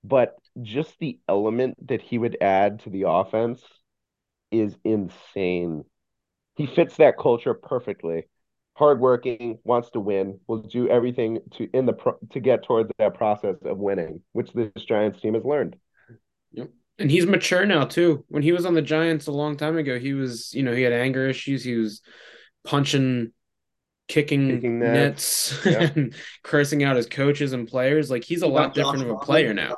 But 0.03 0.35
just 0.61 0.97
the 0.99 1.19
element 1.27 1.87
that 1.87 2.01
he 2.01 2.17
would 2.17 2.37
add 2.41 2.81
to 2.81 2.89
the 2.89 3.07
offense 3.07 3.61
is 4.51 4.75
insane. 4.83 5.83
He 6.55 6.65
fits 6.67 6.97
that 6.97 7.17
culture 7.17 7.53
perfectly. 7.53 8.27
Hardworking, 8.73 9.59
wants 9.65 9.89
to 9.91 9.99
win, 9.99 10.39
will 10.47 10.61
do 10.61 10.87
everything 10.87 11.39
to 11.55 11.69
in 11.73 11.85
the 11.85 11.93
pro, 11.93 12.17
to 12.31 12.39
get 12.39 12.63
towards 12.63 12.89
that 12.97 13.13
process 13.13 13.55
of 13.65 13.77
winning, 13.77 14.21
which 14.31 14.53
this 14.53 14.71
Giants 14.85 15.19
team 15.19 15.33
has 15.33 15.43
learned. 15.43 15.75
Yep. 16.53 16.69
And 16.97 17.11
he's 17.11 17.25
mature 17.25 17.65
now 17.65 17.85
too. 17.85 18.25
When 18.29 18.43
he 18.43 18.53
was 18.53 18.65
on 18.65 18.73
the 18.73 18.81
Giants 18.81 19.27
a 19.27 19.31
long 19.31 19.57
time 19.57 19.77
ago, 19.77 19.99
he 19.99 20.13
was, 20.13 20.53
you 20.53 20.63
know, 20.63 20.73
he 20.73 20.81
had 20.81 20.93
anger 20.93 21.27
issues. 21.27 21.63
He 21.63 21.75
was 21.75 22.01
punching, 22.65 23.33
kicking, 24.07 24.49
kicking 24.49 24.79
nets, 24.79 25.65
nets 25.65 25.91
and 25.95 26.13
cursing 26.43 26.83
out 26.83 26.95
his 26.95 27.05
coaches 27.05 27.51
and 27.51 27.67
players. 27.67 28.09
Like 28.09 28.23
he's 28.23 28.41
a 28.41 28.47
lot 28.47 28.73
different 28.73 29.03
of 29.03 29.09
a 29.09 29.17
player 29.17 29.53
now. 29.53 29.75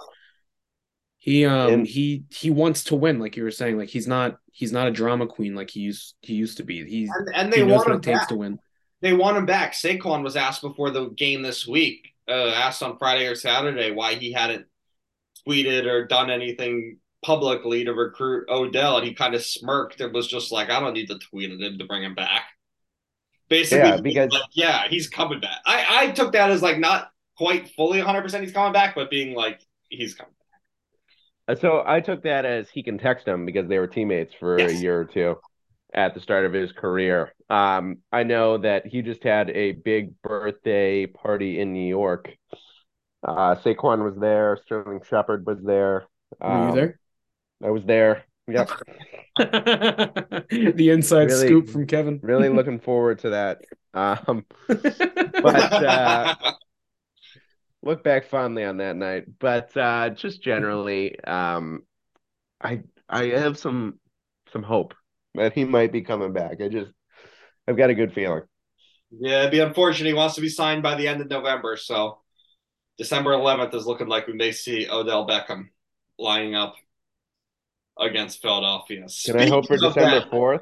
He 1.22 1.46
um 1.46 1.72
and, 1.72 1.88
he 1.88 2.24
he 2.32 2.50
wants 2.50 2.86
to 2.86 2.96
win, 2.96 3.20
like 3.20 3.38
you 3.38 3.44
were 3.44 3.52
saying. 3.52 3.78
Like 3.78 3.90
he's 3.90 4.08
not 4.08 4.40
he's 4.52 4.72
not 4.72 4.88
a 4.88 4.92
drama 4.92 5.28
queen 5.28 5.54
like 5.54 5.70
he 5.70 5.82
used 5.82 6.16
he 6.22 6.34
used 6.34 6.58
to 6.58 6.64
be. 6.64 6.84
He's 6.84 7.12
and, 7.12 7.30
and 7.36 7.54
they 7.54 7.58
he 7.58 7.64
knows 7.64 7.86
what 7.86 7.92
it 7.96 8.02
takes 8.02 8.26
to 8.28 8.36
win. 8.36 8.58
They 9.02 9.14
want 9.14 9.38
him 9.38 9.46
back. 9.46 9.74
Saquon 9.74 10.24
was 10.24 10.36
asked 10.36 10.64
before 10.64 10.90
the 10.90 11.10
game 11.10 11.44
this 11.44 11.68
week, 11.68 12.08
uh, 12.28 12.50
asked 12.56 12.82
on 12.82 12.98
Friday 12.98 13.28
or 13.28 13.36
Saturday 13.36 13.92
why 13.92 14.16
he 14.16 14.32
hadn't 14.32 14.66
tweeted 15.48 15.86
or 15.86 16.08
done 16.08 16.32
anything 16.32 16.98
publicly 17.24 17.84
to 17.86 17.94
recruit 17.94 18.50
Odell, 18.50 18.98
and 18.98 19.06
he 19.06 19.14
kind 19.14 19.36
of 19.36 19.44
smirked 19.44 20.02
and 20.02 20.12
was 20.16 20.28
just 20.28 20.52
like, 20.52 20.72
"I 20.72 20.80
don't 20.80 20.94
need 20.94 21.10
to 21.10 21.20
tweet 21.20 21.52
at 21.52 21.60
him 21.60 21.78
to 21.78 21.86
bring 21.86 22.02
him 22.02 22.16
back." 22.16 22.46
Basically, 23.48 23.90
yeah, 23.90 24.02
because 24.02 24.32
like, 24.32 24.42
yeah, 24.54 24.88
he's 24.90 25.08
coming 25.08 25.40
back. 25.40 25.60
I 25.68 25.86
I 25.88 26.12
took 26.14 26.34
that 26.34 26.50
as 26.50 26.64
like 26.64 26.80
not 26.80 27.12
quite 27.38 27.70
fully 27.76 28.00
100 28.00 28.24
percent 28.24 28.44
he's 28.44 28.54
coming 28.54 28.74
back, 28.74 28.96
but 28.96 29.12
being 29.12 29.36
like 29.36 29.62
he's 29.90 30.16
coming. 30.16 30.34
Uh, 31.52 31.56
so 31.56 31.84
I 31.86 32.00
took 32.00 32.24
that 32.24 32.46
as 32.46 32.70
he 32.70 32.84
can 32.84 32.98
text 32.98 33.28
him 33.28 33.46
because 33.46 33.68
they 33.68 33.78
were 33.78 33.88
teammates 33.88 34.34
for 34.40 34.60
yes. 34.60 34.72
a 34.72 34.76
year 34.76 35.00
or 35.00 35.06
two 35.06 35.36
at 35.94 36.14
the 36.14 36.22
start 36.22 36.46
of 36.46 36.54
his 36.54 36.72
career. 36.72 37.34
Um, 37.50 37.98
I 38.12 38.24
know 38.24 38.58
that 38.60 38.88
he 38.88 39.02
just 39.02 39.24
had 39.24 39.50
a 39.50 39.74
big 39.74 40.22
birthday 40.22 41.06
party 41.06 41.60
in 41.60 41.74
New 41.74 41.88
York. 41.88 42.30
Uh, 43.28 43.56
Saquon 43.56 44.04
was 44.04 44.16
there. 44.20 44.58
Sterling 44.66 45.02
Shepard 45.08 45.46
was 45.46 45.60
there. 45.62 46.08
Um, 46.40 46.52
Were 46.52 46.58
you 46.58 46.70
um, 46.70 46.76
there? 46.76 47.00
I 47.64 47.70
was 47.70 47.84
there. 47.84 48.24
Yep. 48.48 48.70
the 49.38 50.90
inside 50.92 51.26
really, 51.26 51.48
scoop 51.48 51.70
from 51.70 51.86
Kevin. 51.86 52.20
really 52.24 52.50
looking 52.54 52.80
forward 52.80 53.20
to 53.20 53.32
that. 53.32 53.62
Um, 53.94 54.46
but 54.68 55.56
uh, 55.84 56.36
look 57.84 58.04
back 58.04 58.26
fondly 58.28 58.64
on 58.64 58.78
that 58.78 58.96
night. 58.96 59.26
But 59.40 59.76
uh, 59.76 60.10
just 60.10 60.42
generally, 60.42 61.20
um, 61.24 61.84
I 62.62 62.82
I 63.10 63.26
have 63.26 63.58
some 63.58 64.00
some 64.52 64.64
hope 64.64 64.94
that 65.36 65.54
he 65.54 65.64
might 65.64 65.92
be 65.92 66.02
coming 66.02 66.34
back. 66.34 66.62
I 66.62 66.68
just 66.68 66.92
I've 67.68 67.78
got 67.78 67.90
a 67.90 67.96
good 67.96 68.14
feeling. 68.14 68.44
Yeah, 69.12 69.40
it'd 69.40 69.52
be 69.52 69.60
unfortunate. 69.60 70.08
He 70.08 70.14
wants 70.14 70.36
to 70.36 70.42
be 70.42 70.50
signed 70.50 70.84
by 70.84 70.96
the 70.96 71.08
end 71.08 71.22
of 71.22 71.30
November, 71.30 71.76
so 71.76 72.20
December 72.98 73.32
11th 73.32 73.74
is 73.76 73.86
looking 73.86 74.08
like 74.08 74.28
we 74.28 74.34
may 74.34 74.52
see 74.52 74.88
Odell 74.90 75.28
Beckham 75.28 75.70
lining 76.18 76.56
up 76.56 76.76
against 78.00 78.42
Philadelphia. 78.42 79.06
Can 79.26 79.38
I 79.38 79.50
hope 79.50 79.68
for 79.68 79.76
December 79.76 80.22
4th? 80.32 80.62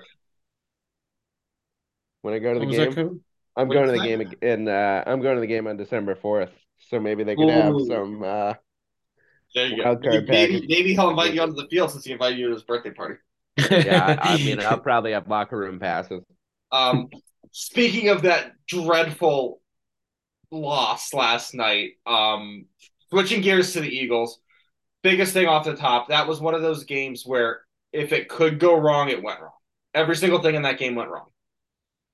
When 2.21 2.33
I 2.33 2.39
go 2.39 2.53
to 2.53 2.59
the 2.59 2.65
game, 2.65 3.21
I'm 3.55 3.67
what 3.67 3.73
going 3.73 3.85
to 3.87 3.91
the 3.91 4.03
game 4.03 4.33
and 4.41 4.67
uh, 4.67 5.03
I'm 5.05 5.21
going 5.21 5.35
to 5.35 5.41
the 5.41 5.47
game 5.47 5.67
on 5.67 5.77
December 5.77 6.15
4th 6.15 6.49
so 6.79 6.99
maybe 6.99 7.23
they 7.23 7.35
could 7.35 7.49
Ooh. 7.49 7.49
have 7.49 7.75
some 7.87 8.23
uh 8.23 8.53
there 9.55 9.67
you 9.67 9.83
go. 9.83 9.97
Maybe, 10.01 10.25
maybe, 10.27 10.65
maybe 10.67 10.93
he'll 10.93 11.09
invite 11.09 11.33
you 11.33 11.41
onto 11.41 11.55
the 11.55 11.67
field 11.67 11.91
since 11.91 12.05
he 12.05 12.11
invited 12.11 12.37
you 12.37 12.47
to 12.47 12.53
his 12.53 12.63
birthday 12.63 12.91
party. 12.91 13.15
yeah, 13.57 14.17
I 14.21 14.37
mean, 14.43 14.59
I'll 14.59 14.79
probably 14.79 15.13
have 15.13 15.27
locker 15.27 15.57
room 15.57 15.79
passes. 15.79 16.23
Um, 16.71 17.09
speaking 17.51 18.09
of 18.09 18.23
that 18.23 18.53
dreadful 18.67 19.61
loss 20.51 21.13
last 21.13 21.55
night, 21.55 21.93
um, 22.05 22.65
switching 23.09 23.41
gears 23.41 23.73
to 23.73 23.81
the 23.81 23.89
Eagles, 23.89 24.39
biggest 25.01 25.33
thing 25.33 25.47
off 25.47 25.65
the 25.65 25.75
top, 25.75 26.09
that 26.09 26.27
was 26.27 26.39
one 26.39 26.53
of 26.53 26.61
those 26.61 26.83
games 26.83 27.23
where 27.25 27.61
if 27.91 28.11
it 28.11 28.29
could 28.29 28.59
go 28.59 28.77
wrong, 28.77 29.09
it 29.09 29.23
went 29.23 29.41
wrong. 29.41 29.51
Every 29.95 30.15
single 30.15 30.41
thing 30.41 30.53
in 30.53 30.61
that 30.61 30.77
game 30.77 30.93
went 30.93 31.09
wrong. 31.09 31.29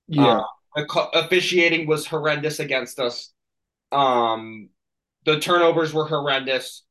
Yeah. 0.08 0.44
Uh, 0.78 1.08
officiating 1.14 1.86
was 1.86 2.08
horrendous 2.08 2.60
against 2.60 3.00
us. 3.00 3.34
Um, 3.92 4.70
the 5.26 5.40
turnovers 5.40 5.94
were 5.94 6.06
horrendous. 6.06 6.84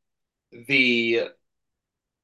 The 0.69 1.29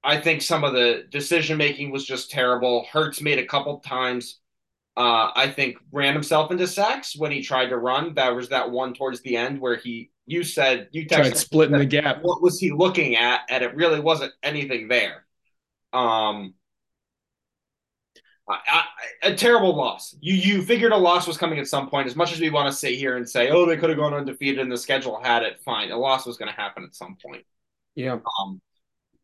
I 0.03 0.21
think 0.21 0.43
some 0.43 0.65
of 0.65 0.73
the 0.73 1.05
decision 1.11 1.59
making 1.59 1.91
was 1.91 2.05
just 2.05 2.31
terrible. 2.31 2.87
Hurts 2.91 3.21
made 3.21 3.39
a 3.39 3.47
couple 3.47 3.79
times. 3.81 4.39
Uh, 4.97 5.31
I 5.35 5.49
think 5.49 5.79
ran 5.93 6.15
himself 6.15 6.51
into 6.51 6.67
sacks 6.67 7.17
when 7.17 7.33
he 7.33 7.43
tried 7.43 7.69
to 7.69 7.77
run. 7.77 8.15
That 8.15 8.35
was 8.35 8.49
that 8.49 8.71
one 8.71 8.95
towards 8.95 9.21
the 9.23 9.37
end 9.37 9.61
where 9.61 9.77
he 9.77 10.11
you 10.27 10.43
said 10.45 10.89
you 10.93 11.07
tried 11.07 11.37
splitting 11.37 11.79
the 11.79 11.85
gap. 11.85 12.23
What 12.23 12.43
was 12.43 12.59
he 12.59 12.71
looking 12.71 13.17
at? 13.17 13.43
And 13.49 13.63
it 13.63 13.75
really 13.75 14.01
wasn't 14.01 14.33
anything 14.43 14.89
there. 14.89 15.27
Um, 15.93 16.55
I, 18.49 18.85
a 19.23 19.35
terrible 19.35 19.77
loss. 19.77 20.17
You 20.21 20.35
you 20.35 20.63
figured 20.63 20.93
a 20.93 20.97
loss 20.97 21.27
was 21.27 21.37
coming 21.37 21.59
at 21.59 21.69
some 21.69 21.89
point. 21.89 22.09
As 22.09 22.17
much 22.17 22.33
as 22.33 22.41
we 22.41 22.51
want 22.51 22.71
to 22.71 22.77
sit 22.77 22.95
here 22.95 23.17
and 23.17 23.29
say, 23.29 23.51
oh, 23.51 23.65
they 23.65 23.77
could 23.77 23.91
have 23.91 23.99
gone 23.99 24.15
undefeated 24.15 24.59
and 24.59 24.73
the 24.73 24.79
schedule 24.79 25.21
had 25.23 25.43
it, 25.43 25.61
fine. 25.61 25.91
A 25.91 25.97
loss 25.97 26.27
was 26.27 26.37
going 26.37 26.51
to 26.51 26.61
happen 26.61 26.85
at 26.85 26.95
some 26.95 27.17
point. 27.25 27.45
Yeah. 27.95 28.19
Um, 28.41 28.61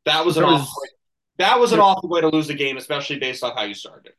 that 0.04 0.24
was 0.24 0.36
an 0.36 0.44
was, 0.44 0.60
awful. 0.60 0.82
Way, 0.82 0.88
that 1.38 1.58
was 1.58 1.72
an 1.72 1.80
awful 1.80 2.08
way 2.08 2.20
to 2.20 2.28
lose 2.28 2.46
the 2.46 2.54
game, 2.54 2.76
especially 2.76 3.18
based 3.18 3.42
on 3.42 3.56
how 3.56 3.64
you 3.64 3.74
started. 3.74 4.12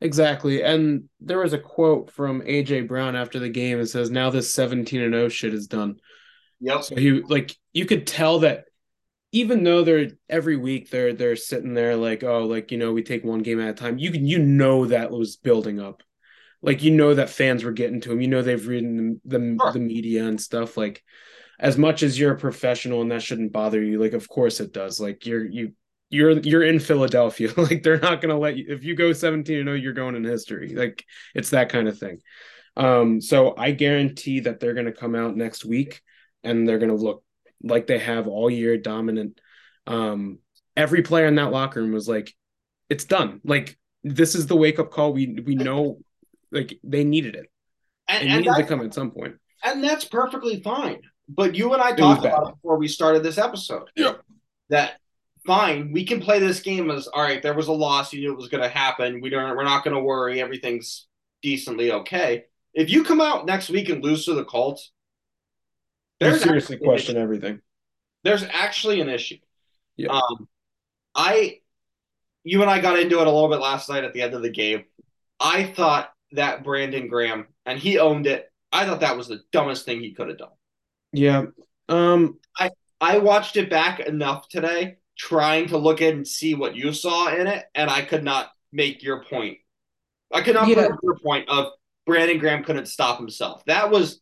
Exactly. 0.00 0.62
And 0.62 1.08
there 1.20 1.38
was 1.38 1.52
a 1.52 1.58
quote 1.58 2.10
from 2.10 2.42
AJ 2.42 2.86
Brown 2.86 3.16
after 3.16 3.38
the 3.38 3.48
game. 3.48 3.80
It 3.80 3.86
says, 3.86 4.10
"Now 4.10 4.30
this 4.30 4.52
seventeen 4.52 5.00
and 5.02 5.14
zero 5.14 5.24
oh 5.24 5.28
shit 5.28 5.54
is 5.54 5.66
done." 5.66 5.96
Yep. 6.60 6.84
So 6.84 6.96
he 6.96 7.22
like 7.22 7.56
you 7.72 7.86
could 7.86 8.06
tell 8.06 8.40
that 8.40 8.64
even 9.32 9.64
though 9.64 9.84
they're 9.84 10.10
every 10.28 10.56
week 10.56 10.90
they're 10.90 11.12
they're 11.12 11.36
sitting 11.36 11.74
there 11.74 11.96
like 11.96 12.22
oh 12.22 12.44
like 12.44 12.70
you 12.70 12.78
know 12.78 12.92
we 12.92 13.02
take 13.02 13.24
one 13.24 13.42
game 13.42 13.60
at 13.60 13.68
a 13.70 13.72
time 13.74 13.98
you 13.98 14.10
can 14.10 14.24
you 14.24 14.38
know 14.38 14.86
that 14.86 15.10
was 15.10 15.36
building 15.36 15.80
up 15.80 16.02
like 16.62 16.82
you 16.82 16.90
know 16.90 17.14
that 17.14 17.30
fans 17.30 17.64
were 17.64 17.72
getting 17.72 18.00
to 18.02 18.12
him. 18.12 18.20
You 18.20 18.28
know 18.28 18.42
they've 18.42 18.66
read 18.66 18.84
the 18.84 19.20
the, 19.24 19.56
Sure. 19.60 19.72
the 19.72 19.78
media 19.78 20.26
and 20.26 20.40
stuff. 20.40 20.76
Like 20.76 21.02
as 21.58 21.78
much 21.78 22.02
as 22.02 22.18
you're 22.18 22.32
a 22.34 22.38
professional 22.38 23.02
and 23.02 23.10
that 23.12 23.22
shouldn't 23.22 23.52
bother 23.52 23.82
you, 23.82 24.00
like 24.00 24.12
of 24.12 24.28
course 24.28 24.60
it 24.60 24.72
does. 24.72 25.00
Like 25.00 25.26
you're 25.26 25.44
you 25.46 25.72
you're 26.10 26.32
you're 26.40 26.64
in 26.64 26.80
Philadelphia. 26.80 27.50
like 27.56 27.82
they're 27.82 28.00
not 28.00 28.20
gonna 28.20 28.38
let 28.38 28.56
you 28.56 28.66
if 28.68 28.84
you 28.84 28.94
go 28.94 29.12
17 29.12 29.58
and 29.58 29.66
0, 29.66 29.76
you're 29.76 29.92
going 29.92 30.16
in 30.16 30.24
history. 30.24 30.74
Like 30.74 31.04
it's 31.34 31.50
that 31.50 31.68
kind 31.68 31.88
of 31.88 31.98
thing. 31.98 32.20
Um, 32.76 33.20
so 33.20 33.54
I 33.56 33.70
guarantee 33.70 34.40
that 34.40 34.60
they're 34.60 34.74
gonna 34.74 34.92
come 34.92 35.14
out 35.14 35.36
next 35.36 35.64
week 35.64 36.02
and 36.42 36.68
they're 36.68 36.78
gonna 36.78 36.94
look 36.94 37.22
like 37.62 37.86
they 37.86 37.98
have 37.98 38.26
all 38.26 38.50
year 38.50 38.76
dominant. 38.76 39.40
Um, 39.86 40.38
every 40.76 41.02
player 41.02 41.26
in 41.26 41.36
that 41.36 41.52
locker 41.52 41.80
room 41.80 41.92
was 41.92 42.08
like, 42.08 42.34
it's 42.88 43.04
done. 43.04 43.40
Like 43.44 43.78
this 44.04 44.34
is 44.34 44.46
the 44.46 44.56
wake 44.56 44.78
up 44.78 44.90
call. 44.90 45.12
We 45.12 45.38
we 45.44 45.54
know 45.54 45.98
like 46.52 46.78
they 46.84 47.04
needed 47.04 47.34
it. 47.34 47.50
And, 48.08 48.22
It 48.22 48.30
and, 48.30 48.44
needed 48.44 48.56
to 48.56 48.64
come 48.64 48.80
at 48.82 48.94
some 48.94 49.10
point. 49.10 49.36
and 49.64 49.82
that's 49.82 50.04
perfectly 50.04 50.62
fine. 50.62 51.00
But 51.28 51.56
you 51.56 51.72
and 51.72 51.82
I 51.82 51.90
was 51.90 51.98
talked 52.00 52.22
bad. 52.22 52.32
about 52.32 52.48
it 52.48 52.54
before 52.54 52.78
we 52.78 52.86
started 52.86 53.22
this 53.24 53.38
episode. 53.38 53.88
Yeah. 53.96 54.14
That 54.70 54.98
fine, 55.44 55.92
we 55.92 56.04
can 56.04 56.20
play 56.20 56.38
this 56.38 56.60
game 56.60 56.90
as 56.90 57.08
all 57.08 57.22
right. 57.22 57.42
There 57.42 57.54
was 57.54 57.66
a 57.68 57.72
loss. 57.72 58.12
You 58.12 58.20
knew 58.20 58.32
it 58.32 58.36
was 58.38 58.48
going 58.48 58.62
to 58.62 58.68
happen. 58.68 59.20
We 59.20 59.30
don't. 59.30 59.56
We're 59.56 59.64
not 59.64 59.82
going 59.82 59.96
to 59.96 60.02
worry. 60.02 60.40
Everything's 60.40 61.06
decently 61.42 61.90
okay. 61.92 62.44
If 62.74 62.90
you 62.90 63.02
come 63.02 63.20
out 63.20 63.46
next 63.46 63.70
week 63.70 63.88
and 63.88 64.04
lose 64.04 64.24
to 64.26 64.34
the 64.34 64.44
Colts, 64.44 64.92
You 66.20 66.36
seriously 66.38 66.78
question 66.78 67.16
everything. 67.16 67.60
there's 68.24 68.42
actually 68.44 69.00
an 69.00 69.08
issue. 69.08 69.36
Yeah. 69.96 70.08
Um, 70.10 70.48
I, 71.14 71.60
you 72.44 72.62
and 72.62 72.70
I 72.70 72.80
got 72.80 72.98
into 72.98 73.20
it 73.20 73.26
a 73.26 73.30
little 73.30 73.48
bit 73.48 73.60
last 73.60 73.88
night 73.88 74.04
at 74.04 74.12
the 74.14 74.22
end 74.22 74.34
of 74.34 74.42
the 74.42 74.50
game. 74.50 74.84
I 75.40 75.64
thought 75.64 76.10
that 76.32 76.64
Brandon 76.64 77.08
Graham, 77.08 77.46
and 77.64 77.78
he 77.78 77.98
owned 77.98 78.26
it. 78.26 78.50
I 78.72 78.84
thought 78.86 79.00
that 79.00 79.16
was 79.16 79.28
the 79.28 79.40
dumbest 79.52 79.84
thing 79.84 80.00
he 80.00 80.12
could 80.12 80.28
have 80.28 80.38
done. 80.38 80.50
Yeah. 81.12 81.44
Um. 81.88 82.38
I 82.58 82.70
I 83.00 83.18
watched 83.18 83.56
it 83.56 83.68
back 83.70 84.00
enough 84.00 84.48
today, 84.48 84.96
trying 85.18 85.68
to 85.68 85.76
look 85.78 86.00
in 86.00 86.16
and 86.16 86.26
see 86.28 86.54
what 86.54 86.74
you 86.74 86.92
saw 86.92 87.28
in 87.28 87.46
it, 87.46 87.64
and 87.74 87.90
I 87.90 88.02
could 88.02 88.24
not 88.24 88.50
make 88.72 89.02
your 89.02 89.22
point. 89.22 89.58
I 90.32 90.40
could 90.40 90.54
not 90.54 90.66
Yeah. 90.68 90.86
prove 90.88 90.98
your 91.02 91.18
point 91.18 91.48
of 91.48 91.72
Brandon 92.06 92.38
Graham 92.38 92.64
couldn't 92.64 92.86
stop 92.86 93.18
himself. 93.18 93.64
That 93.66 93.90
was 93.90 94.20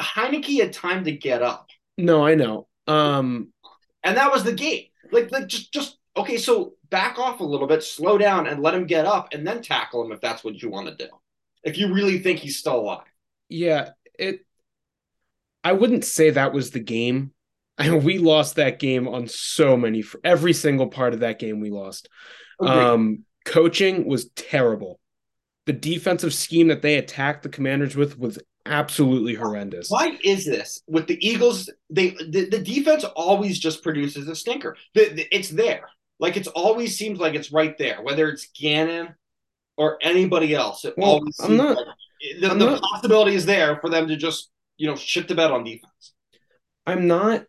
Heinicke 0.00 0.60
had 0.60 0.72
time 0.72 1.04
to 1.04 1.12
get 1.12 1.42
up. 1.42 1.68
No, 1.98 2.24
I 2.24 2.34
know. 2.34 2.68
Um. 2.86 3.52
And 4.04 4.16
that 4.16 4.32
was 4.32 4.42
the 4.44 4.52
game. 4.52 4.86
Like, 5.12 5.30
like 5.30 5.46
just, 5.46 5.72
just 5.72 5.98
okay. 6.16 6.36
So 6.36 6.74
back 6.90 7.18
off 7.18 7.40
a 7.40 7.44
little 7.44 7.66
bit, 7.66 7.82
slow 7.82 8.18
down, 8.18 8.46
and 8.46 8.62
let 8.62 8.74
him 8.74 8.86
get 8.86 9.06
up, 9.06 9.32
and 9.32 9.46
then 9.46 9.62
tackle 9.62 10.04
him 10.04 10.12
if 10.12 10.20
that's 10.20 10.42
what 10.42 10.60
you 10.60 10.70
want 10.70 10.88
to 10.88 10.96
do. 11.06 11.10
If 11.62 11.78
you 11.78 11.94
really 11.94 12.18
think 12.18 12.40
he's 12.40 12.58
still 12.58 12.80
alive, 12.80 13.06
Yeah. 13.48 13.90
It. 14.18 14.44
I 15.64 15.72
wouldn't 15.72 16.04
say 16.04 16.30
that 16.30 16.52
was 16.52 16.70
the 16.72 16.80
game. 16.80 17.32
And 17.78 18.02
we 18.04 18.18
lost 18.18 18.56
that 18.56 18.78
game 18.78 19.06
on 19.06 19.28
so 19.28 19.76
many. 19.76 20.02
Every 20.24 20.52
single 20.52 20.88
part 20.88 21.14
of 21.14 21.20
that 21.20 21.38
game 21.38 21.60
we 21.60 21.70
lost. 21.70 22.08
Agreed. 22.60 22.72
Um. 22.72 23.24
Coaching 23.44 24.06
was 24.06 24.30
terrible. 24.30 25.00
The 25.66 25.72
defensive 25.72 26.32
scheme 26.34 26.68
that 26.68 26.82
they 26.82 26.96
attacked 26.96 27.42
the 27.42 27.48
Commanders 27.48 27.96
with 27.96 28.18
was 28.18 28.38
absolutely 28.66 29.34
horrendous. 29.34 29.90
why 29.90 30.16
is 30.24 30.44
this 30.44 30.82
with 30.86 31.06
the 31.06 31.18
Eagles? 31.26 31.70
They 31.90 32.10
the, 32.10 32.48
the 32.50 32.58
defense 32.58 33.04
always 33.04 33.58
just 33.58 33.82
produces 33.82 34.28
a 34.28 34.34
stinker. 34.36 34.76
The, 34.94 35.08
the- 35.10 35.34
it's 35.36 35.48
there, 35.50 35.88
like 36.20 36.36
it's 36.36 36.48
always 36.48 36.96
seems 36.96 37.18
like 37.18 37.34
it's 37.34 37.52
right 37.52 37.76
there. 37.78 38.02
Whether 38.02 38.28
it's 38.28 38.46
Gannon 38.58 39.14
or 39.76 39.98
anybody 40.02 40.54
else, 40.54 40.84
it 40.84 40.94
Well, 40.96 41.10
always 41.12 41.38
I'm 41.40 41.56
not- 41.56 41.76
like 41.76 41.86
the, 42.40 42.48
the 42.48 42.54
not- 42.54 42.82
possibility 42.82 43.34
is 43.34 43.46
there 43.46 43.78
for 43.80 43.90
them 43.90 44.06
to 44.08 44.16
just 44.16 44.50
you 44.76 44.86
know 44.86 44.96
shit 44.96 45.28
the 45.28 45.34
bed 45.34 45.50
on 45.50 45.64
defense. 45.64 46.12
I'm 46.86 47.06
not 47.06 47.44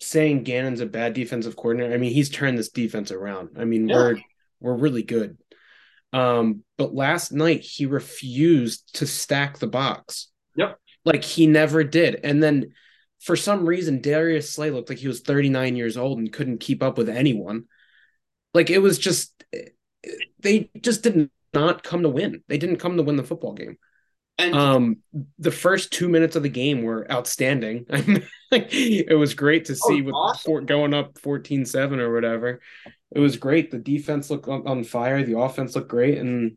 saying 0.00 0.44
Gannon's 0.44 0.80
a 0.80 0.86
bad 0.86 1.12
defensive 1.14 1.56
coordinator. 1.56 1.92
I 1.94 1.98
mean, 1.98 2.12
he's 2.12 2.30
turned 2.30 2.56
this 2.58 2.70
defense 2.70 3.10
around. 3.10 3.50
I 3.58 3.64
mean, 3.64 3.88
Yeah. 3.88 3.96
we're 3.96 4.16
we're 4.60 4.76
really 4.76 5.02
good. 5.02 5.36
Um, 6.12 6.64
but 6.76 6.94
last 6.94 7.32
night 7.32 7.60
he 7.60 7.86
refused 7.86 8.96
to 8.96 9.06
stack 9.06 9.58
the 9.58 9.66
box. 9.66 10.28
Yep. 10.56 10.78
Like 11.04 11.24
he 11.24 11.46
never 11.46 11.84
did. 11.84 12.20
And 12.24 12.42
then 12.42 12.72
for 13.20 13.36
some 13.36 13.66
reason, 13.66 14.00
Darius 14.00 14.52
Slay 14.52 14.70
looked 14.70 14.88
like 14.88 14.98
he 14.98 15.08
was 15.08 15.20
39 15.20 15.76
years 15.76 15.96
old 15.96 16.18
and 16.18 16.32
couldn't 16.32 16.58
keep 16.60 16.82
up 16.82 16.98
with 16.98 17.08
anyone. 17.08 17.64
Like 18.54 18.70
it 18.70 18.78
was 18.78 18.98
just 18.98 19.44
they 20.40 20.70
just 20.80 21.02
did 21.02 21.30
not 21.52 21.82
come 21.82 22.02
to 22.02 22.08
win. 22.08 22.42
They 22.48 22.58
didn't 22.58 22.78
come 22.78 22.96
to 22.96 23.02
win 23.02 23.16
the 23.16 23.22
football 23.22 23.52
game. 23.52 23.76
And 24.38 24.54
Um, 24.54 24.96
the 25.38 25.50
first 25.50 25.92
two 25.92 26.08
minutes 26.08 26.34
of 26.34 26.42
the 26.42 26.48
game 26.48 26.82
were 26.82 27.10
outstanding. 27.10 27.86
it 28.50 29.18
was 29.18 29.34
great 29.34 29.66
to 29.66 29.76
see 29.76 30.00
with 30.00 30.14
awesome. 30.14 30.42
four, 30.44 30.60
going 30.62 30.94
up 30.94 31.14
14-7 31.20 31.98
or 31.98 32.12
whatever. 32.12 32.60
It 33.12 33.20
was 33.20 33.36
great. 33.36 33.70
The 33.70 33.78
defense 33.78 34.30
looked 34.30 34.48
on, 34.48 34.66
on 34.66 34.84
fire. 34.84 35.22
The 35.22 35.38
offense 35.38 35.74
looked 35.74 35.88
great, 35.88 36.18
and 36.18 36.56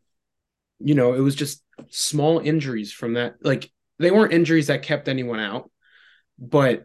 you 0.78 0.94
know 0.94 1.14
it 1.14 1.20
was 1.20 1.34
just 1.34 1.62
small 1.90 2.38
injuries 2.38 2.92
from 2.92 3.14
that. 3.14 3.36
Like 3.42 3.70
they 3.98 4.10
weren't 4.10 4.32
injuries 4.32 4.68
that 4.68 4.82
kept 4.82 5.08
anyone 5.08 5.40
out, 5.40 5.70
but 6.38 6.84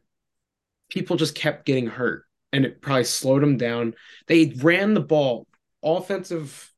people 0.89 1.17
just 1.17 1.35
kept 1.35 1.65
getting 1.65 1.87
hurt, 1.87 2.23
and 2.51 2.65
it 2.65 2.81
probably 2.81 3.03
slowed 3.03 3.43
them 3.43 3.57
down. 3.57 3.93
They 4.27 4.53
ran 4.57 4.93
the 4.93 5.01
ball. 5.01 5.47
Offensive 5.81 6.73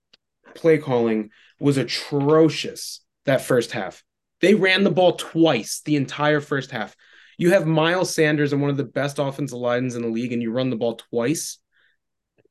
play 0.54 0.78
calling 0.78 1.32
was 1.60 1.78
atrocious 1.78 3.02
that 3.26 3.42
first 3.42 3.72
half. 3.72 4.04
They 4.42 4.54
ran 4.56 4.84
the 4.84 4.92
ball 4.92 5.14
twice 5.14 5.82
the 5.86 5.96
entire 5.96 6.42
first 6.42 6.72
half. 6.72 6.96
You 7.38 7.52
have 7.52 7.66
Miles 7.66 8.14
Sanders 8.14 8.54
and 8.54 8.62
one 8.62 8.70
of 8.72 8.78
the 8.78 8.84
best 8.84 9.18
offensive 9.20 9.58
lines 9.58 9.96
in 9.96 10.02
the 10.02 10.08
league, 10.08 10.34
and 10.34 10.42
you 10.42 10.52
run 10.52 10.70
the 10.70 10.76
ball 10.76 10.96
twice, 10.96 11.60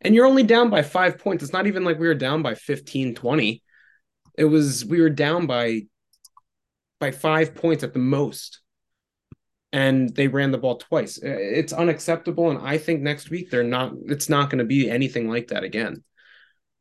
and 0.01 0.15
you're 0.15 0.27
only 0.27 0.43
down 0.43 0.71
by 0.71 0.83
five 0.83 1.19
points. 1.19 1.43
It's 1.43 1.53
not 1.53 1.67
even 1.67 1.85
like 1.85 1.99
we 1.99 2.07
were 2.07 2.15
down 2.15 2.43
by 2.43 2.55
15, 2.55 3.15
20. 3.15 3.63
It 4.39 4.45
was, 4.45 4.85
we 4.85 5.01
were 5.01 5.11
down 5.11 5.47
by 5.47 5.83
by 6.99 7.11
five 7.11 7.55
points 7.55 7.83
at 7.83 7.93
the 7.95 7.99
most. 7.99 8.61
And 9.73 10.15
they 10.15 10.29
ran 10.29 10.51
the 10.51 10.59
ball 10.59 10.77
twice. 10.77 11.19
It's 11.23 11.73
unacceptable. 11.73 12.51
And 12.51 12.59
I 12.59 12.77
think 12.77 13.01
next 13.01 13.31
week 13.31 13.51
they're 13.51 13.63
not, 13.63 13.93
it's 14.07 14.29
not 14.29 14.51
going 14.51 14.59
to 14.59 14.65
be 14.65 14.91
anything 14.91 15.29
like 15.29 15.49
that 15.49 15.63
again. 15.63 16.03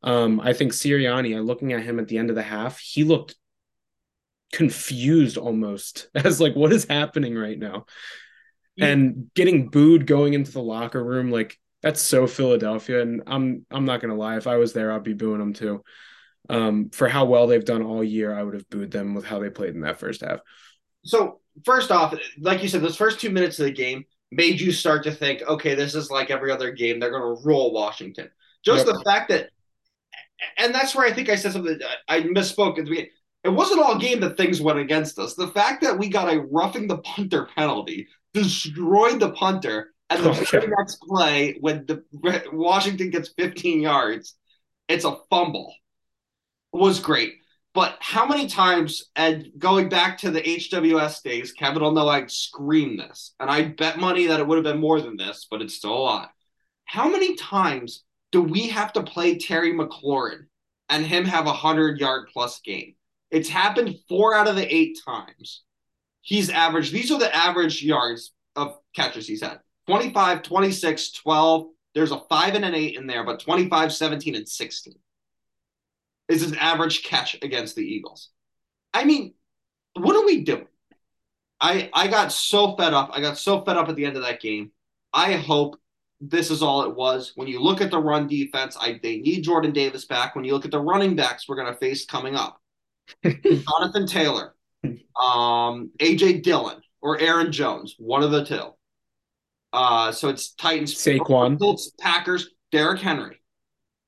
Um, 0.02 0.40
I 0.40 0.52
think 0.52 0.72
Sirianni, 0.72 1.42
looking 1.44 1.72
at 1.72 1.82
him 1.82 2.00
at 2.00 2.08
the 2.08 2.18
end 2.18 2.30
of 2.30 2.36
the 2.36 2.42
half, 2.42 2.78
he 2.80 3.04
looked 3.04 3.36
confused 4.52 5.36
almost 5.36 6.08
as 6.14 6.40
like 6.40 6.56
what 6.56 6.72
is 6.72 6.84
happening 6.84 7.36
right 7.36 7.58
now 7.58 7.86
and 8.80 9.30
getting 9.34 9.68
booed 9.68 10.06
going 10.06 10.34
into 10.34 10.50
the 10.50 10.62
locker 10.62 11.02
room 11.02 11.30
like 11.30 11.58
that's 11.82 12.00
so 12.00 12.26
philadelphia 12.26 13.00
and 13.00 13.22
i'm 13.26 13.64
i'm 13.70 13.84
not 13.84 14.00
gonna 14.00 14.14
lie 14.14 14.36
if 14.36 14.46
i 14.46 14.56
was 14.56 14.72
there 14.72 14.92
i'd 14.92 15.02
be 15.02 15.14
booing 15.14 15.38
them 15.38 15.52
too 15.52 15.82
um 16.48 16.90
for 16.90 17.08
how 17.08 17.24
well 17.24 17.46
they've 17.46 17.64
done 17.64 17.82
all 17.82 18.02
year 18.02 18.34
i 18.34 18.42
would 18.42 18.54
have 18.54 18.68
booed 18.70 18.90
them 18.90 19.14
with 19.14 19.24
how 19.24 19.38
they 19.38 19.50
played 19.50 19.74
in 19.74 19.80
that 19.80 19.98
first 19.98 20.22
half 20.22 20.40
so 21.04 21.40
first 21.64 21.90
off, 21.90 22.14
like 22.40 22.62
you 22.62 22.68
said, 22.68 22.82
those 22.82 22.96
first 22.96 23.20
two 23.20 23.30
minutes 23.30 23.58
of 23.58 23.66
the 23.66 23.72
game 23.72 24.04
made 24.30 24.60
you 24.60 24.72
start 24.72 25.02
to 25.04 25.12
think, 25.12 25.42
okay, 25.42 25.74
this 25.74 25.94
is 25.94 26.10
like 26.10 26.30
every 26.30 26.50
other 26.50 26.72
game. 26.72 27.00
They're 27.00 27.10
going 27.10 27.36
to 27.36 27.42
roll 27.44 27.72
Washington. 27.72 28.30
Just 28.64 28.86
Yep. 28.86 28.94
the 28.94 29.04
fact 29.04 29.28
that, 29.30 29.50
and 30.56 30.74
that's 30.74 30.94
where 30.94 31.06
I 31.06 31.12
think 31.12 31.28
I 31.28 31.34
said 31.34 31.52
something. 31.52 31.78
I 32.08 32.16
I 32.16 32.20
misspoke 32.22 32.78
at 32.78 32.84
the 32.84 32.90
beginning. 32.90 33.10
It 33.42 33.50
wasn't 33.50 33.80
all 33.80 33.98
game 33.98 34.20
that 34.20 34.36
things 34.36 34.60
went 34.60 34.78
against 34.78 35.18
us. 35.18 35.34
The 35.34 35.48
fact 35.48 35.82
that 35.82 35.98
we 35.98 36.08
got 36.08 36.32
a 36.32 36.40
roughing 36.40 36.86
the 36.86 36.98
punter 36.98 37.48
penalty 37.56 38.06
destroyed 38.34 39.20
the 39.20 39.32
punter, 39.32 39.92
and 40.10 40.24
the 40.24 40.30
Okay. 40.30 40.44
very 40.52 40.68
next 40.78 40.96
play 41.02 41.56
when 41.60 41.86
the 41.86 42.04
Washington 42.52 43.10
gets 43.10 43.30
15 43.38 43.80
yards, 43.82 44.36
it's 44.88 45.04
a 45.04 45.16
fumble, 45.30 45.74
It 46.72 46.78
was 46.78 47.00
great. 47.00 47.34
But 47.74 47.96
how 48.00 48.26
many 48.26 48.48
times, 48.48 49.10
and 49.14 49.52
going 49.58 49.88
back 49.88 50.18
to 50.18 50.30
the 50.30 50.46
HWS 50.48 51.20
days, 51.22 51.52
Kevin 51.52 51.82
will 51.82 51.92
know 51.92 52.08
I'd 52.08 52.30
scream 52.30 52.96
this, 52.96 53.34
and 53.38 53.48
I 53.50 53.62
bet 53.64 53.98
money 53.98 54.26
that 54.26 54.40
it 54.40 54.46
would 54.46 54.56
have 54.56 54.64
been 54.64 54.80
more 54.80 55.00
than 55.00 55.16
this, 55.16 55.46
but 55.50 55.62
it's 55.62 55.74
still 55.74 55.92
a 55.94 55.98
lot. 55.98 56.30
How 56.86 57.08
many 57.08 57.36
times 57.36 58.04
do 58.32 58.42
we 58.42 58.68
have 58.68 58.92
to 58.94 59.02
play 59.04 59.38
Terry 59.38 59.72
McLaurin 59.72 60.46
and 60.88 61.06
him 61.06 61.24
have 61.26 61.46
a 61.46 61.52
hundred 61.52 62.00
yard 62.00 62.28
plus 62.32 62.60
game? 62.60 62.96
It's 63.30 63.48
happened 63.48 63.96
four 64.08 64.34
out 64.34 64.48
of 64.48 64.56
the 64.56 64.74
eight 64.74 64.98
times. 65.04 65.62
He's 66.22 66.50
averaged, 66.50 66.92
these 66.92 67.10
are 67.12 67.18
the 67.18 67.34
average 67.34 67.82
yards 67.82 68.32
of 68.56 68.78
catches 68.94 69.28
he's 69.28 69.42
had 69.42 69.60
25, 69.90 70.42
26, 70.42 71.12
12. 71.12 71.66
There's 71.94 72.12
a 72.12 72.20
five 72.28 72.54
and 72.54 72.64
an 72.64 72.74
eight 72.74 72.96
in 72.96 73.08
there, 73.08 73.24
but 73.24 73.40
25, 73.40 73.92
17, 73.92 74.36
and 74.36 74.48
16 74.48 74.94
is 76.28 76.42
his 76.42 76.52
average 76.54 77.02
catch 77.02 77.36
against 77.42 77.74
the 77.74 77.82
Eagles. 77.82 78.30
I 78.94 79.04
mean, 79.04 79.34
what 79.94 80.14
are 80.14 80.24
we 80.24 80.44
doing? 80.44 80.68
I 81.60 81.90
I 81.92 82.06
got 82.06 82.30
so 82.30 82.76
fed 82.76 82.94
up. 82.94 83.10
I 83.12 83.20
got 83.20 83.36
so 83.36 83.64
fed 83.64 83.76
up 83.76 83.88
at 83.88 83.96
the 83.96 84.04
end 84.04 84.16
of 84.16 84.22
that 84.22 84.40
game. 84.40 84.70
I 85.12 85.32
hope 85.32 85.76
this 86.20 86.52
is 86.52 86.62
all 86.62 86.84
it 86.84 86.94
was. 86.94 87.32
When 87.34 87.48
you 87.48 87.60
look 87.60 87.80
at 87.80 87.90
the 87.90 87.98
run 87.98 88.28
defense, 88.28 88.76
I 88.80 89.00
they 89.02 89.18
need 89.18 89.42
Jordan 89.42 89.72
Davis 89.72 90.04
back. 90.04 90.36
When 90.36 90.44
you 90.44 90.52
look 90.52 90.64
at 90.64 90.70
the 90.70 90.80
running 90.80 91.16
backs 91.16 91.48
we're 91.48 91.56
going 91.56 91.72
to 91.72 91.78
face 91.80 92.06
coming 92.06 92.36
up, 92.36 92.60
Jonathan 93.24 94.06
Taylor, 94.06 94.54
um, 95.20 95.90
AJ 95.98 96.44
Dillon, 96.44 96.80
or 97.02 97.18
Aaron 97.18 97.50
Jones, 97.50 97.96
one 97.98 98.22
of 98.22 98.30
the 98.30 98.44
two. 98.44 98.72
Uh, 99.72 100.12
so 100.12 100.28
it's 100.28 100.52
Titans, 100.54 100.94
Saquon. 100.94 101.58
Colts, 101.58 101.92
Packers, 102.00 102.50
Derrick 102.72 103.00
Henry, 103.00 103.40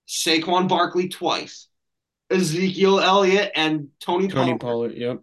Saquon 0.08 0.68
Barkley 0.68 1.08
twice, 1.08 1.68
Ezekiel 2.30 3.00
Elliott, 3.00 3.52
and 3.54 3.88
Tony, 4.00 4.28
Tony 4.28 4.58
Pollard. 4.58 4.60
Pollard. 4.60 4.94
Yep. 4.96 5.18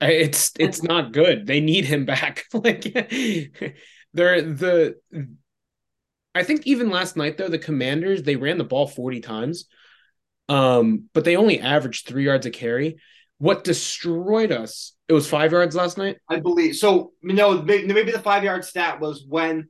It's 0.00 0.52
it's 0.58 0.82
not 0.82 1.12
good. 1.12 1.46
They 1.46 1.60
need 1.60 1.84
him 1.84 2.04
back. 2.06 2.44
like 2.52 2.82
they're 4.12 4.42
the. 4.42 4.96
I 6.34 6.42
think 6.42 6.66
even 6.66 6.90
last 6.90 7.16
night 7.16 7.38
though 7.38 7.48
the 7.48 7.58
Commanders 7.58 8.22
they 8.22 8.36
ran 8.36 8.58
the 8.58 8.64
ball 8.64 8.86
forty 8.86 9.20
times, 9.20 9.66
um, 10.48 11.08
but 11.12 11.24
they 11.24 11.36
only 11.36 11.60
averaged 11.60 12.06
three 12.06 12.24
yards 12.24 12.46
a 12.46 12.50
carry. 12.50 12.96
What 13.38 13.64
destroyed 13.64 14.52
us? 14.52 14.93
It 15.08 15.12
was 15.12 15.28
five 15.28 15.52
yards 15.52 15.74
last 15.76 15.98
night 15.98 16.16
I 16.28 16.40
believe. 16.40 16.76
So 16.76 17.12
no, 17.22 17.60
maybe 17.62 18.10
the 18.10 18.18
five 18.20 18.44
yard 18.44 18.64
stat 18.64 19.00
was 19.00 19.24
when 19.28 19.68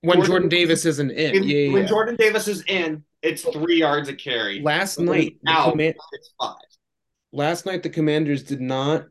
when 0.00 0.16
Jordan 0.18 0.30
Jordan 0.30 0.48
Davis- 0.48 0.84
isn't 0.86 1.10
in. 1.10 1.32
when, 1.32 1.44
Yeah, 1.44 1.56
yeah, 1.56 1.72
when 1.72 1.82
yeah. 1.82 1.88
Jordan 1.88 2.16
Davis 2.16 2.46
is 2.48 2.62
in, 2.68 3.04
it's 3.22 3.42
three 3.42 3.78
yards 3.78 4.08
a 4.08 4.14
carry. 4.14 4.60
Last 4.60 4.98
night, 5.00 5.36
out, 5.46 5.72
command- 5.72 5.96
it's 6.12 6.32
five. 6.40 6.54
last 7.32 7.66
night 7.66 7.82
the 7.82 7.90
Commanders 7.90 8.42
did 8.44 8.60
not 8.60 9.06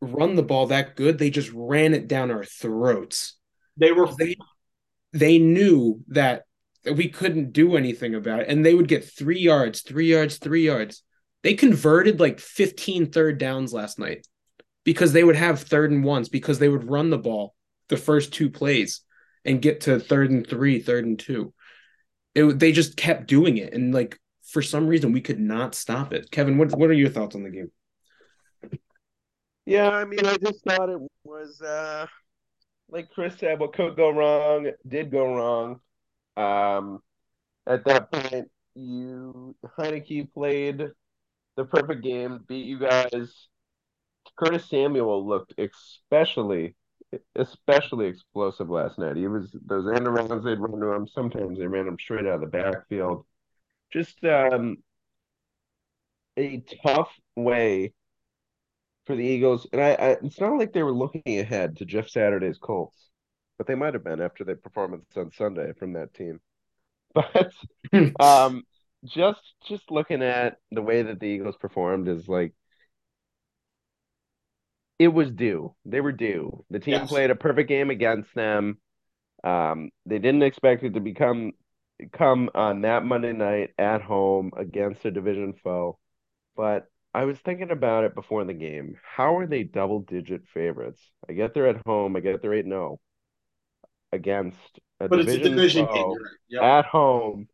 run 0.00 0.34
the 0.34 0.42
ball 0.42 0.66
that 0.68 0.96
good. 0.96 1.18
They 1.18 1.30
just 1.30 1.50
ran 1.52 1.94
it 1.94 2.08
down 2.08 2.30
our 2.32 2.44
throats. 2.44 3.36
They 3.76 3.92
were 3.92 4.08
They 4.18 4.36
they 5.12 5.38
knew 5.38 6.02
that 6.08 6.42
we 6.92 7.08
couldn't 7.08 7.52
do 7.52 7.76
anything 7.76 8.14
about 8.14 8.40
it, 8.40 8.48
and 8.48 8.64
they 8.66 8.74
would 8.74 8.88
get 8.88 9.04
three 9.04 9.38
yards, 9.40 9.82
three 9.82 10.06
yards, 10.10 10.38
three 10.38 10.64
yards. 10.66 11.02
They 11.42 11.54
converted 11.54 12.18
like 12.20 12.40
15 12.40 13.10
third 13.12 13.38
downs 13.38 13.72
last 13.72 13.98
night 13.98 14.26
because 14.86 15.12
they 15.12 15.24
would 15.24 15.36
have 15.36 15.60
third 15.60 15.90
and 15.90 16.04
ones 16.04 16.28
because 16.28 16.60
they 16.60 16.68
would 16.68 16.88
run 16.88 17.10
the 17.10 17.18
ball 17.18 17.56
the 17.88 17.96
first 17.96 18.32
two 18.32 18.48
plays 18.48 19.00
and 19.44 19.60
get 19.60 19.82
to 19.82 19.98
third 19.98 20.30
and 20.30 20.46
three, 20.46 20.80
third 20.80 21.04
and 21.04 21.18
two. 21.18 21.52
It, 22.36 22.58
they 22.58 22.70
just 22.70 22.96
kept 22.96 23.26
doing 23.26 23.58
it, 23.58 23.74
and 23.74 23.92
like 23.92 24.18
for 24.44 24.62
some 24.62 24.86
reason 24.86 25.12
we 25.12 25.20
could 25.20 25.40
not 25.40 25.74
stop 25.74 26.12
it. 26.12 26.30
Kevin, 26.30 26.56
what 26.56 26.70
what 26.78 26.88
are 26.88 26.94
your 26.94 27.10
thoughts 27.10 27.34
on 27.34 27.42
the 27.42 27.50
game? 27.50 27.70
Yeah, 29.66 29.90
I 29.90 30.04
mean, 30.04 30.24
I 30.24 30.36
just 30.36 30.62
thought 30.64 30.88
it 30.88 31.00
was 31.24 31.60
uh 31.60 32.06
like 32.88 33.10
Chris 33.10 33.36
said, 33.38 33.58
what 33.58 33.72
could 33.74 33.96
go 33.96 34.10
wrong 34.10 34.70
did 34.86 35.10
go 35.10 35.34
wrong. 35.34 35.80
Um, 36.36 37.00
at 37.66 37.84
that 37.86 38.12
point, 38.12 38.48
you 38.76 39.56
Heinicke 39.76 40.32
played 40.32 40.90
the 41.56 41.64
perfect 41.64 42.04
game, 42.04 42.44
beat 42.46 42.66
you 42.66 42.78
guys. 42.78 43.48
Curtis 44.36 44.68
Samuel 44.68 45.26
looked 45.26 45.54
especially 45.58 46.74
especially 47.36 48.06
explosive 48.06 48.68
last 48.68 48.98
night. 48.98 49.16
He 49.16 49.28
was 49.28 49.50
those 49.64 49.86
end 49.94 50.06
arounds 50.06 50.44
they'd 50.44 50.58
run 50.58 50.80
to 50.80 50.92
him. 50.92 51.08
Sometimes 51.08 51.58
they 51.58 51.66
ran 51.66 51.86
him 51.86 51.98
straight 52.00 52.26
out 52.26 52.34
of 52.34 52.40
the 52.40 52.46
backfield. 52.46 53.24
Just 53.92 54.22
um 54.24 54.78
a 56.36 56.62
tough 56.82 57.10
way 57.34 57.92
for 59.06 59.16
the 59.16 59.24
Eagles. 59.24 59.66
And 59.72 59.80
I, 59.80 59.90
I 59.92 60.08
it's 60.22 60.40
not 60.40 60.58
like 60.58 60.72
they 60.72 60.82
were 60.82 60.92
looking 60.92 61.38
ahead 61.40 61.76
to 61.76 61.84
Jeff 61.84 62.08
Saturday's 62.08 62.58
Colts, 62.58 63.10
but 63.58 63.66
they 63.66 63.74
might 63.74 63.94
have 63.94 64.04
been 64.04 64.20
after 64.20 64.44
their 64.44 64.56
performance 64.56 65.06
on 65.16 65.30
Sunday 65.32 65.72
from 65.78 65.94
that 65.94 66.14
team. 66.14 66.40
But 67.14 67.52
um 68.20 68.64
just 69.04 69.40
just 69.66 69.90
looking 69.90 70.22
at 70.22 70.58
the 70.70 70.82
way 70.82 71.02
that 71.02 71.20
the 71.20 71.26
Eagles 71.26 71.56
performed 71.56 72.08
is 72.08 72.28
like 72.28 72.52
it 74.98 75.08
was 75.08 75.30
due. 75.30 75.74
They 75.84 76.00
were 76.00 76.12
due. 76.12 76.64
The 76.70 76.78
team 76.80 76.94
Yes. 76.94 77.08
played 77.08 77.30
a 77.30 77.34
perfect 77.36 77.68
game 77.68 77.90
against 77.90 78.34
them. 78.34 78.78
Um, 79.44 79.90
they 80.06 80.18
didn't 80.18 80.42
expect 80.42 80.82
it 80.82 80.94
to 80.94 81.00
become 81.00 81.52
come 82.12 82.50
on 82.54 82.82
that 82.82 83.04
Monday 83.04 83.32
night 83.32 83.74
at 83.78 84.02
home 84.02 84.52
against 84.56 85.04
a 85.04 85.10
division 85.10 85.54
foe. 85.64 85.98
But 86.56 86.88
I 87.14 87.24
was 87.24 87.38
thinking 87.38 87.70
about 87.70 88.04
it 88.04 88.14
before 88.14 88.44
the 88.44 88.54
game. 88.54 88.98
How 89.02 89.36
are 89.38 89.46
they 89.46 89.62
double 89.62 90.00
digit 90.00 90.46
favorites? 90.48 91.00
I 91.28 91.32
get 91.34 91.54
they're 91.54 91.68
at 91.68 91.86
home. 91.86 92.16
I 92.16 92.20
get 92.20 92.42
they're 92.42 92.54
8 92.54 92.66
0 92.66 93.00
against 94.12 94.58
a 95.00 95.08
but 95.08 95.20
it's 95.20 95.28
a 95.28 95.38
division 95.38 95.56
division 95.56 95.86
game. 95.86 96.08
Right. 96.08 96.36
Yep. 96.48 96.62
at 96.62 96.84
home. 96.86 97.48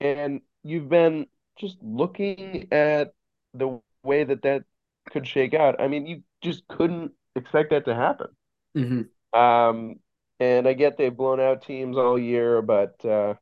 And 0.00 0.40
you've 0.62 0.88
been 0.88 1.26
just 1.58 1.76
looking 1.82 2.68
at 2.72 3.12
the 3.54 3.80
way 4.02 4.24
that 4.24 4.42
that 4.42 4.64
could 5.10 5.26
shake 5.26 5.54
out. 5.54 5.80
I 5.80 5.88
mean, 5.88 6.06
you 6.06 6.22
just 6.42 6.66
couldn't 6.68 7.12
expect 7.36 7.70
that 7.70 7.84
to 7.86 7.94
happen. 7.94 8.28
Mhm. 8.74 9.08
Um, 9.32 9.96
and 10.40 10.68
I 10.68 10.72
get 10.74 10.96
they've 10.96 11.16
blown 11.16 11.40
out 11.40 11.62
teams 11.62 11.96
all 11.96 12.18
year, 12.18 12.62
but 12.62 13.04
uh, 13.04 13.34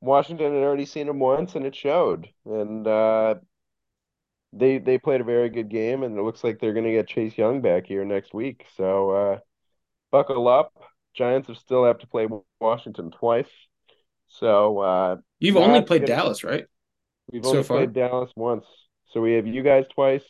Washington 0.00 0.54
had 0.54 0.62
already 0.62 0.86
seen 0.86 1.06
them 1.06 1.20
once, 1.20 1.54
and 1.54 1.66
it 1.66 1.76
showed. 1.76 2.28
And 2.46 2.86
uh, 2.86 3.36
they 4.52 4.78
they 4.78 4.98
played 4.98 5.20
a 5.20 5.24
very 5.24 5.48
good 5.48 5.68
game, 5.68 6.02
and 6.02 6.18
it 6.18 6.22
looks 6.22 6.44
like 6.44 6.58
they're 6.60 6.74
going 6.74 6.84
to 6.84 6.92
get 6.92 7.08
Chase 7.08 7.36
Young 7.38 7.60
back 7.62 7.86
here 7.86 8.04
next 8.04 8.34
week. 8.34 8.66
So 8.76 9.10
uh, 9.10 9.38
buckle 10.10 10.48
up. 10.48 10.72
Giants 11.14 11.48
have 11.48 11.58
still 11.58 11.84
have 11.84 11.98
to 12.00 12.06
play 12.06 12.28
Washington 12.60 13.10
twice. 13.10 13.50
So 14.28 14.78
uh, 14.80 15.16
You've 15.40 15.56
only 15.56 15.82
played 15.82 16.04
Dallas, 16.04 16.44
right? 16.44 16.66
We've 17.30 17.44
so 17.44 17.50
only 17.50 17.62
far? 17.62 17.76
played 17.78 17.92
Dallas 17.92 18.30
once. 18.36 18.66
So 19.12 19.20
we 19.20 19.34
have 19.34 19.46
you 19.46 19.62
guys 19.62 19.84
twice. 19.94 20.24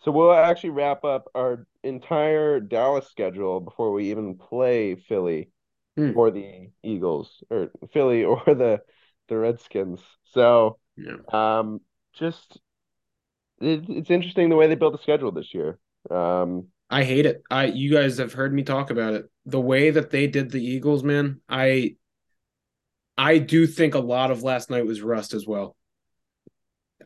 So 0.00 0.12
we'll 0.12 0.32
actually 0.32 0.70
wrap 0.70 1.04
up 1.04 1.28
our 1.34 1.66
entire 1.82 2.60
Dallas 2.60 3.08
schedule 3.08 3.60
before 3.60 3.92
we 3.92 4.10
even 4.10 4.36
play 4.38 4.94
Philly 4.94 5.50
Hmm. 5.96 6.12
or 6.14 6.30
the 6.30 6.70
Eagles 6.82 7.44
or 7.50 7.70
Philly 7.92 8.24
or 8.26 8.42
the 8.46 8.82
the 9.28 9.38
Redskins. 9.38 10.00
So 10.26 10.78
Yeah. 10.96 11.16
um 11.32 11.80
just 12.14 12.60
it, 13.60 13.84
it's 13.88 14.10
interesting 14.10 14.48
the 14.48 14.56
way 14.56 14.66
they 14.66 14.74
built 14.74 14.92
the 14.92 15.02
schedule 15.02 15.32
this 15.32 15.52
year. 15.54 15.78
Um 16.10 16.68
I 16.90 17.04
hate 17.04 17.26
it. 17.26 17.42
I 17.50 17.66
you 17.66 17.92
guys 17.92 18.18
have 18.18 18.32
heard 18.32 18.54
me 18.54 18.62
talk 18.62 18.90
about 18.90 19.14
it. 19.14 19.30
The 19.44 19.60
way 19.60 19.90
that 19.90 20.10
they 20.10 20.26
did 20.26 20.50
the 20.50 20.64
Eagles, 20.64 21.02
man, 21.04 21.40
I 21.48 21.96
I 23.18 23.36
do 23.38 23.66
think 23.66 23.94
a 23.94 23.98
lot 23.98 24.30
of 24.30 24.42
last 24.42 24.70
night 24.70 24.86
was 24.86 25.02
rust 25.02 25.34
as 25.34 25.46
well. 25.46 25.76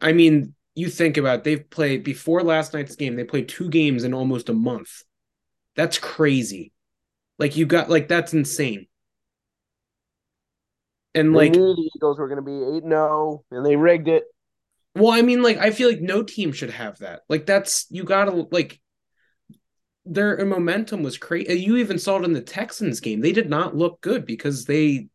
I 0.00 0.12
mean, 0.12 0.54
you 0.74 0.88
think 0.88 1.16
about 1.16 1.40
it, 1.40 1.44
they've 1.44 1.70
played 1.70 2.04
before 2.04 2.42
last 2.42 2.74
night's 2.74 2.96
game, 2.96 3.16
they 3.16 3.24
played 3.24 3.48
two 3.48 3.68
games 3.68 4.04
in 4.04 4.14
almost 4.14 4.48
a 4.48 4.54
month. 4.54 5.02
That's 5.76 5.98
crazy. 5.98 6.72
Like 7.38 7.56
you 7.56 7.66
got 7.66 7.90
like 7.90 8.08
that's 8.08 8.32
insane. 8.32 8.86
And 11.14 11.34
they 11.34 11.38
like 11.38 11.52
knew 11.52 11.74
the 11.74 11.90
Eagles 11.94 12.18
were 12.18 12.28
going 12.28 12.36
to 12.36 12.42
be 12.42 12.86
8-0 12.86 13.42
and 13.50 13.66
they 13.66 13.76
rigged 13.76 14.08
it. 14.08 14.24
Well, 14.94 15.12
I 15.12 15.22
mean, 15.22 15.42
like, 15.42 15.58
I 15.58 15.70
feel 15.70 15.88
like 15.88 16.00
no 16.00 16.22
team 16.22 16.52
should 16.52 16.70
have 16.70 16.98
that. 16.98 17.22
Like, 17.28 17.46
that's 17.46 17.86
you 17.90 18.04
gotta 18.04 18.46
like 18.50 18.80
their 20.04 20.44
momentum 20.44 21.02
was 21.02 21.16
crazy. 21.16 21.54
You 21.54 21.76
even 21.76 21.98
saw 21.98 22.18
it 22.18 22.24
in 22.24 22.32
the 22.32 22.42
Texans 22.42 23.00
game. 23.00 23.20
They 23.20 23.32
did 23.32 23.48
not 23.48 23.76
look 23.76 24.00
good 24.00 24.26
because 24.26 24.64
they, 24.64 25.08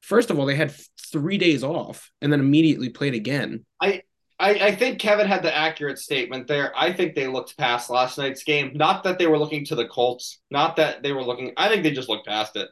first 0.00 0.30
of 0.30 0.38
all, 0.38 0.46
they 0.46 0.56
had 0.56 0.74
three 1.12 1.38
days 1.38 1.62
off 1.62 2.10
and 2.20 2.32
then 2.32 2.40
immediately 2.40 2.88
played 2.88 3.14
again. 3.14 3.64
I, 3.80 4.02
I 4.40 4.74
think 4.74 4.98
Kevin 4.98 5.26
had 5.26 5.42
the 5.42 5.56
accurate 5.56 5.98
statement 5.98 6.48
there. 6.48 6.72
I 6.76 6.92
think 6.92 7.14
they 7.14 7.28
looked 7.28 7.56
past 7.56 7.88
last 7.88 8.18
night's 8.18 8.42
game. 8.42 8.72
Not 8.74 9.04
that 9.04 9.18
they 9.18 9.26
were 9.26 9.38
looking 9.38 9.64
to 9.66 9.74
the 9.74 9.86
Colts. 9.86 10.40
Not 10.50 10.76
that 10.76 11.02
they 11.02 11.12
were 11.12 11.22
looking. 11.22 11.52
I 11.56 11.68
think 11.68 11.82
they 11.82 11.92
just 11.92 12.08
looked 12.08 12.26
past 12.26 12.56
it. 12.56 12.68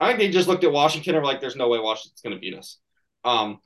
I 0.00 0.08
think 0.08 0.18
they 0.18 0.30
just 0.30 0.48
looked 0.48 0.64
at 0.64 0.72
Washington 0.72 1.14
and 1.14 1.22
were 1.22 1.30
like, 1.30 1.40
"There's 1.40 1.56
no 1.56 1.68
way 1.68 1.78
Washington's 1.78 2.20
going 2.20 2.34
to 2.34 2.40
beat 2.40 2.58
us." 2.58 2.78
Um. 3.24 3.60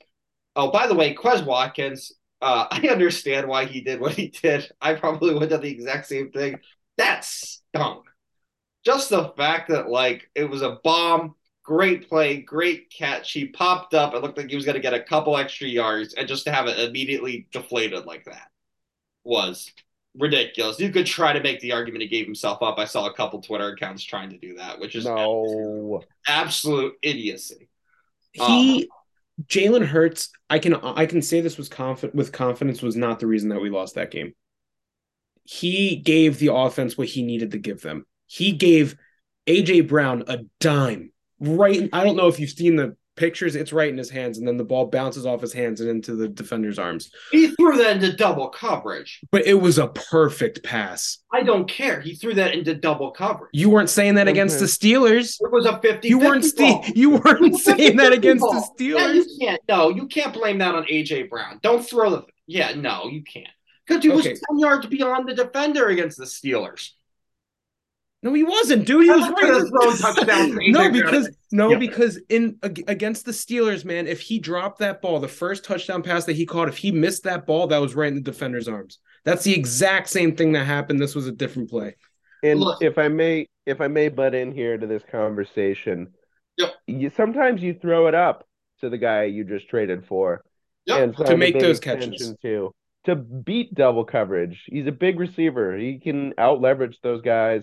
Oh, 0.56 0.70
by 0.70 0.86
the 0.86 0.94
way, 0.94 1.14
Quez 1.14 1.44
Watkins. 1.44 2.12
Uh, 2.40 2.66
I 2.70 2.88
understand 2.88 3.48
why 3.48 3.64
he 3.64 3.80
did 3.80 4.00
what 4.00 4.12
he 4.12 4.28
did. 4.28 4.70
I 4.80 4.94
probably 4.94 5.32
would 5.32 5.42
have 5.42 5.50
done 5.50 5.62
the 5.62 5.70
exact 5.70 6.06
same 6.06 6.30
thing. 6.30 6.60
That 6.98 7.24
stunk. 7.24 8.04
Just 8.84 9.10
the 9.10 9.32
fact 9.36 9.70
that 9.70 9.88
like 9.88 10.30
it 10.34 10.44
was 10.44 10.62
a 10.62 10.78
bomb 10.84 11.34
great 11.68 12.08
play, 12.08 12.38
great 12.38 12.88
catch. 12.88 13.30
He 13.32 13.44
popped 13.44 13.92
up. 13.92 14.14
It 14.14 14.22
looked 14.22 14.38
like 14.38 14.48
he 14.48 14.56
was 14.56 14.64
going 14.64 14.76
to 14.76 14.80
get 14.80 14.94
a 14.94 15.02
couple 15.02 15.36
extra 15.36 15.68
yards, 15.68 16.14
and 16.14 16.26
just 16.26 16.44
to 16.44 16.50
have 16.50 16.66
it 16.66 16.78
immediately 16.78 17.46
deflated 17.52 18.06
like 18.06 18.24
that 18.24 18.48
was 19.22 19.70
ridiculous. 20.16 20.80
You 20.80 20.90
could 20.90 21.04
try 21.04 21.34
to 21.34 21.42
make 21.42 21.60
the 21.60 21.72
argument 21.72 22.00
he 22.00 22.08
gave 22.08 22.24
himself 22.24 22.62
up. 22.62 22.78
I 22.78 22.86
saw 22.86 23.06
a 23.06 23.12
couple 23.12 23.42
Twitter 23.42 23.68
accounts 23.68 24.02
trying 24.02 24.30
to 24.30 24.38
do 24.38 24.54
that, 24.54 24.80
which 24.80 24.96
is 24.96 25.04
No. 25.04 26.02
absolute 26.26 26.94
idiocy. 27.02 27.68
He 28.32 28.88
um, 28.90 29.44
Jalen 29.46 29.84
Hurts, 29.84 30.30
I 30.48 30.58
can 30.58 30.74
I 30.74 31.04
can 31.04 31.20
say 31.20 31.42
this 31.42 31.58
was 31.58 31.68
confident 31.68 32.14
with 32.14 32.32
confidence 32.32 32.80
was 32.80 32.96
not 32.96 33.20
the 33.20 33.26
reason 33.26 33.50
that 33.50 33.60
we 33.60 33.68
lost 33.68 33.96
that 33.96 34.10
game. 34.10 34.32
He 35.44 35.96
gave 35.96 36.38
the 36.38 36.54
offense 36.54 36.96
what 36.96 37.08
he 37.08 37.22
needed 37.22 37.50
to 37.50 37.58
give 37.58 37.82
them. 37.82 38.06
He 38.26 38.52
gave 38.52 38.96
AJ 39.46 39.86
Brown 39.88 40.24
a 40.28 40.38
dime. 40.60 41.12
Right, 41.40 41.88
I 41.92 42.04
don't 42.04 42.16
know 42.16 42.28
if 42.28 42.40
you've 42.40 42.50
seen 42.50 42.76
the 42.76 42.96
pictures, 43.18 43.56
it's 43.56 43.72
right 43.72 43.90
in 43.90 43.98
his 43.98 44.08
hands, 44.08 44.38
and 44.38 44.46
then 44.46 44.56
the 44.56 44.64
ball 44.64 44.86
bounces 44.86 45.26
off 45.26 45.40
his 45.40 45.52
hands 45.52 45.80
and 45.80 45.90
into 45.90 46.14
the 46.14 46.28
defender's 46.28 46.78
arms. 46.78 47.10
He 47.32 47.48
threw 47.48 47.76
that 47.76 47.96
into 47.96 48.16
double 48.16 48.48
coverage. 48.48 49.20
But 49.30 49.46
it 49.46 49.54
was 49.54 49.78
a 49.78 49.88
perfect 49.88 50.62
pass. 50.62 51.18
I 51.32 51.42
don't 51.42 51.68
care. 51.68 52.00
He 52.00 52.14
threw 52.14 52.34
that 52.34 52.54
into 52.54 52.74
double 52.74 53.10
coverage. 53.10 53.50
You 53.52 53.70
weren't 53.70 53.90
saying 53.90 54.14
that 54.14 54.28
against 54.28 54.58
the 54.60 54.66
Steelers. 54.66 55.36
It 55.40 55.52
was 55.52 55.66
a 55.66 55.78
50 55.80 56.08
You 56.08 56.18
weren't 56.18 56.44
ste- 56.44 56.88
you 56.96 57.10
weren't 57.10 57.56
saying 57.56 57.96
that 57.96 58.12
against 58.12 58.44
the 58.44 58.84
Yeah, 58.84 58.96
Steelers. 58.96 59.14
you 59.14 59.36
can't. 59.40 59.60
No, 59.68 59.90
you 59.90 60.06
can't 60.06 60.32
blame 60.32 60.58
that 60.58 60.74
on 60.74 60.84
AJ 60.84 61.28
Brown. 61.28 61.58
Don't 61.62 61.86
throw 61.86 62.10
the. 62.10 62.22
Yeah, 62.46 62.72
no, 62.74 63.08
you 63.08 63.22
can't. 63.22 63.48
Because 63.86 64.02
he 64.02 64.10
was 64.10 64.24
10 64.24 64.38
yards 64.58 64.86
beyond 64.86 65.28
the 65.28 65.34
defender 65.34 65.88
against 65.88 66.18
the 66.18 66.24
Steelers. 66.24 66.90
No, 68.22 68.32
he 68.34 68.42
wasn't, 68.42 68.84
dude. 68.84 69.04
He 69.04 69.10
was 69.10 69.28
right. 69.30 69.68
throw 70.00 70.12
touchdowns 70.12 70.54
no, 70.60 70.90
because 70.90 71.30
no, 71.52 71.70
Yeah. 71.70 71.78
because 71.78 72.20
in 72.28 72.58
against 72.62 73.24
the 73.24 73.30
Steelers, 73.32 73.84
man, 73.84 74.08
if 74.08 74.20
he 74.20 74.40
dropped 74.40 74.80
that 74.80 75.00
ball, 75.00 75.20
the 75.20 75.28
first 75.28 75.64
touchdown 75.64 76.02
pass 76.02 76.24
that 76.24 76.34
he 76.34 76.44
caught, 76.44 76.68
if 76.68 76.76
he 76.76 76.90
missed 76.90 77.22
that 77.24 77.46
ball, 77.46 77.68
that 77.68 77.78
was 77.78 77.94
right 77.94 78.08
in 78.08 78.16
the 78.16 78.20
defender's 78.20 78.66
arms. 78.66 78.98
That's 79.24 79.44
the 79.44 79.54
exact 79.54 80.08
same 80.08 80.34
thing 80.34 80.52
that 80.52 80.64
happened. 80.64 81.00
This 81.00 81.14
was 81.14 81.28
a 81.28 81.32
different 81.32 81.70
play. 81.70 81.94
And 82.42 82.58
Look. 82.60 82.82
if 82.82 82.98
I 82.98 83.06
may, 83.08 83.46
if 83.66 83.80
I 83.80 83.86
may 83.88 84.08
butt 84.08 84.34
in 84.34 84.50
here 84.52 84.76
to 84.76 84.86
this 84.86 85.02
conversation, 85.10 86.08
Yep. 86.56 86.72
you 86.88 87.10
sometimes 87.10 87.62
you 87.62 87.74
throw 87.74 88.08
it 88.08 88.14
up 88.16 88.44
to 88.80 88.88
the 88.90 88.98
guy 88.98 89.24
you 89.24 89.44
just 89.44 89.68
traded 89.68 90.06
for, 90.06 90.42
Yep. 90.86 91.00
and 91.00 91.16
To 91.26 91.36
make 91.36 91.58
those 91.60 91.78
catches. 91.78 92.34
too 92.42 92.74
to 93.04 93.14
beat 93.14 93.72
double 93.74 94.04
coverage. 94.04 94.64
He's 94.66 94.86
a 94.88 94.92
big 94.92 95.18
receiver. 95.20 95.76
He 95.78 95.98
can 95.98 96.34
out 96.36 96.60
leverage 96.60 96.98
those 97.02 97.22
guys 97.22 97.62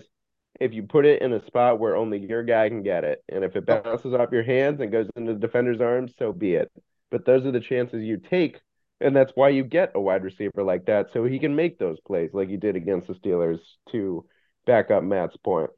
if 0.60 0.72
you 0.72 0.82
put 0.82 1.06
it 1.06 1.22
in 1.22 1.32
a 1.32 1.44
spot 1.46 1.78
where 1.78 1.96
only 1.96 2.18
your 2.18 2.42
guy 2.42 2.68
can 2.68 2.82
get 2.82 3.04
it. 3.04 3.22
And 3.28 3.44
if 3.44 3.56
it 3.56 3.64
oh. 3.68 3.80
bounces 3.80 4.14
off 4.14 4.32
your 4.32 4.42
hands 4.42 4.80
and 4.80 4.92
goes 4.92 5.08
into 5.16 5.34
the 5.34 5.38
defender's 5.38 5.80
arms, 5.80 6.12
so 6.18 6.32
be 6.32 6.54
it. 6.54 6.70
But 7.10 7.24
those 7.24 7.44
are 7.46 7.52
the 7.52 7.60
chances 7.60 8.02
you 8.02 8.18
take. 8.18 8.60
And 9.00 9.14
that's 9.14 9.32
why 9.34 9.50
you 9.50 9.62
get 9.62 9.92
a 9.94 10.00
wide 10.00 10.24
receiver 10.24 10.62
like 10.62 10.86
that, 10.86 11.08
so 11.12 11.24
he 11.24 11.38
can 11.38 11.54
make 11.54 11.78
those 11.78 12.00
plays 12.06 12.30
like 12.32 12.48
he 12.48 12.56
did 12.56 12.76
against 12.76 13.08
the 13.08 13.14
Steelers 13.14 13.58
to 13.92 14.24
back 14.64 14.90
up 14.90 15.02
Matt's 15.02 15.36
point. 15.36 15.70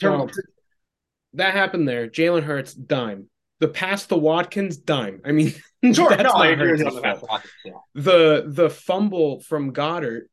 Well, 0.00 0.30
that 1.34 1.52
happened 1.52 1.88
there. 1.88 2.08
Jalen 2.08 2.44
Hurts 2.44 2.74
dime. 2.74 3.28
The 3.58 3.66
pass 3.68 4.06
to 4.06 4.16
Watkins 4.16 4.76
dime. 4.76 5.20
I 5.24 5.32
mean, 5.32 5.52
Sure, 5.92 6.10
that's 6.10 6.22
no, 6.22 6.30
I 6.30 6.48
agree 6.48 6.72
with 6.72 6.80
you 6.80 6.86
Hurts' 6.86 6.96
on 6.96 7.02
the 7.02 7.02
fault. 7.02 7.20
Matt 7.20 7.30
Watkins, 7.30 7.52
yeah. 7.64 7.72
the 7.94 8.44
the 8.46 8.70
fumble 8.70 9.40
from 9.40 9.72
Goedert 9.72 10.28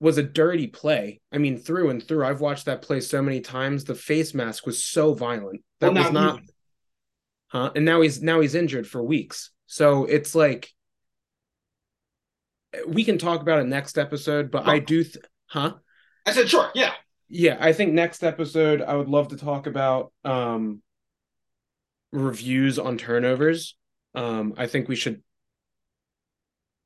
was 0.00 0.18
a 0.18 0.22
dirty 0.22 0.66
play. 0.66 1.20
I 1.30 1.38
mean, 1.38 1.58
through 1.58 1.90
and 1.90 2.02
through. 2.02 2.24
I've 2.24 2.40
watched 2.40 2.66
that 2.66 2.82
play 2.82 3.00
so 3.00 3.22
many 3.22 3.40
times. 3.40 3.84
The 3.84 3.94
face 3.94 4.34
mask 4.34 4.66
was 4.66 4.82
so 4.82 5.14
violent. 5.14 5.62
That 5.80 5.92
Well, 5.92 6.04
was 6.04 6.12
not 6.12 6.40
huh? 7.48 7.72
And 7.74 7.84
now 7.84 8.00
he's 8.00 8.22
now 8.22 8.40
he's 8.40 8.54
injured 8.54 8.86
for 8.86 9.02
weeks. 9.02 9.50
So 9.66 10.06
it's 10.06 10.34
like 10.34 10.70
we 12.86 13.04
can 13.04 13.18
talk 13.18 13.40
about 13.40 13.60
it 13.60 13.66
next 13.66 13.98
episode, 13.98 14.50
but 14.50 14.66
I 14.66 14.78
do 14.78 15.04
th- 15.04 15.24
huh? 15.46 15.74
I 16.26 16.32
said, 16.32 16.48
sure, 16.48 16.70
yeah. 16.74 16.92
Yeah, 17.28 17.56
I 17.60 17.72
think 17.72 17.92
next 17.92 18.24
episode 18.24 18.82
I 18.82 18.94
would 18.96 19.08
love 19.08 19.28
to 19.28 19.36
talk 19.36 19.66
about 19.66 20.12
um 20.24 20.82
reviews 22.12 22.78
on 22.78 22.98
turnovers. 22.98 23.76
Um 24.14 24.54
I 24.56 24.66
think 24.66 24.88
we 24.88 24.96
should 24.96 25.22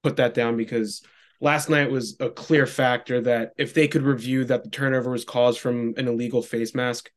put 0.02 0.16
that 0.16 0.34
down 0.34 0.56
because 0.56 1.02
last 1.44 1.68
night 1.68 1.90
was 1.90 2.16
a 2.20 2.30
clear 2.30 2.66
factor 2.66 3.20
that 3.20 3.52
if 3.56 3.74
they 3.74 3.86
could 3.86 4.02
review 4.02 4.44
that 4.46 4.64
the 4.64 4.70
turnover 4.70 5.10
was 5.10 5.24
caused 5.24 5.60
from 5.60 5.94
an 5.96 6.08
illegal 6.08 6.42
face 6.42 6.74
mask, 6.74 7.10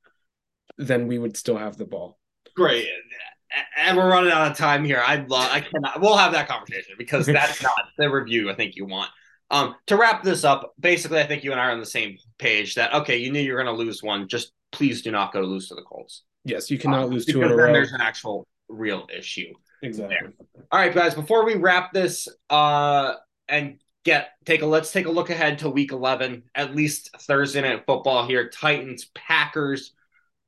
then 0.78 1.08
we 1.08 1.18
would 1.18 1.36
still 1.38 1.58
have 1.58 1.78
the 1.78 1.86
ball. 1.86 2.20
Great. 2.56 2.88
And 3.78 3.98
we're 3.98 4.10
running 4.10 4.32
out 4.32 4.52
of 4.52 4.58
time 4.58 4.84
here. 4.84 5.02
I'd 5.06 5.30
love, 5.30 5.50
I 5.52 5.62
cannot, 5.62 6.02
we'll 6.02 6.18
have 6.18 6.34
that 6.34 6.48
conversation 6.48 6.96
because 6.98 7.26
that's 7.38 7.64
not 7.64 7.74
the 7.98 8.10
review 8.10 8.52
I 8.52 8.56
think 8.56 8.76
you 8.76 8.86
want. 8.86 9.10
Um, 9.50 9.76
to 9.88 9.96
wrap 9.96 10.24
this 10.24 10.44
up, 10.44 10.74
basically, 10.78 11.20
I 11.22 11.26
think 11.26 11.44
you 11.46 11.52
and 11.54 11.60
I 11.62 11.68
are 11.68 11.72
on 11.72 11.80
the 11.80 11.86
same 11.86 12.18
page 12.38 12.76
that, 12.76 12.94
okay, 12.94 13.18
you 13.18 13.32
knew 13.32 13.40
you 13.40 13.54
were 13.54 13.64
going 13.64 13.74
to 13.74 13.82
lose 13.84 14.04
one. 14.04 14.28
Just 14.28 14.52
please 14.74 15.02
do 15.02 15.10
not 15.12 15.32
go 15.32 15.40
lose 15.42 15.70
to 15.70 15.76
the 15.76 15.84
Colts. 15.84 16.24
Yes, 16.44 16.70
you 16.70 16.78
cannot 16.78 17.06
Um, 17.06 17.12
lose 17.12 17.26
two 17.26 17.42
in 17.42 17.52
a 17.52 17.56
row. 17.56 17.72
there's 17.72 17.94
an 17.94 18.02
actual 18.02 18.46
real 18.68 19.08
issue. 19.18 19.54
Exactly. 19.82 20.18
All 20.72 20.80
right, 20.80 20.94
guys. 20.94 21.16
Before 21.16 21.46
we 21.46 21.56
wrap 21.56 21.94
this, 21.94 22.28
uh, 22.50 23.14
and 23.48 23.80
get 24.08 24.30
take 24.46 24.62
a 24.62 24.66
let's 24.66 24.92
take 24.92 25.06
a 25.06 25.12
look 25.12 25.30
ahead 25.30 25.60
to 25.60 25.70
Week 25.70 25.92
11. 25.92 26.44
At 26.56 26.74
least 26.74 27.16
Thursday 27.20 27.62
night 27.62 27.84
football 27.86 28.26
here. 28.26 28.50
Titans, 28.50 29.12
Packers. 29.14 29.94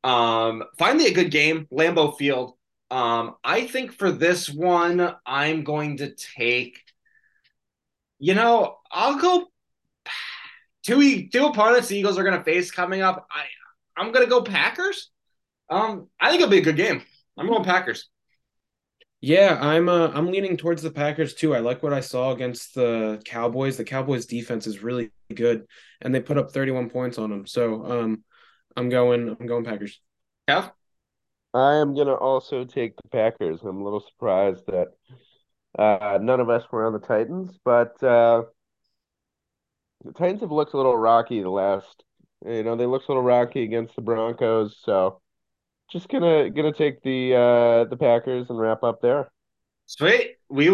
Um, 0.03 0.64
finally 0.78 1.07
a 1.07 1.14
good 1.14 1.30
game. 1.30 1.68
Lambeau 1.72 2.18
Field. 2.18 2.53
Um, 2.89 3.36
I 3.43 3.68
think 3.68 3.91
for 3.91 4.12
this 4.12 4.49
one, 4.49 5.14
I'm 5.26 5.64
going 5.64 5.97
to 5.97 6.16
take. 6.16 6.80
You 8.18 8.34
know, 8.34 8.78
I'll 8.89 9.20
go. 9.20 9.47
Two 10.84 11.28
two 11.28 11.45
opponents 11.45 11.89
the 11.89 11.97
Eagles 11.97 12.18
are 12.18 12.24
going 12.24 12.38
to 12.38 12.43
face 12.43 12.72
coming 12.72 13.01
up. 13.01 13.28
I 13.30 13.43
I'm 13.97 14.14
going 14.14 14.26
to 14.26 14.30
go 14.30 14.41
Packers. 14.41 15.10
Um, 15.70 16.07
I 16.20 16.30
think 16.30 16.41
it'll 16.41 16.51
be 16.51 16.60
a 16.60 16.62
good 16.62 16.78
game. 16.78 17.03
I'm 17.38 17.47
going 17.47 17.66
Packers. 17.66 18.07
Yeah, 19.22 19.57
I'm 19.59 19.89
uh, 19.89 20.11
I'm 20.13 20.28
leaning 20.28 20.55
towards 20.55 20.82
the 20.82 20.91
Packers 20.91 21.34
too. 21.34 21.53
I 21.53 21.59
like 21.59 21.84
what 21.84 21.93
I 21.93 21.99
saw 21.99 22.32
against 22.32 22.76
the 22.76 23.22
Cowboys. 23.26 23.76
The 23.76 23.84
Cowboys 23.84 24.26
defense 24.26 24.65
is 24.65 24.82
really 24.82 25.11
good 25.34 25.67
and 26.01 26.15
they 26.15 26.22
put 26.22 26.38
up 26.38 26.51
31 26.51 26.89
points 26.89 27.17
on 27.17 27.30
them. 27.30 27.45
So, 27.45 27.86
um 27.86 28.24
I'm 28.78 28.89
going 28.89 29.36
I'm 29.38 29.45
going 29.45 29.65
Packers. 29.65 29.99
Kev? 30.47 30.72
I 31.53 31.76
am 31.76 31.95
gonna 31.95 32.13
also 32.13 32.63
take 32.63 32.95
the 32.95 33.09
Packers. 33.09 33.59
I'm 33.61 33.82
a 33.82 33.84
little 33.84 33.99
surprised 34.01 34.65
that 34.67 34.89
uh, 35.78 36.20
none 36.22 36.39
of 36.39 36.49
us 36.49 36.63
were 36.72 36.86
on 36.86 36.93
the 36.93 36.99
Titans, 36.99 37.57
but 37.63 38.01
uh, 38.03 38.43
the 40.03 40.13
Titans 40.13 40.41
have 40.41 40.51
looked 40.51 40.74
a 40.74 40.78
little 40.78 40.97
rocky 40.97 41.41
the 41.41 41.49
last. 41.49 42.03
You 42.45 42.63
know, 42.63 42.76
they 42.76 42.86
looked 42.86 43.07
a 43.07 43.11
little 43.11 43.24
rocky 43.24 43.63
against 43.63 43.95
the 43.95 44.01
Broncos, 44.01 44.78
so 44.84 45.22
just 45.92 46.10
gonna 46.10 46.50
gonna 46.50 46.74
take 46.74 47.02
the 47.04 47.36
uh, 47.36 47.90
the 47.90 47.98
Packers 47.98 48.50
and 48.50 48.60
wrap 48.60 48.84
up 48.84 49.02
there. 49.02 49.32
Sweet. 49.86 50.38
We 50.50 50.68